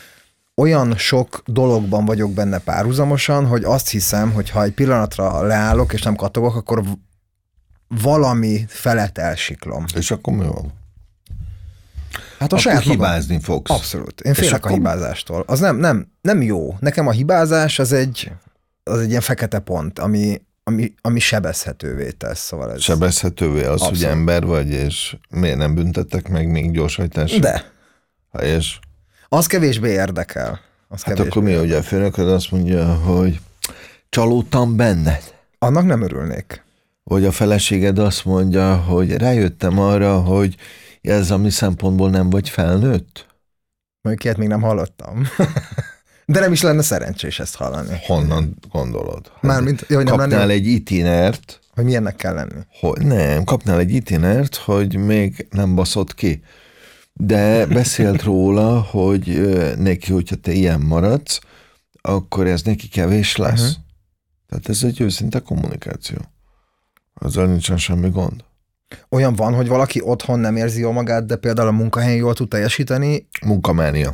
olyan 0.54 0.96
sok 0.96 1.42
dologban 1.46 2.04
vagyok 2.04 2.32
benne 2.32 2.58
párhuzamosan, 2.58 3.46
hogy 3.46 3.64
azt 3.64 3.88
hiszem, 3.88 4.32
hogy 4.32 4.50
ha 4.50 4.62
egy 4.62 4.72
pillanatra 4.72 5.42
leállok 5.42 5.92
és 5.92 6.02
nem 6.02 6.14
kattogok, 6.14 6.56
akkor 6.56 6.82
valami 7.88 8.64
felett 8.68 9.18
elsiklom. 9.18 9.84
És 9.94 10.10
akkor 10.10 10.34
mi 10.34 10.44
van? 10.44 10.72
Hát 12.38 12.52
a 12.52 12.56
akkor 12.56 12.60
saját 12.60 12.82
hibázni 12.82 13.34
magam. 13.34 13.46
fogsz. 13.46 13.70
Abszolút. 13.70 14.20
Én 14.20 14.34
félek 14.34 14.54
akkor... 14.54 14.70
a 14.70 14.74
hibázástól. 14.74 15.44
Az 15.46 15.60
nem, 15.60 15.76
nem, 15.76 16.12
nem 16.20 16.42
jó. 16.42 16.76
Nekem 16.80 17.06
a 17.06 17.10
hibázás 17.10 17.78
az 17.78 17.92
egy, 17.92 18.32
az 18.82 19.00
egy 19.00 19.08
ilyen 19.08 19.20
fekete 19.20 19.58
pont, 19.58 19.98
ami, 19.98 20.42
ami, 20.64 20.94
ami 21.00 21.18
sebezhetővé 21.18 22.10
tesz. 22.10 22.40
Szóval 22.40 22.72
ez... 22.72 22.80
Sebezhetővé 22.80 23.64
az, 23.64 23.70
Abszolút. 23.70 23.96
hogy 23.96 24.04
ember 24.04 24.44
vagy, 24.44 24.70
és 24.70 25.16
miért 25.30 25.56
nem 25.56 25.74
büntettek 25.74 26.28
meg 26.28 26.50
még 26.50 26.70
gyorshajtásra? 26.70 27.38
De. 27.38 27.72
Ha 28.30 28.42
és? 28.42 28.78
Az 29.34 29.46
kevésbé 29.46 29.90
érdekel. 29.90 30.60
Az 30.88 31.02
hát 31.02 31.18
akkor 31.18 31.42
mi, 31.42 31.56
ugye 31.56 31.76
a 31.76 31.82
főnököd 31.82 32.28
azt 32.28 32.50
mondja, 32.50 32.94
hogy 32.94 33.40
csalódtam 34.08 34.76
benned? 34.76 35.34
Annak 35.58 35.84
nem 35.86 36.02
örülnék. 36.02 36.64
Vagy 37.02 37.24
a 37.24 37.32
feleséged 37.32 37.98
azt 37.98 38.24
mondja, 38.24 38.76
hogy 38.76 39.16
rájöttem 39.16 39.78
arra, 39.78 40.20
hogy 40.20 40.56
ez 41.00 41.30
a 41.30 41.36
mi 41.36 41.50
szempontból 41.50 42.10
nem 42.10 42.30
vagy 42.30 42.48
felnőtt? 42.48 43.26
Mondjuk 44.00 44.24
ilyet 44.24 44.36
még 44.36 44.48
nem 44.48 44.60
hallottam. 44.62 45.26
De 46.32 46.40
nem 46.40 46.52
is 46.52 46.62
lenne 46.62 46.82
szerencsés 46.82 47.40
ezt 47.40 47.56
hallani. 47.56 47.98
Honnan 48.06 48.56
gondolod? 48.70 49.32
Mármint, 49.40 49.80
hogy 49.80 49.96
nem 49.96 50.04
kapnál 50.04 50.28
lenne... 50.28 50.52
egy 50.52 50.66
itinert. 50.66 51.60
Hogy 51.74 51.84
milyennek 51.84 52.16
kell 52.16 52.34
lenni? 52.34 52.60
Hogy 52.80 53.06
nem, 53.06 53.44
kapnál 53.44 53.78
egy 53.78 53.94
itinert, 53.94 54.56
hogy 54.56 54.96
még 54.96 55.46
nem 55.50 55.74
baszott 55.74 56.14
ki. 56.14 56.42
De 57.12 57.66
beszélt 57.66 58.22
róla, 58.22 58.80
hogy 58.80 59.40
neki, 59.78 60.12
hogyha 60.12 60.36
te 60.36 60.52
ilyen 60.52 60.80
maradsz, 60.80 61.40
akkor 62.00 62.46
ez 62.46 62.62
neki 62.62 62.88
kevés 62.88 63.36
lesz. 63.36 63.60
Uh-huh. 63.60 63.84
Tehát 64.48 64.68
ez 64.68 64.82
egy 64.82 65.00
őszinte 65.00 65.38
kommunikáció. 65.38 66.18
Azzal 67.14 67.46
nincsen 67.46 67.76
semmi 67.76 68.08
gond. 68.08 68.44
Olyan 69.08 69.34
van, 69.34 69.54
hogy 69.54 69.68
valaki 69.68 70.00
otthon 70.00 70.38
nem 70.38 70.56
érzi 70.56 70.80
jól 70.80 70.92
magát, 70.92 71.26
de 71.26 71.36
például 71.36 71.68
a 71.68 71.72
munkahelyen 71.72 72.16
jól 72.16 72.34
tud 72.34 72.48
teljesíteni? 72.48 73.28
Munkamánia. 73.44 74.12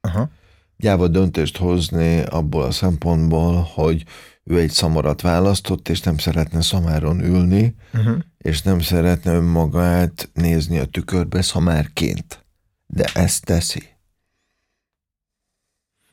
Aha. 0.00 0.30
Gyáva 0.76 1.08
döntést 1.08 1.56
hozni 1.56 2.20
abból 2.22 2.62
a 2.62 2.70
szempontból, 2.70 3.68
hogy 3.74 4.04
ő 4.44 4.58
egy 4.58 4.70
szamarat 4.70 5.20
választott, 5.20 5.88
és 5.88 6.00
nem 6.00 6.18
szeretne 6.18 6.62
szamáron 6.62 7.24
ülni, 7.24 7.74
uh-huh. 7.94 8.16
és 8.38 8.62
nem 8.62 8.80
szeretne 8.80 9.32
önmagát 9.32 10.30
nézni 10.32 10.78
a 10.78 10.84
tükörbe 10.84 11.42
szamárként. 11.42 12.44
De 12.86 13.04
ezt 13.14 13.44
teszi. 13.44 13.82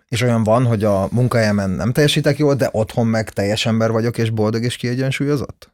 És 0.08 0.22
olyan 0.22 0.44
van, 0.44 0.66
hogy 0.66 0.84
a 0.84 1.08
munkahelyemen 1.12 1.70
nem 1.70 1.92
teljesítek 1.92 2.38
jól, 2.38 2.56
de 2.56 2.70
otthon 2.72 3.08
meg 3.08 3.30
teljes 3.30 3.66
ember 3.66 3.92
vagyok, 3.92 4.18
és 4.18 4.30
boldog 4.30 4.64
és 4.64 4.76
kiegyensúlyozott? 4.76 5.72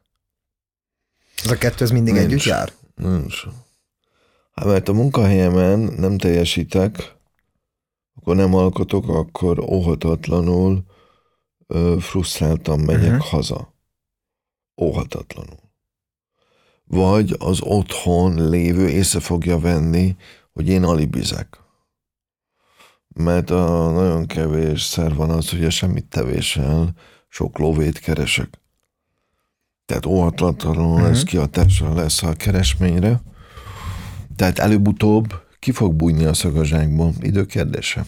Ez 1.44 1.50
a 1.50 1.58
kettő 1.58 1.84
ez 1.84 1.90
mindig 1.90 2.14
nincs, 2.14 2.26
együtt 2.26 2.42
jár? 2.42 2.72
Nincs. 2.94 3.44
Hát 4.52 4.66
mert 4.66 4.88
a 4.88 4.92
munkahelyemen 4.92 5.78
nem 5.78 6.18
teljesítek, 6.18 7.14
akkor 8.14 8.36
nem 8.36 8.54
alkotok, 8.54 9.08
akkor 9.08 9.60
óhatatlanul 9.60 10.84
ö, 11.68 11.96
frusztráltan 12.00 12.80
megyek 12.80 13.12
uh-huh. 13.12 13.26
haza. 13.26 13.74
Óhatatlanul. 14.80 15.60
Vagy 16.84 17.34
az 17.38 17.60
otthon 17.60 18.48
lévő 18.48 18.88
észre 18.88 19.20
fogja 19.20 19.58
venni, 19.58 20.16
hogy 20.52 20.68
én 20.68 20.84
alibizek. 20.84 21.60
Mert 23.08 23.50
a 23.50 23.90
nagyon 23.90 24.26
kevés 24.26 24.82
szer 24.82 25.14
van 25.14 25.30
az, 25.30 25.50
hogy 25.50 25.64
a 25.64 25.70
semmit 25.70 26.04
tevéssel 26.04 26.94
sok 27.28 27.58
lóvét 27.58 27.98
keresek. 27.98 28.60
Tehát 29.84 30.06
óhatatlanul 30.06 30.92
uh-huh. 30.92 31.08
ez 31.08 31.22
kihatással 31.22 31.94
lesz 31.94 32.22
a 32.22 32.32
keresményre. 32.32 33.20
Tehát 34.36 34.58
előbb-utóbb 34.58 35.46
ki 35.58 35.72
fog 35.72 35.94
bújni 35.94 36.24
a 36.24 36.34
szagazsákból, 36.34 37.12
időkérdése. 37.20 38.06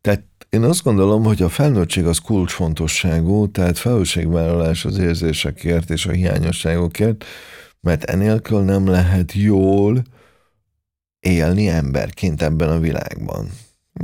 Tehát 0.00 0.29
én 0.50 0.62
azt 0.62 0.82
gondolom, 0.82 1.24
hogy 1.24 1.42
a 1.42 1.48
felnőttség 1.48 2.06
az 2.06 2.18
kulcsfontosságú, 2.18 3.50
tehát 3.50 3.78
felelősségvállalás 3.78 4.84
az 4.84 4.98
érzésekért 4.98 5.90
és 5.90 6.06
a 6.06 6.12
hiányosságokért, 6.12 7.24
mert 7.80 8.04
enélkül 8.04 8.60
nem 8.60 8.86
lehet 8.86 9.32
jól 9.32 10.02
élni 11.20 11.68
emberként 11.68 12.42
ebben 12.42 12.68
a 12.68 12.78
világban. 12.78 13.50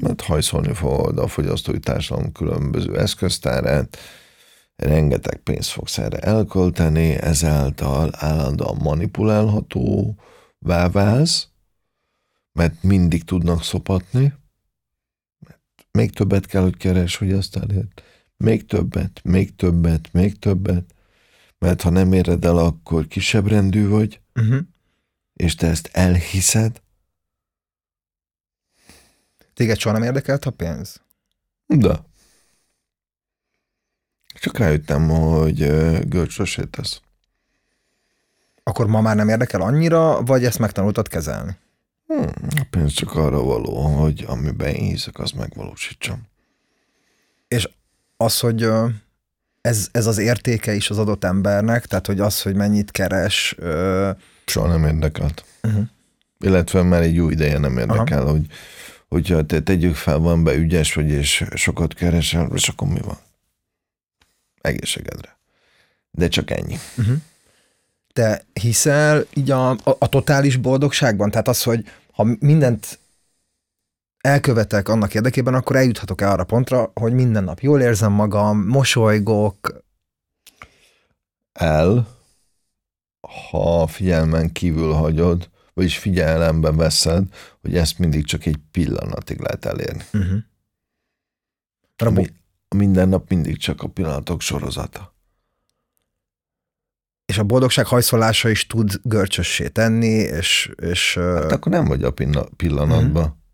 Mert 0.01 0.21
hajszolni 0.21 0.73
fogod 0.73 1.19
a 1.19 1.27
fogyasztói 1.27 1.79
társadalom 1.79 2.33
különböző 2.33 2.99
eszköztárát, 2.99 3.97
rengeteg 4.77 5.37
pénzt 5.37 5.71
fogsz 5.71 5.99
erre 5.99 6.19
elkölteni, 6.19 7.11
ezáltal 7.11 8.11
állandóan 8.13 8.77
manipulálható 8.83 10.15
válsz, 10.59 11.49
mert 12.53 12.83
mindig 12.83 13.25
tudnak 13.25 13.63
szopatni, 13.63 14.33
még 15.97 16.13
többet 16.13 16.47
kell, 16.47 16.63
hogy 16.63 16.77
keres, 16.77 17.17
hogy 17.17 17.33
azt 17.33 17.57
elért. 17.57 18.03
Még 18.37 18.67
többet, 18.67 19.21
még 19.25 19.57
többet, 19.57 20.13
még 20.13 20.39
többet, 20.39 20.95
mert 21.59 21.83
ha 21.83 21.91
nem 21.91 22.13
éred 22.13 22.45
el, 22.45 22.59
akkor 22.59 23.07
kisebb 23.07 23.47
rendű 23.47 23.89
vagy, 23.89 24.21
uh-huh. 24.35 24.61
és 25.33 25.55
te 25.55 25.67
ezt 25.67 25.89
elhiszed. 25.93 26.83
Téged 29.55 29.79
soha 29.79 29.95
nem 29.99 30.07
érdekelt 30.07 30.45
a 30.45 30.51
pénz? 30.51 31.01
De. 31.67 32.05
Csak 34.41 34.59
rájöttem, 34.59 35.09
hogy 35.09 35.57
görcsösé 36.09 36.65
tesz. 36.65 37.01
Akkor 38.63 38.87
ma 38.87 39.01
már 39.01 39.17
nem 39.17 39.29
érdekel 39.29 39.61
annyira, 39.61 40.23
vagy 40.23 40.45
ezt 40.45 40.59
megtanultad 40.59 41.09
kezelni? 41.09 41.57
Hmm, 42.07 42.31
a 42.57 42.67
pénz 42.71 42.93
csak 42.93 43.15
arra 43.15 43.43
való, 43.43 43.77
hogy 43.77 44.25
amiben 44.27 44.75
én 44.75 44.85
hiszek, 44.85 45.19
az 45.19 45.31
megvalósítsam. 45.31 46.23
És 47.49 47.69
az, 48.17 48.41
hogy 48.41 48.69
ez, 49.61 49.89
ez 49.93 50.07
az 50.07 50.19
értéke 50.19 50.75
is 50.75 50.91
az 50.91 50.99
adott 50.99 51.25
embernek, 51.25 51.87
tehát 51.87 52.07
hogy 52.07 52.21
az, 52.21 52.43
hogy 52.43 52.55
mennyit 52.55 52.91
keres... 52.91 53.55
Ö... 53.59 54.11
Soha 54.47 54.67
nem 54.67 54.85
érdekelt. 54.85 55.45
Uh-huh. 55.63 55.85
Illetve 56.39 56.83
már 56.83 57.03
egy 57.03 57.15
jó 57.15 57.31
ideje 57.31 57.59
nem 57.59 57.79
érdekel, 57.79 58.23
Aha. 58.23 58.31
hogy 58.31 58.47
hogyha 59.09 59.47
te 59.47 59.61
tegyük 59.61 59.95
fel, 59.95 60.19
van 60.19 60.45
be 60.45 60.55
ügyes 60.55 60.95
vagy, 60.95 61.09
és 61.09 61.45
sokat 61.55 61.95
keresel, 61.95 62.51
és 62.55 62.69
akkor 62.69 62.89
mi 62.89 63.01
van? 63.01 63.19
egészségedre. 64.67 65.39
De 66.11 66.29
csak 66.29 66.51
ennyi. 66.51 66.79
Uh-huh. 66.97 67.17
Te 68.17 68.43
hiszel 68.53 69.27
így 69.35 69.51
a, 69.51 69.71
a, 69.71 69.97
a 69.99 70.09
totális 70.09 70.57
boldogságban? 70.57 71.31
Tehát 71.31 71.49
az, 71.49 71.63
hogy 71.63 71.85
ha 72.13 72.27
mindent 72.39 72.99
elkövetek 74.21 74.89
annak 74.89 75.15
érdekében, 75.15 75.55
akkor 75.55 75.77
eljuthatok 75.77 76.21
el 76.21 76.31
arra 76.31 76.45
pontra, 76.45 76.91
hogy 76.95 77.13
minden 77.13 77.45
nap 77.45 77.61
jól 77.61 77.81
érzem 77.81 78.13
magam, 78.13 78.67
mosolygok. 78.67 79.83
El, 81.53 82.09
ha 83.51 83.87
figyelmen 83.87 84.53
kívül 84.53 84.93
hagyod, 84.93 85.51
vagyis 85.75 85.99
figyelembe 85.99 86.73
veszed, 86.73 87.25
hogy 87.61 87.77
ezt 87.77 87.99
mindig 87.99 88.25
csak 88.25 88.47
egy 88.47 88.59
pillanatig 88.71 89.41
lehet 89.41 89.65
elérni. 89.65 90.05
Uh-huh. 90.13 90.39
Ami, 91.97 92.27
a 92.69 92.75
minden 92.75 93.09
nap 93.09 93.29
mindig 93.29 93.57
csak 93.57 93.83
a 93.83 93.89
pillanatok 93.89 94.41
sorozata. 94.41 95.16
És 97.27 97.39
a 97.39 97.45
boldogság 97.45 97.87
hajszolása 97.87 98.49
is 98.49 98.67
tud 98.67 99.01
görcsössé 99.03 99.69
tenni, 99.69 100.15
és... 100.15 100.73
és 100.77 101.15
hát 101.15 101.53
akkor 101.53 101.73
nem 101.73 101.85
vagy 101.85 102.05
a 102.05 102.15
pillanatban. 102.57 103.27
Mm. 103.27 103.45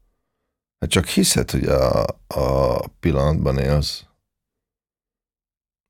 Hát 0.78 0.90
csak 0.90 1.06
hiszed, 1.06 1.50
hogy 1.50 1.64
a, 1.64 2.04
a 2.26 2.88
pillanatban 2.88 3.58
élsz. 3.58 4.04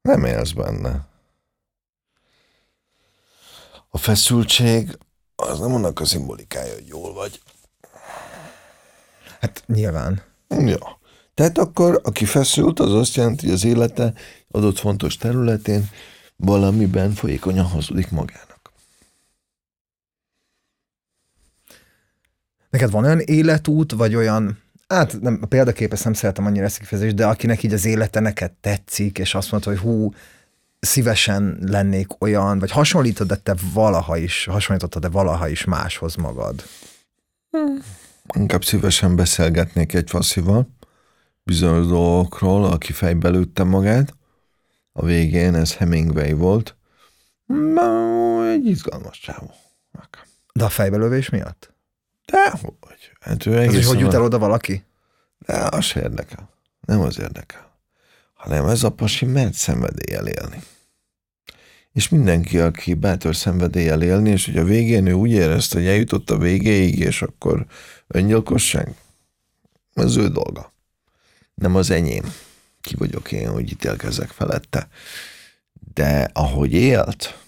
Nem 0.00 0.24
élsz 0.24 0.50
benne. 0.50 1.06
A 3.88 3.98
feszültség 3.98 4.98
az 5.36 5.58
nem 5.58 5.74
annak 5.74 6.00
a 6.00 6.04
szimbolikája, 6.04 6.74
hogy 6.74 6.86
jól 6.86 7.12
vagy. 7.12 7.40
Hát 9.40 9.62
nyilván. 9.66 10.22
Ja. 10.48 11.00
Tehát 11.34 11.58
akkor, 11.58 12.00
aki 12.04 12.24
feszült, 12.24 12.80
az 12.80 12.92
azt 12.92 13.14
jelenti, 13.14 13.44
hogy 13.44 13.54
az 13.54 13.64
élete 13.64 14.12
adott 14.50 14.78
fontos 14.78 15.16
területén 15.16 15.90
valamiben 16.44 17.12
folyékonyan 17.12 17.64
hazudik 17.64 18.10
magának. 18.10 18.72
Neked 22.70 22.90
van 22.90 23.04
olyan 23.04 23.20
életút, 23.20 23.92
vagy 23.92 24.14
olyan, 24.14 24.58
hát 24.88 25.20
nem, 25.20 25.38
a 25.42 25.46
példaképes 25.46 26.02
nem 26.02 26.12
szeretem 26.12 26.46
annyira 26.46 26.64
ezt 26.64 26.78
kifejezést, 26.78 27.14
de 27.14 27.26
akinek 27.26 27.62
így 27.62 27.72
az 27.72 27.84
élete 27.84 28.20
neked 28.20 28.52
tetszik, 28.52 29.18
és 29.18 29.34
azt 29.34 29.50
mondta, 29.50 29.70
hogy 29.70 29.78
hú, 29.78 30.12
szívesen 30.80 31.58
lennék 31.60 32.22
olyan, 32.22 32.58
vagy 32.58 32.70
hasonlítod 32.70 33.26
de 33.26 33.36
te 33.36 33.54
valaha 33.72 34.16
is, 34.16 34.44
hasonlítottad 34.44 35.02
de 35.02 35.08
valaha 35.08 35.48
is 35.48 35.64
máshoz 35.64 36.14
magad? 36.14 36.62
Hmm. 37.50 37.82
Inkább 38.34 38.64
szívesen 38.64 39.16
beszélgetnék 39.16 39.92
egy 39.92 40.10
faszival 40.10 40.68
bizonyos 41.42 41.86
dolgokról, 41.86 42.64
aki 42.64 42.92
fejbe 42.92 43.28
lőtte 43.28 43.62
magát. 43.62 44.14
A 44.92 45.04
végén 45.04 45.54
ez 45.54 45.76
Hemingway 45.76 46.36
volt. 46.36 46.76
Egy 48.52 48.66
izgalmas 48.66 49.18
csávó. 49.20 49.50
De 50.52 50.64
a 50.64 50.68
fejbelövés 50.68 51.28
miatt? 51.28 51.74
De 52.26 52.50
hogy? 52.50 53.12
Hát 53.20 53.46
ő 53.46 53.58
Ez, 53.58 53.74
hogy 53.74 53.84
hogy 53.84 53.98
jut 53.98 54.14
el 54.14 54.22
oda 54.22 54.38
valaki? 54.38 54.84
De 55.38 55.68
az 55.70 55.84
se 55.84 56.00
érdekel. 56.00 56.50
Nem 56.80 57.00
az 57.00 57.20
érdekel. 57.20 57.70
Hanem 58.34 58.66
ez 58.66 58.82
a 58.82 58.90
pasi 58.90 59.24
mert 59.24 59.54
szenvedéllyel 59.54 60.26
élni. 60.26 60.62
És 61.92 62.08
mindenki, 62.08 62.58
aki 62.58 62.94
bátor 62.94 63.36
szenvedéllyel 63.36 64.02
élni, 64.02 64.30
és 64.30 64.44
hogy 64.44 64.56
a 64.56 64.64
végén 64.64 65.06
ő 65.06 65.12
úgy 65.12 65.30
érezte, 65.30 65.78
hogy 65.78 65.86
eljutott 65.86 66.30
a 66.30 66.38
végéig, 66.38 66.98
és 66.98 67.22
akkor 67.22 67.66
öngyilkosság, 68.06 68.94
az 69.94 70.16
ő 70.16 70.28
dolga. 70.28 70.72
Nem 71.54 71.76
az 71.76 71.90
enyém. 71.90 72.24
Ki 72.82 72.94
vagyok 72.96 73.32
én, 73.32 73.50
hogy 73.50 73.70
ítélkezek 73.70 74.28
felette. 74.28 74.88
De 75.94 76.30
ahogy 76.32 76.72
élt, 76.72 77.38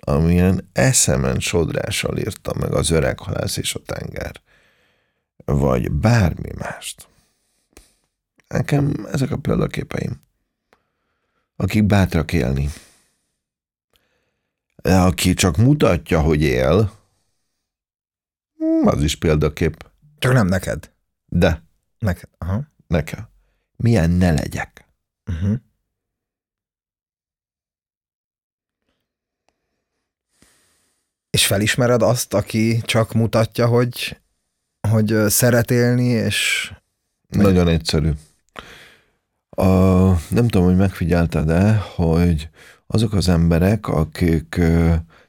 amilyen 0.00 0.68
eszemen 0.72 1.40
sodrással 1.40 2.18
írta 2.18 2.54
meg 2.54 2.72
az 2.72 2.90
öreg 2.90 3.18
halász 3.18 3.56
és 3.56 3.74
a 3.74 3.82
tenger, 3.82 4.40
vagy 5.44 5.92
bármi 5.92 6.50
mást. 6.58 7.08
Nekem 8.48 9.06
ezek 9.12 9.30
a 9.30 9.36
példaképeim, 9.36 10.20
akik 11.56 11.84
bátrak 11.84 12.32
élni. 12.32 12.70
Aki 14.82 15.34
csak 15.34 15.56
mutatja, 15.56 16.20
hogy 16.20 16.42
él, 16.42 16.92
az 18.84 19.02
is 19.02 19.16
példakép. 19.16 19.90
Csak 20.18 20.32
nem 20.32 20.46
neked. 20.46 20.92
De. 21.26 21.62
Neked, 21.98 22.28
aha. 22.38 22.62
Nekem. 22.86 23.28
Milyen 23.82 24.10
ne 24.10 24.32
legyek. 24.32 24.86
Uh-huh. 25.30 25.56
És 31.30 31.46
felismered 31.46 32.02
azt, 32.02 32.34
aki 32.34 32.80
csak 32.84 33.12
mutatja, 33.12 33.66
hogy, 33.66 34.20
hogy 34.88 35.14
szeret 35.26 35.70
élni, 35.70 36.04
és... 36.04 36.72
Nagyon 37.28 37.68
egyszerű. 37.68 38.10
A, 39.50 39.64
nem 40.30 40.48
tudom, 40.48 40.64
hogy 40.64 40.76
megfigyelted-e, 40.76 41.76
hogy 41.94 42.48
azok 42.86 43.12
az 43.12 43.28
emberek, 43.28 43.86
akik 43.86 44.60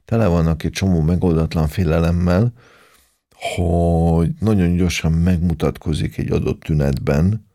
tele 0.06 0.28
vannak 0.28 0.64
egy 0.64 0.72
csomó 0.72 1.02
megoldatlan 1.02 1.68
félelemmel, 1.68 2.54
hogy 3.56 4.32
nagyon 4.40 4.76
gyorsan 4.76 5.12
megmutatkozik 5.12 6.18
egy 6.18 6.32
adott 6.32 6.60
tünetben 6.60 7.49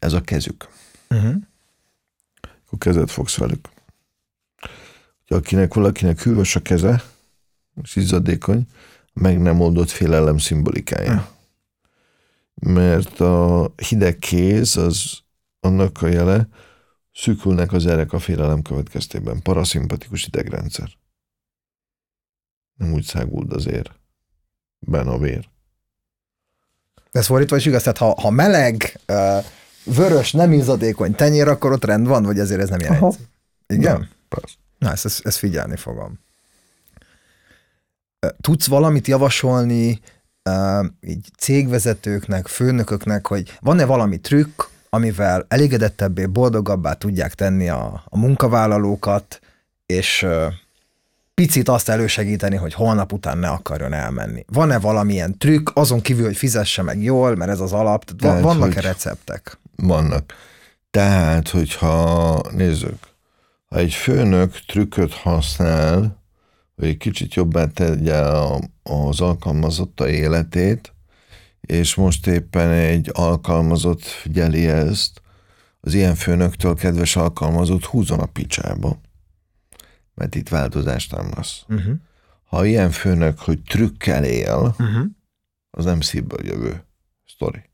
ez 0.00 0.12
a 0.12 0.20
kezük. 0.20 0.68
Uh-huh. 1.08 1.34
Akkor 2.66 2.78
kezet 2.78 3.10
fogsz 3.10 3.36
velük. 3.36 3.68
Ha 5.26 5.36
akinek 5.36 5.74
valakinek 5.74 6.22
hűvös 6.22 6.56
a 6.56 6.62
keze, 6.62 7.02
és 7.82 7.96
izzadékony, 7.96 8.66
meg 9.12 9.40
nem 9.40 9.60
oldott 9.60 9.90
félelem 9.90 10.38
szimbolikája. 10.38 11.12
Uh-huh. 11.12 11.28
Mert 12.74 13.20
a 13.20 13.72
hideg 13.76 14.18
kéz 14.18 14.76
az 14.76 15.18
annak 15.60 16.02
a 16.02 16.06
jele, 16.06 16.48
szűkülnek 17.12 17.72
az 17.72 17.86
erek 17.86 18.12
a 18.12 18.18
félelem 18.18 18.62
következtében. 18.62 19.42
Paraszimpatikus 19.42 20.26
idegrendszer. 20.26 20.88
Nem 22.74 22.92
úgy 22.92 23.04
száguld 23.04 23.52
az 23.52 23.66
ér. 23.66 23.92
Ben 24.78 25.08
a 25.08 25.18
vér. 25.18 25.48
Ez 27.10 27.26
fordítva 27.26 27.56
is 27.56 27.66
igaz, 27.66 27.82
tehát 27.82 27.98
ha, 27.98 28.20
ha 28.20 28.30
meleg, 28.30 29.00
vörös, 29.84 30.32
nem 30.32 30.52
izzadékony 30.52 31.14
tenyér, 31.14 31.48
akkor 31.48 31.72
ott 31.72 31.84
rend 31.84 32.06
van, 32.06 32.22
vagy 32.22 32.38
ezért 32.38 32.60
ez 32.60 32.68
nem 32.68 32.80
jelent? 32.80 33.02
Aha. 33.02 33.12
Igen? 33.66 34.08
Persze. 34.28 34.54
Na, 34.78 34.90
ezt, 34.90 35.04
ezt, 35.04 35.26
ezt 35.26 35.38
figyelni 35.38 35.76
fogom. 35.76 36.18
Tudsz 38.40 38.66
valamit 38.66 39.06
javasolni 39.06 40.00
uh, 40.44 40.86
így 41.00 41.28
cégvezetőknek, 41.38 42.46
főnököknek, 42.46 43.26
hogy 43.26 43.58
van-e 43.60 43.84
valami 43.84 44.18
trükk, 44.20 44.62
amivel 44.90 45.46
elégedettebbé, 45.48 46.26
boldogabbá 46.26 46.92
tudják 46.92 47.34
tenni 47.34 47.68
a, 47.68 48.02
a 48.08 48.18
munkavállalókat, 48.18 49.40
és 49.86 50.26
picit 51.34 51.68
azt 51.68 51.88
elősegíteni, 51.88 52.56
hogy 52.56 52.74
holnap 52.74 53.12
után 53.12 53.38
ne 53.38 53.48
akarjon 53.48 53.92
elmenni. 53.92 54.44
Van-e 54.52 54.78
valamilyen 54.78 55.38
trükk, 55.38 55.70
azon 55.74 56.00
kívül, 56.00 56.24
hogy 56.24 56.36
fizesse 56.36 56.82
meg 56.82 57.02
jól, 57.02 57.36
mert 57.36 57.50
ez 57.50 57.60
az 57.60 57.72
alap, 57.72 58.04
tehát 58.04 58.40
vannak-e 58.40 58.80
receptek? 58.80 59.58
Vannak. 59.82 60.34
Tehát, 60.90 61.48
hogyha 61.48 62.40
nézzük, 62.50 62.98
ha 63.66 63.76
egy 63.76 63.92
főnök 63.92 64.64
trükköt 64.66 65.12
használ, 65.12 66.22
hogy 66.76 66.88
egy 66.88 66.96
kicsit 66.96 67.34
jobbá 67.34 67.66
tegye 67.66 68.20
az 68.82 69.20
alkalmazotta 69.20 70.08
életét, 70.08 70.92
és 71.60 71.94
most 71.94 72.26
éppen 72.26 72.70
egy 72.70 73.10
alkalmazott 73.12 74.02
figyeli 74.02 74.66
ezt, 74.66 75.22
az 75.80 75.94
ilyen 75.94 76.14
főnöktől, 76.14 76.74
kedves 76.74 77.16
alkalmazott, 77.16 77.84
húzon 77.84 78.20
a 78.20 78.26
picsába. 78.26 79.00
Mert 80.14 80.34
itt 80.34 80.48
változást 80.48 81.16
nem 81.16 81.30
lesz. 81.36 81.64
Uh-huh. 81.68 81.94
Ha 82.44 82.64
ilyen 82.64 82.90
főnök, 82.90 83.38
hogy 83.38 83.62
trükkel 83.62 84.24
él, 84.24 84.74
uh-huh. 84.78 85.04
az 85.70 85.84
nem 85.84 86.00
szívből 86.00 86.46
jövő 86.46 86.84
sztori. 87.26 87.69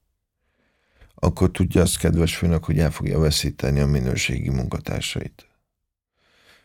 Akkor 1.27 1.51
tudja 1.51 1.83
azt, 1.83 1.99
kedves 1.99 2.37
főnök, 2.37 2.65
hogy 2.65 2.79
el 2.79 2.91
fogja 2.91 3.19
veszíteni 3.19 3.81
a 3.81 3.87
minőségi 3.87 4.51
munkatársait. 4.51 5.47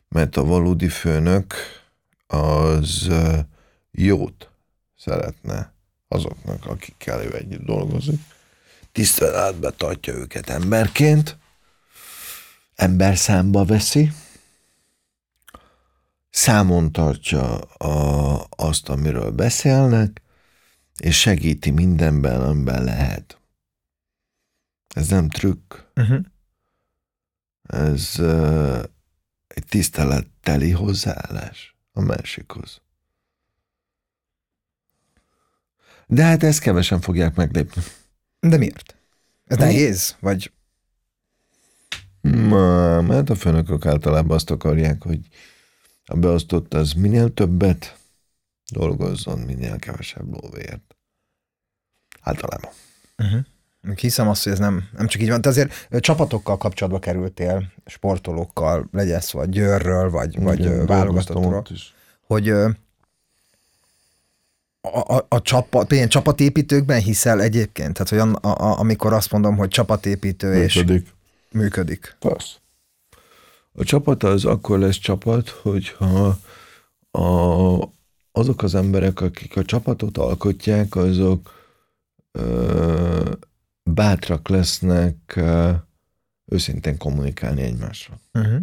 Mert 0.07 0.37
a 0.37 0.43
valódi 0.43 0.89
főnök 0.89 1.53
az 2.27 3.09
jót 3.91 4.51
szeretne 4.97 5.73
azoknak, 6.07 6.65
akikkel 6.65 7.23
ő 7.23 7.35
együtt 7.35 7.65
dolgozik. 7.65 8.19
Tiszteletbe 8.91 9.69
tartja 9.69 10.13
őket 10.13 10.49
emberként, 10.49 11.37
ember 12.75 13.17
számba 13.17 13.65
veszi, 13.65 14.11
számon 16.29 16.91
tartja 16.91 17.57
a, 17.59 18.47
azt, 18.49 18.89
amiről 18.89 19.31
beszélnek, 19.31 20.21
és 20.97 21.19
segíti 21.19 21.69
mindenben, 21.69 22.41
amiben 22.41 22.83
lehet. 22.83 23.40
Ez 25.01 25.07
nem 25.07 25.29
trükk. 25.29 25.73
Uh-huh. 25.95 26.25
Ez 27.61 28.15
uh, 28.19 28.83
egy 29.47 29.65
tiszteletteli 29.65 30.71
hozzáállás 30.71 31.75
a 31.91 32.01
másikhoz. 32.01 32.81
De 36.07 36.23
hát 36.23 36.43
ezt 36.43 36.59
kevesen 36.59 37.01
fogják 37.01 37.35
meglépni. 37.35 37.81
De 38.39 38.57
miért? 38.57 38.95
Ez 39.45 39.57
Mi? 39.57 39.63
nehéz? 39.63 40.15
Vagy... 40.19 40.51
Ma, 42.21 43.01
mert 43.01 43.29
a 43.29 43.35
főnökök 43.35 43.85
általában 43.85 44.35
azt 44.35 44.51
akarják, 44.51 45.03
hogy 45.03 45.27
a 46.05 46.15
beosztott 46.15 46.73
az 46.73 46.93
minél 46.93 47.33
többet 47.33 47.97
dolgozzon, 48.71 49.39
minél 49.39 49.79
kevesebb 49.79 50.41
lóvért. 50.41 50.95
Általában. 52.19 52.71
Uh-huh. 53.17 53.45
Hiszem 53.95 54.27
azt, 54.27 54.43
hogy 54.43 54.51
ez 54.51 54.59
nem, 54.59 54.83
nem 54.97 55.07
csak 55.07 55.21
így 55.21 55.29
van. 55.29 55.41
Te 55.41 55.49
azért 55.49 55.71
csapatokkal 55.99 56.57
kapcsolatba 56.57 56.99
kerültél, 56.99 57.71
sportolókkal, 57.85 58.87
legyen 58.91 59.19
szó 59.19 59.39
a 59.39 59.45
Győrről, 59.45 60.09
vagy, 60.09 60.33
Igen, 60.33 60.43
vagy 60.43 60.85
válogatottról, 60.85 61.63
hogy 62.27 62.49
a, 64.81 65.15
a, 65.15 65.25
a 65.27 65.41
csapat, 65.41 65.91
ilyen 65.91 66.09
csapatépítőkben 66.09 67.01
hiszel 67.01 67.41
egyébként? 67.41 67.93
Tehát, 67.93 68.09
hogy 68.09 68.37
a, 68.41 68.47
a, 68.47 68.79
amikor 68.79 69.13
azt 69.13 69.31
mondom, 69.31 69.57
hogy 69.57 69.69
csapatépítő 69.69 70.49
működik. 70.49 71.05
és 71.05 71.11
működik. 71.51 72.15
Persze. 72.19 72.55
A 73.73 73.83
csapat 73.83 74.23
az 74.23 74.45
akkor 74.45 74.79
lesz 74.79 74.97
csapat, 74.97 75.49
hogyha 75.49 76.37
a, 77.11 77.89
azok 78.31 78.63
az 78.63 78.75
emberek, 78.75 79.21
akik 79.21 79.57
a 79.57 79.63
csapatot 79.63 80.17
alkotják, 80.17 80.95
azok 80.95 81.69
ö, 82.31 83.31
bátrak 83.83 84.47
lesznek 84.47 85.39
őszintén 86.45 86.97
kommunikálni 86.97 87.61
egymással. 87.61 88.19
Uh-huh. 88.33 88.59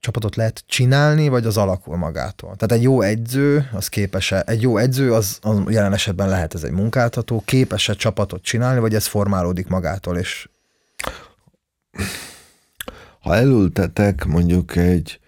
Csapatot 0.00 0.36
lehet 0.36 0.64
csinálni, 0.66 1.28
vagy 1.28 1.46
az 1.46 1.56
alakul 1.56 1.96
magától? 1.96 2.56
Tehát 2.56 2.72
egy 2.72 2.82
jó 2.82 3.00
edző, 3.00 3.68
az 3.72 3.88
képes 3.88 4.32
egy 4.32 4.62
jó 4.62 4.76
edző, 4.76 5.14
az, 5.14 5.38
az 5.42 5.60
jelen 5.68 5.92
esetben 5.92 6.28
lehet 6.28 6.54
ez 6.54 6.62
egy 6.62 6.70
munkáltató, 6.70 7.42
képes-e 7.44 7.94
csapatot 7.94 8.42
csinálni, 8.42 8.80
vagy 8.80 8.94
ez 8.94 9.06
formálódik 9.06 9.68
magától, 9.68 10.16
és 10.16 10.48
ha 13.20 13.34
elültetek 13.34 14.24
mondjuk 14.24 14.76
egy 14.76 15.20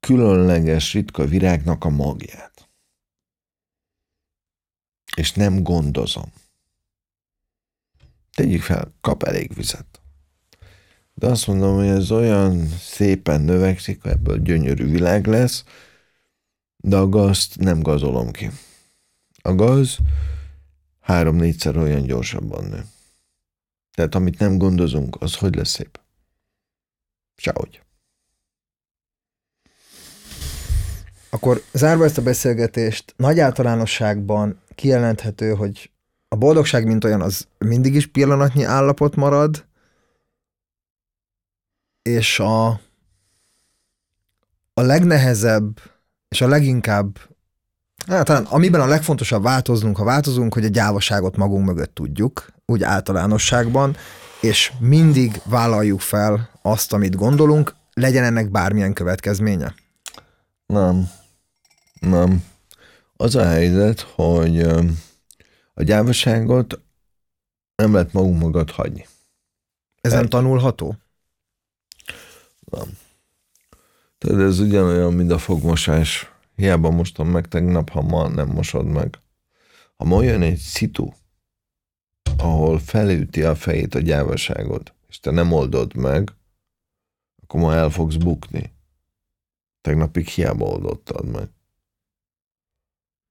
különleges, 0.00 0.92
ritka 0.92 1.24
virágnak 1.24 1.84
a 1.84 1.88
magját, 1.88 2.51
és 5.16 5.32
nem 5.32 5.62
gondozom, 5.62 6.32
tegyük 8.34 8.62
fel, 8.62 8.94
kap 9.00 9.22
elég 9.22 9.54
vizet. 9.54 10.00
De 11.14 11.26
azt 11.26 11.46
mondom, 11.46 11.76
hogy 11.76 11.86
ez 11.86 12.10
olyan 12.10 12.68
szépen 12.68 13.40
növekszik, 13.40 14.04
ebből 14.04 14.42
gyönyörű 14.42 14.90
világ 14.90 15.26
lesz, 15.26 15.64
de 16.76 16.96
a 16.96 17.08
gazt 17.08 17.58
nem 17.58 17.80
gazolom 17.80 18.30
ki. 18.30 18.50
A 19.42 19.54
gaz 19.54 19.98
három-négyszer 21.00 21.76
olyan 21.76 22.02
gyorsabban 22.02 22.64
nő. 22.64 22.84
Tehát 23.94 24.14
amit 24.14 24.38
nem 24.38 24.58
gondozunk, 24.58 25.16
az 25.20 25.36
hogy 25.36 25.54
lesz 25.54 25.70
szép? 25.70 26.00
Sehogy. 27.36 27.82
Akkor 31.30 31.62
zárva 31.72 32.04
ezt 32.04 32.18
a 32.18 32.22
beszélgetést, 32.22 33.14
nagy 33.16 33.38
általánosságban 33.38 34.61
kijelenthető, 34.82 35.54
hogy 35.54 35.90
a 36.28 36.36
boldogság, 36.36 36.86
mint 36.86 37.04
olyan, 37.04 37.20
az 37.20 37.46
mindig 37.58 37.94
is 37.94 38.06
pillanatnyi 38.06 38.64
állapot 38.64 39.16
marad, 39.16 39.64
és 42.02 42.38
a, 42.40 42.68
a 44.74 44.80
legnehezebb, 44.80 45.80
és 46.28 46.40
a 46.40 46.48
leginkább, 46.48 47.18
hát 48.06 48.24
talán 48.24 48.44
amiben 48.44 48.80
a 48.80 48.86
legfontosabb 48.86 49.42
változnunk, 49.42 49.96
ha 49.96 50.04
változunk, 50.04 50.54
hogy 50.54 50.64
a 50.64 50.68
gyávaságot 50.68 51.36
magunk 51.36 51.66
mögött 51.66 51.94
tudjuk, 51.94 52.52
úgy 52.66 52.82
általánosságban, 52.82 53.96
és 54.40 54.72
mindig 54.78 55.40
vállaljuk 55.44 56.00
fel 56.00 56.50
azt, 56.62 56.92
amit 56.92 57.16
gondolunk, 57.16 57.74
legyen 57.94 58.24
ennek 58.24 58.50
bármilyen 58.50 58.92
következménye? 58.92 59.74
Nem. 60.66 61.08
Nem. 62.00 62.50
Az 63.22 63.34
a 63.34 63.44
helyzet, 63.44 64.00
hogy 64.00 64.60
a 65.74 65.82
gyávaságot 65.82 66.80
nem 67.74 67.92
lehet 67.92 68.12
magunk 68.12 68.42
mögött 68.42 68.70
hagyni. 68.70 69.06
Ez 70.00 70.12
nem 70.12 70.28
tanulható? 70.28 70.96
Nem. 72.70 72.98
Tehát 74.18 74.40
ez 74.40 74.58
ugyanolyan, 74.58 75.12
mint 75.12 75.30
a 75.30 75.38
fogmosás. 75.38 76.32
Hiába 76.56 76.90
mostam 76.90 77.28
meg 77.28 77.48
tegnap, 77.48 77.88
ha 77.88 78.00
ma 78.00 78.28
nem 78.28 78.48
mosod 78.48 78.86
meg. 78.86 79.18
Ha 79.96 80.04
ma 80.04 80.22
jön 80.22 80.42
egy 80.42 80.58
szitu, 80.58 81.12
ahol 82.36 82.78
felüti 82.78 83.42
a 83.42 83.54
fejét 83.54 83.94
a 83.94 84.00
gyávaságod, 84.00 84.94
és 85.08 85.20
te 85.20 85.30
nem 85.30 85.52
oldod 85.52 85.94
meg, 85.94 86.32
akkor 87.42 87.60
ma 87.60 87.74
el 87.74 87.90
fogsz 87.90 88.16
bukni. 88.16 88.74
Tegnapig 89.80 90.26
hiába 90.26 90.64
oldottad 90.64 91.26
meg. 91.26 91.48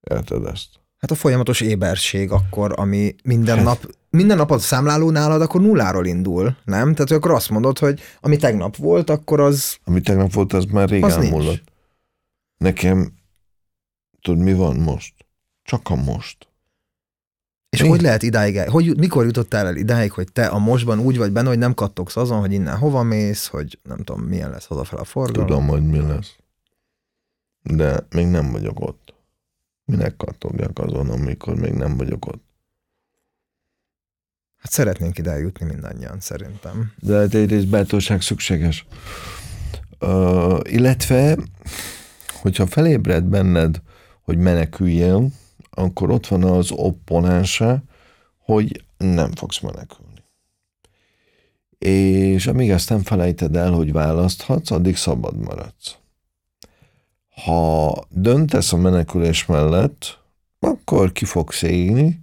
Érted 0.10 0.46
ezt? 0.46 0.68
Hát 0.98 1.12
a 1.12 1.16
folyamatos 1.16 1.62
éberség 1.62 2.32
akkor, 2.32 2.74
ami 2.76 3.16
minden 3.24 3.56
hát. 3.56 3.66
nap, 3.66 3.96
minden 4.10 4.38
nap 4.38 4.52
az 4.52 4.64
számláló 4.64 5.10
nálad, 5.10 5.42
akkor 5.42 5.62
nulláról 5.62 6.06
indul, 6.06 6.58
nem? 6.64 6.94
Tehát 6.94 7.12
akkor 7.12 7.32
azt 7.32 7.50
mondod, 7.50 7.80
hogy 7.80 8.00
ami 8.20 8.38
tegnap 8.38 8.76
volt, 8.76 9.10
akkor 9.10 9.40
az... 9.40 9.78
Ami 9.84 10.02
tegnap 10.02 10.34
volt, 10.34 10.54
az 10.54 10.66
már 10.66 10.90
régen 10.90 11.26
múlott. 11.26 11.64
Nekem, 12.58 13.14
tudod, 14.22 14.44
mi 14.44 14.54
van 14.54 14.76
most? 14.76 15.14
Csak 15.64 15.90
a 15.90 15.96
most. 15.96 16.50
És 17.70 17.82
Mi? 17.82 17.88
hogy 17.88 18.02
lehet 18.02 18.24
idáig, 18.24 18.70
hogy, 18.70 18.98
mikor 18.98 19.26
jutottál 19.26 19.68
el 19.68 19.76
idáig, 19.76 20.12
hogy 20.12 20.32
te 20.32 20.48
a 20.48 20.60
mostban 20.60 21.00
úgy 21.00 21.18
vagy 21.18 21.32
benne, 21.32 21.48
hogy 21.48 21.58
nem 21.58 21.74
kattogsz 21.74 22.16
azon, 22.16 22.40
hogy 22.40 22.54
innen 22.54 22.78
hova 22.78 23.04
mész, 23.04 23.48
hogy 23.48 23.80
nem 23.84 23.98
tudom, 23.98 24.22
milyen 24.22 24.50
lesz 24.50 24.66
hazafel 24.66 25.00
a 25.00 25.04
forgalom? 25.04 25.48
Tudom, 25.48 25.68
hogy 25.68 25.86
mi 25.86 26.00
lesz. 26.00 26.36
De 27.62 28.08
még 28.10 28.28
nem 28.28 28.52
vagyok 28.52 28.80
ott. 28.80 29.14
Minek 29.92 30.18
kattogjak 30.18 30.80
azon, 30.80 31.10
amikor 31.10 31.56
még 31.56 31.74
nem 31.74 31.98
vagyok 31.98 32.26
ott? 32.26 32.44
Hát 34.58 34.72
szeretnénk 34.72 35.18
ide 35.18 35.38
jutni 35.38 35.66
mindannyian, 35.66 36.20
szerintem. 36.20 36.94
De 37.00 37.18
hát 37.18 37.34
egyrészt 37.34 37.68
bátorság 37.68 38.22
szükséges. 38.22 38.86
Uh, 40.00 40.60
illetve, 40.64 41.38
hogyha 42.42 42.68
felébred 42.68 43.24
benned, 43.24 43.82
hogy 44.22 44.38
meneküljél, 44.38 45.28
akkor 45.70 46.10
ott 46.10 46.28
van 46.28 46.44
az 46.44 46.72
opponense, 46.72 47.84
hogy 48.38 48.86
nem 48.98 49.32
fogsz 49.32 49.60
menekülni. 49.60 50.24
És 51.78 52.48
amíg 52.48 52.70
ezt 52.70 52.90
nem 52.90 53.02
felejted 53.04 53.56
el, 53.56 53.72
hogy 53.72 53.92
választhatsz, 53.92 54.72
addig 54.72 54.96
szabad 54.96 55.38
maradsz. 55.38 56.01
Ha 57.44 58.04
döntesz 58.10 58.74
a 58.74 58.78
menekülés 58.78 59.46
mellett, 59.46 60.20
akkor 60.60 61.12
ki 61.12 61.26
fogsz 61.26 61.62
égni, 61.62 62.20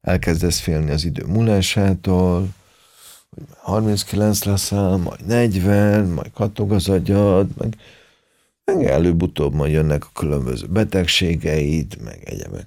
elkezdesz 0.00 0.58
félni 0.58 0.90
az 0.90 1.04
idő 1.04 1.24
múlásától, 1.26 2.48
hogy 3.30 3.44
39 3.58 4.44
leszel, 4.44 4.96
majd 4.96 5.26
40, 5.26 6.06
majd 6.06 6.30
kattog 6.32 6.72
az 6.72 6.88
agyad, 6.88 7.48
meg, 7.58 7.76
meg 8.64 8.84
előbb-utóbb 8.84 9.54
majd 9.54 9.72
jönnek 9.72 10.04
a 10.04 10.10
különböző 10.14 10.66
betegségeid, 10.66 11.96
meg 12.02 12.22
egyebek 12.24 12.66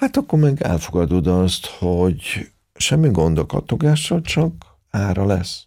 hát 0.00 0.16
akkor 0.16 0.38
meg 0.38 0.62
elfogadod 0.62 1.26
azt, 1.26 1.66
hogy 1.66 2.50
semmi 2.74 3.10
gond 3.10 3.38
a 3.38 3.46
kattogással, 3.46 4.20
csak 4.20 4.52
ára 4.90 5.26
lesz. 5.26 5.66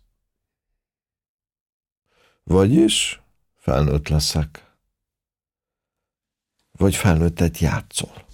Vagyis 2.43 3.22
felnőtt 3.63 4.07
leszek. 4.07 4.71
Vagy 6.71 6.95
felnőttet 6.95 7.57
játszol. 7.57 8.25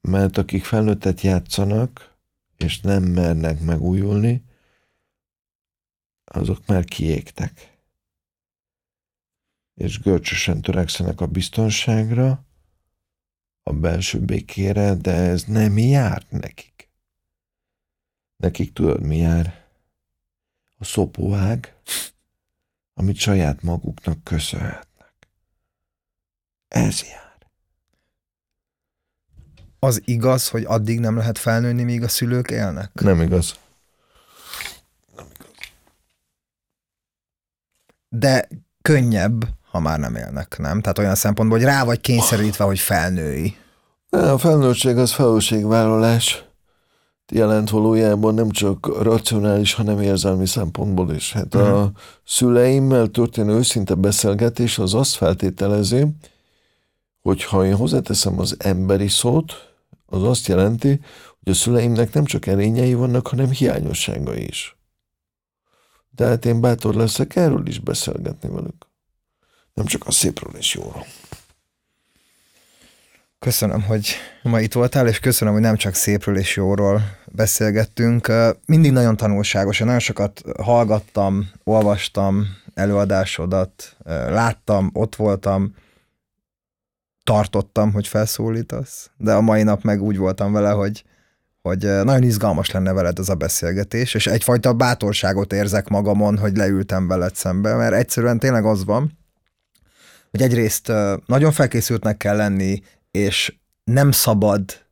Mert 0.00 0.38
akik 0.38 0.64
felnőttet 0.64 1.20
játszanak, 1.20 2.14
és 2.56 2.80
nem 2.80 3.02
mernek 3.02 3.60
megújulni, 3.60 4.44
azok 6.24 6.66
már 6.66 6.84
kiégtek. 6.84 7.78
És 9.74 10.00
görcsösen 10.00 10.60
törekszenek 10.60 11.20
a 11.20 11.26
biztonságra, 11.26 12.44
a 13.62 13.72
belső 13.72 14.20
békére, 14.20 14.94
de 14.94 15.12
ez 15.12 15.44
nem 15.44 15.78
jár 15.78 16.26
nekik. 16.28 16.90
Nekik 18.36 18.72
tudod, 18.72 19.02
mi 19.02 19.16
jár? 19.16 19.68
A 20.76 20.84
szopóág, 20.84 21.74
amit 22.94 23.16
saját 23.16 23.62
maguknak 23.62 24.24
köszönhetnek. 24.24 25.28
Ez 26.68 27.02
jár. 27.02 27.50
Az 29.78 30.02
igaz, 30.04 30.48
hogy 30.48 30.64
addig 30.64 31.00
nem 31.00 31.16
lehet 31.16 31.38
felnőni, 31.38 31.82
míg 31.82 32.02
a 32.02 32.08
szülők 32.08 32.50
élnek? 32.50 32.90
Nem 32.92 33.20
igaz. 33.20 33.58
Nem 35.16 35.26
igaz. 35.34 35.54
De 38.08 38.48
könnyebb 38.82 39.58
ha 39.70 39.80
már 39.80 39.98
nem 39.98 40.14
élnek, 40.14 40.58
nem? 40.58 40.80
Tehát 40.80 40.98
olyan 40.98 41.14
szempontból, 41.14 41.58
hogy 41.58 41.66
rá 41.66 41.84
vagy 41.84 42.00
kényszerítve, 42.00 42.64
hogy 42.64 42.78
felnői. 42.78 43.56
A 44.08 44.38
felnőttség 44.38 44.96
az 44.96 45.12
felelősségvállalás 45.12 46.44
jelent 47.30 47.70
valójában 47.70 48.34
nem 48.34 48.50
csak 48.50 49.02
racionális, 49.02 49.74
hanem 49.74 50.00
érzelmi 50.00 50.46
szempontból 50.46 51.14
is. 51.14 51.32
Hát 51.32 51.54
uh-huh. 51.54 51.78
a 51.78 51.82
mhm. 51.82 51.90
szüleimmel 52.24 53.06
történő 53.06 53.52
őszinte 53.52 53.94
beszélgetés 53.94 54.78
az 54.78 54.94
azt 54.94 55.14
feltételezi, 55.14 56.06
hogy 57.22 57.44
ha 57.44 57.64
én 57.66 57.76
hozzáteszem 57.76 58.38
az 58.38 58.56
emberi 58.58 59.08
szót, 59.08 59.52
az 60.06 60.22
azt 60.22 60.46
jelenti, 60.46 61.00
hogy 61.44 61.52
a 61.52 61.54
szüleimnek 61.54 62.12
nem 62.12 62.24
csak 62.24 62.46
erényei 62.46 62.94
vannak, 62.94 63.26
hanem 63.26 63.50
hiányosságai 63.50 64.46
is. 64.46 64.76
De 66.10 66.26
hát 66.26 66.44
én 66.44 66.60
bátor 66.60 66.94
leszek 66.94 67.36
erről 67.36 67.66
is 67.66 67.78
beszélgetni 67.78 68.48
velük. 68.48 68.86
Nem 69.74 69.86
csak 69.86 70.06
a 70.06 70.10
szépről 70.10 70.52
és 70.56 70.74
jóról. 70.74 71.06
Köszönöm, 73.46 73.82
hogy 73.82 74.14
ma 74.42 74.60
itt 74.60 74.72
voltál, 74.72 75.08
és 75.08 75.18
köszönöm, 75.18 75.52
hogy 75.52 75.62
nem 75.62 75.76
csak 75.76 75.94
szépről 75.94 76.36
és 76.36 76.56
jóról 76.56 77.02
beszélgettünk. 77.26 78.32
Mindig 78.66 78.92
nagyon 78.92 79.16
tanulságos, 79.16 79.78
nagyon 79.78 79.98
sokat 79.98 80.42
hallgattam, 80.62 81.50
olvastam 81.64 82.46
előadásodat, 82.74 83.96
láttam, 84.28 84.90
ott 84.92 85.16
voltam. 85.16 85.74
tartottam, 87.24 87.92
hogy 87.92 88.06
felszólítasz, 88.06 89.10
de 89.16 89.32
a 89.32 89.40
mai 89.40 89.62
nap 89.62 89.82
meg 89.82 90.02
úgy 90.02 90.16
voltam 90.16 90.52
vele, 90.52 90.70
hogy, 90.70 91.04
hogy 91.62 91.78
nagyon 91.78 92.22
izgalmas 92.22 92.70
lenne 92.70 92.92
veled 92.92 93.18
ez 93.18 93.28
a 93.28 93.34
beszélgetés, 93.34 94.14
és 94.14 94.26
egyfajta 94.26 94.72
bátorságot 94.72 95.52
érzek 95.52 95.88
magamon, 95.88 96.38
hogy 96.38 96.56
leültem 96.56 97.08
veled 97.08 97.34
szembe, 97.34 97.74
mert 97.74 97.94
egyszerűen 97.94 98.38
tényleg 98.38 98.64
az 98.64 98.84
van, 98.84 99.18
hogy 100.30 100.42
egyrészt 100.42 100.92
nagyon 101.26 101.52
felkészültnek 101.52 102.16
kell 102.16 102.36
lenni, 102.36 102.82
és 103.10 103.54
nem 103.84 104.10
szabad 104.10 104.88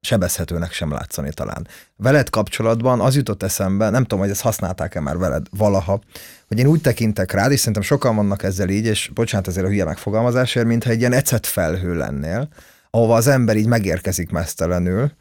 sebezhetőnek 0.00 0.72
sem 0.72 0.92
látszani 0.92 1.32
talán. 1.32 1.68
Veled 1.96 2.30
kapcsolatban 2.30 3.00
az 3.00 3.16
jutott 3.16 3.42
eszembe, 3.42 3.90
nem 3.90 4.02
tudom, 4.02 4.18
hogy 4.18 4.30
ezt 4.30 4.40
használták-e 4.40 5.00
már 5.00 5.16
veled 5.16 5.46
valaha, 5.50 6.00
hogy 6.48 6.58
én 6.58 6.66
úgy 6.66 6.80
tekintek 6.80 7.32
rád, 7.32 7.52
és 7.52 7.58
szerintem 7.58 7.82
sokan 7.82 8.16
vannak 8.16 8.42
ezzel 8.42 8.68
így, 8.68 8.84
és 8.84 9.10
bocsánat 9.14 9.48
ezért 9.48 9.66
a 9.66 9.68
hülye 9.68 9.84
megfogalmazásért, 9.84 10.66
mintha 10.66 10.90
egy 10.90 10.98
ilyen 10.98 11.12
ecet 11.12 11.46
felhő 11.46 11.94
lennél, 11.94 12.48
ahova 12.90 13.14
az 13.14 13.26
ember 13.26 13.56
így 13.56 13.66
megérkezik 13.66 14.30
mesztelenül, 14.30 15.12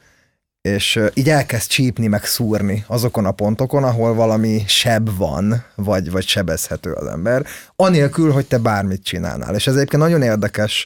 és 0.62 1.00
így 1.14 1.30
elkezd 1.30 1.70
csípni, 1.70 2.08
meg 2.08 2.26
szúrni 2.26 2.84
azokon 2.88 3.26
a 3.26 3.32
pontokon, 3.32 3.84
ahol 3.84 4.14
valami 4.14 4.64
seb 4.68 5.18
van, 5.18 5.66
vagy, 5.76 6.12
vagy 6.12 6.28
sebezhető 6.28 6.92
az 6.92 7.08
ember, 7.08 7.46
anélkül, 7.76 8.32
hogy 8.32 8.48
te 8.48 8.58
bármit 8.58 9.04
csinálnál. 9.04 9.56
És 9.56 9.68
ez 9.68 9.76
egyébként 9.76 10.02
nagyon 10.02 10.22
érdekes, 10.22 10.86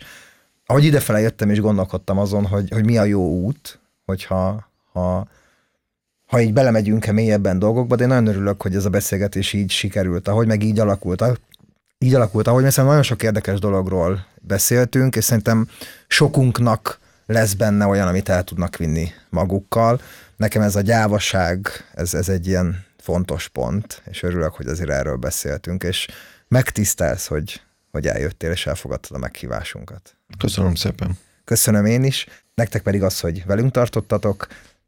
ahogy 0.65 0.83
idefele 0.83 1.19
jöttem 1.19 1.49
és 1.49 1.59
gondolkodtam 1.59 2.17
azon, 2.17 2.45
hogy, 2.45 2.69
hogy 2.71 2.85
mi 2.85 2.97
a 2.97 3.03
jó 3.03 3.29
út, 3.29 3.79
hogyha 4.05 4.69
ha, 4.91 5.27
ha 6.25 6.41
így 6.41 6.53
belemegyünk-e 6.53 7.11
mélyebben 7.11 7.59
dolgokba, 7.59 7.95
de 7.95 8.03
én 8.03 8.09
nagyon 8.09 8.27
örülök, 8.27 8.61
hogy 8.61 8.75
ez 8.75 8.85
a 8.85 8.89
beszélgetés 8.89 9.53
így 9.53 9.71
sikerült, 9.71 10.27
ahogy 10.27 10.47
meg 10.47 10.63
így 10.63 10.79
alakult. 10.79 11.23
Így 11.97 12.13
alakult, 12.13 12.47
ahogy 12.47 12.63
mert 12.63 12.75
nagyon 12.75 13.03
sok 13.03 13.23
érdekes 13.23 13.59
dologról 13.59 14.25
beszéltünk, 14.41 15.15
és 15.15 15.23
szerintem 15.23 15.67
sokunknak 16.07 16.99
lesz 17.25 17.53
benne 17.53 17.85
olyan, 17.85 18.07
amit 18.07 18.29
el 18.29 18.43
tudnak 18.43 18.77
vinni 18.77 19.11
magukkal. 19.29 20.01
Nekem 20.35 20.61
ez 20.61 20.75
a 20.75 20.81
gyávaság, 20.81 21.67
ez, 21.93 22.13
ez 22.13 22.29
egy 22.29 22.47
ilyen 22.47 22.85
fontos 22.97 23.47
pont, 23.47 24.01
és 24.09 24.23
örülök, 24.23 24.53
hogy 24.53 24.67
azért 24.67 24.89
erről 24.89 25.15
beszéltünk, 25.15 25.83
és 25.83 26.07
megtisztelsz, 26.47 27.27
hogy, 27.27 27.61
hogy 27.95 28.07
eljöttél 28.07 28.51
és 28.51 28.67
elfogadtad 28.67 29.15
a 29.15 29.19
meghívásunkat. 29.19 30.15
Köszönöm 30.37 30.75
szépen. 30.75 31.17
Köszönöm 31.43 31.85
én 31.85 32.03
is, 32.03 32.27
nektek 32.53 32.81
pedig 32.81 33.03
az, 33.03 33.19
hogy 33.19 33.45
velünk 33.45 33.71
tartottatok, 33.71 34.47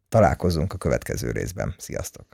találkozunk 0.10 0.74
a 0.74 0.78
következő 0.78 1.32
részben. 1.32 1.76
Sziasztok! 1.78 2.26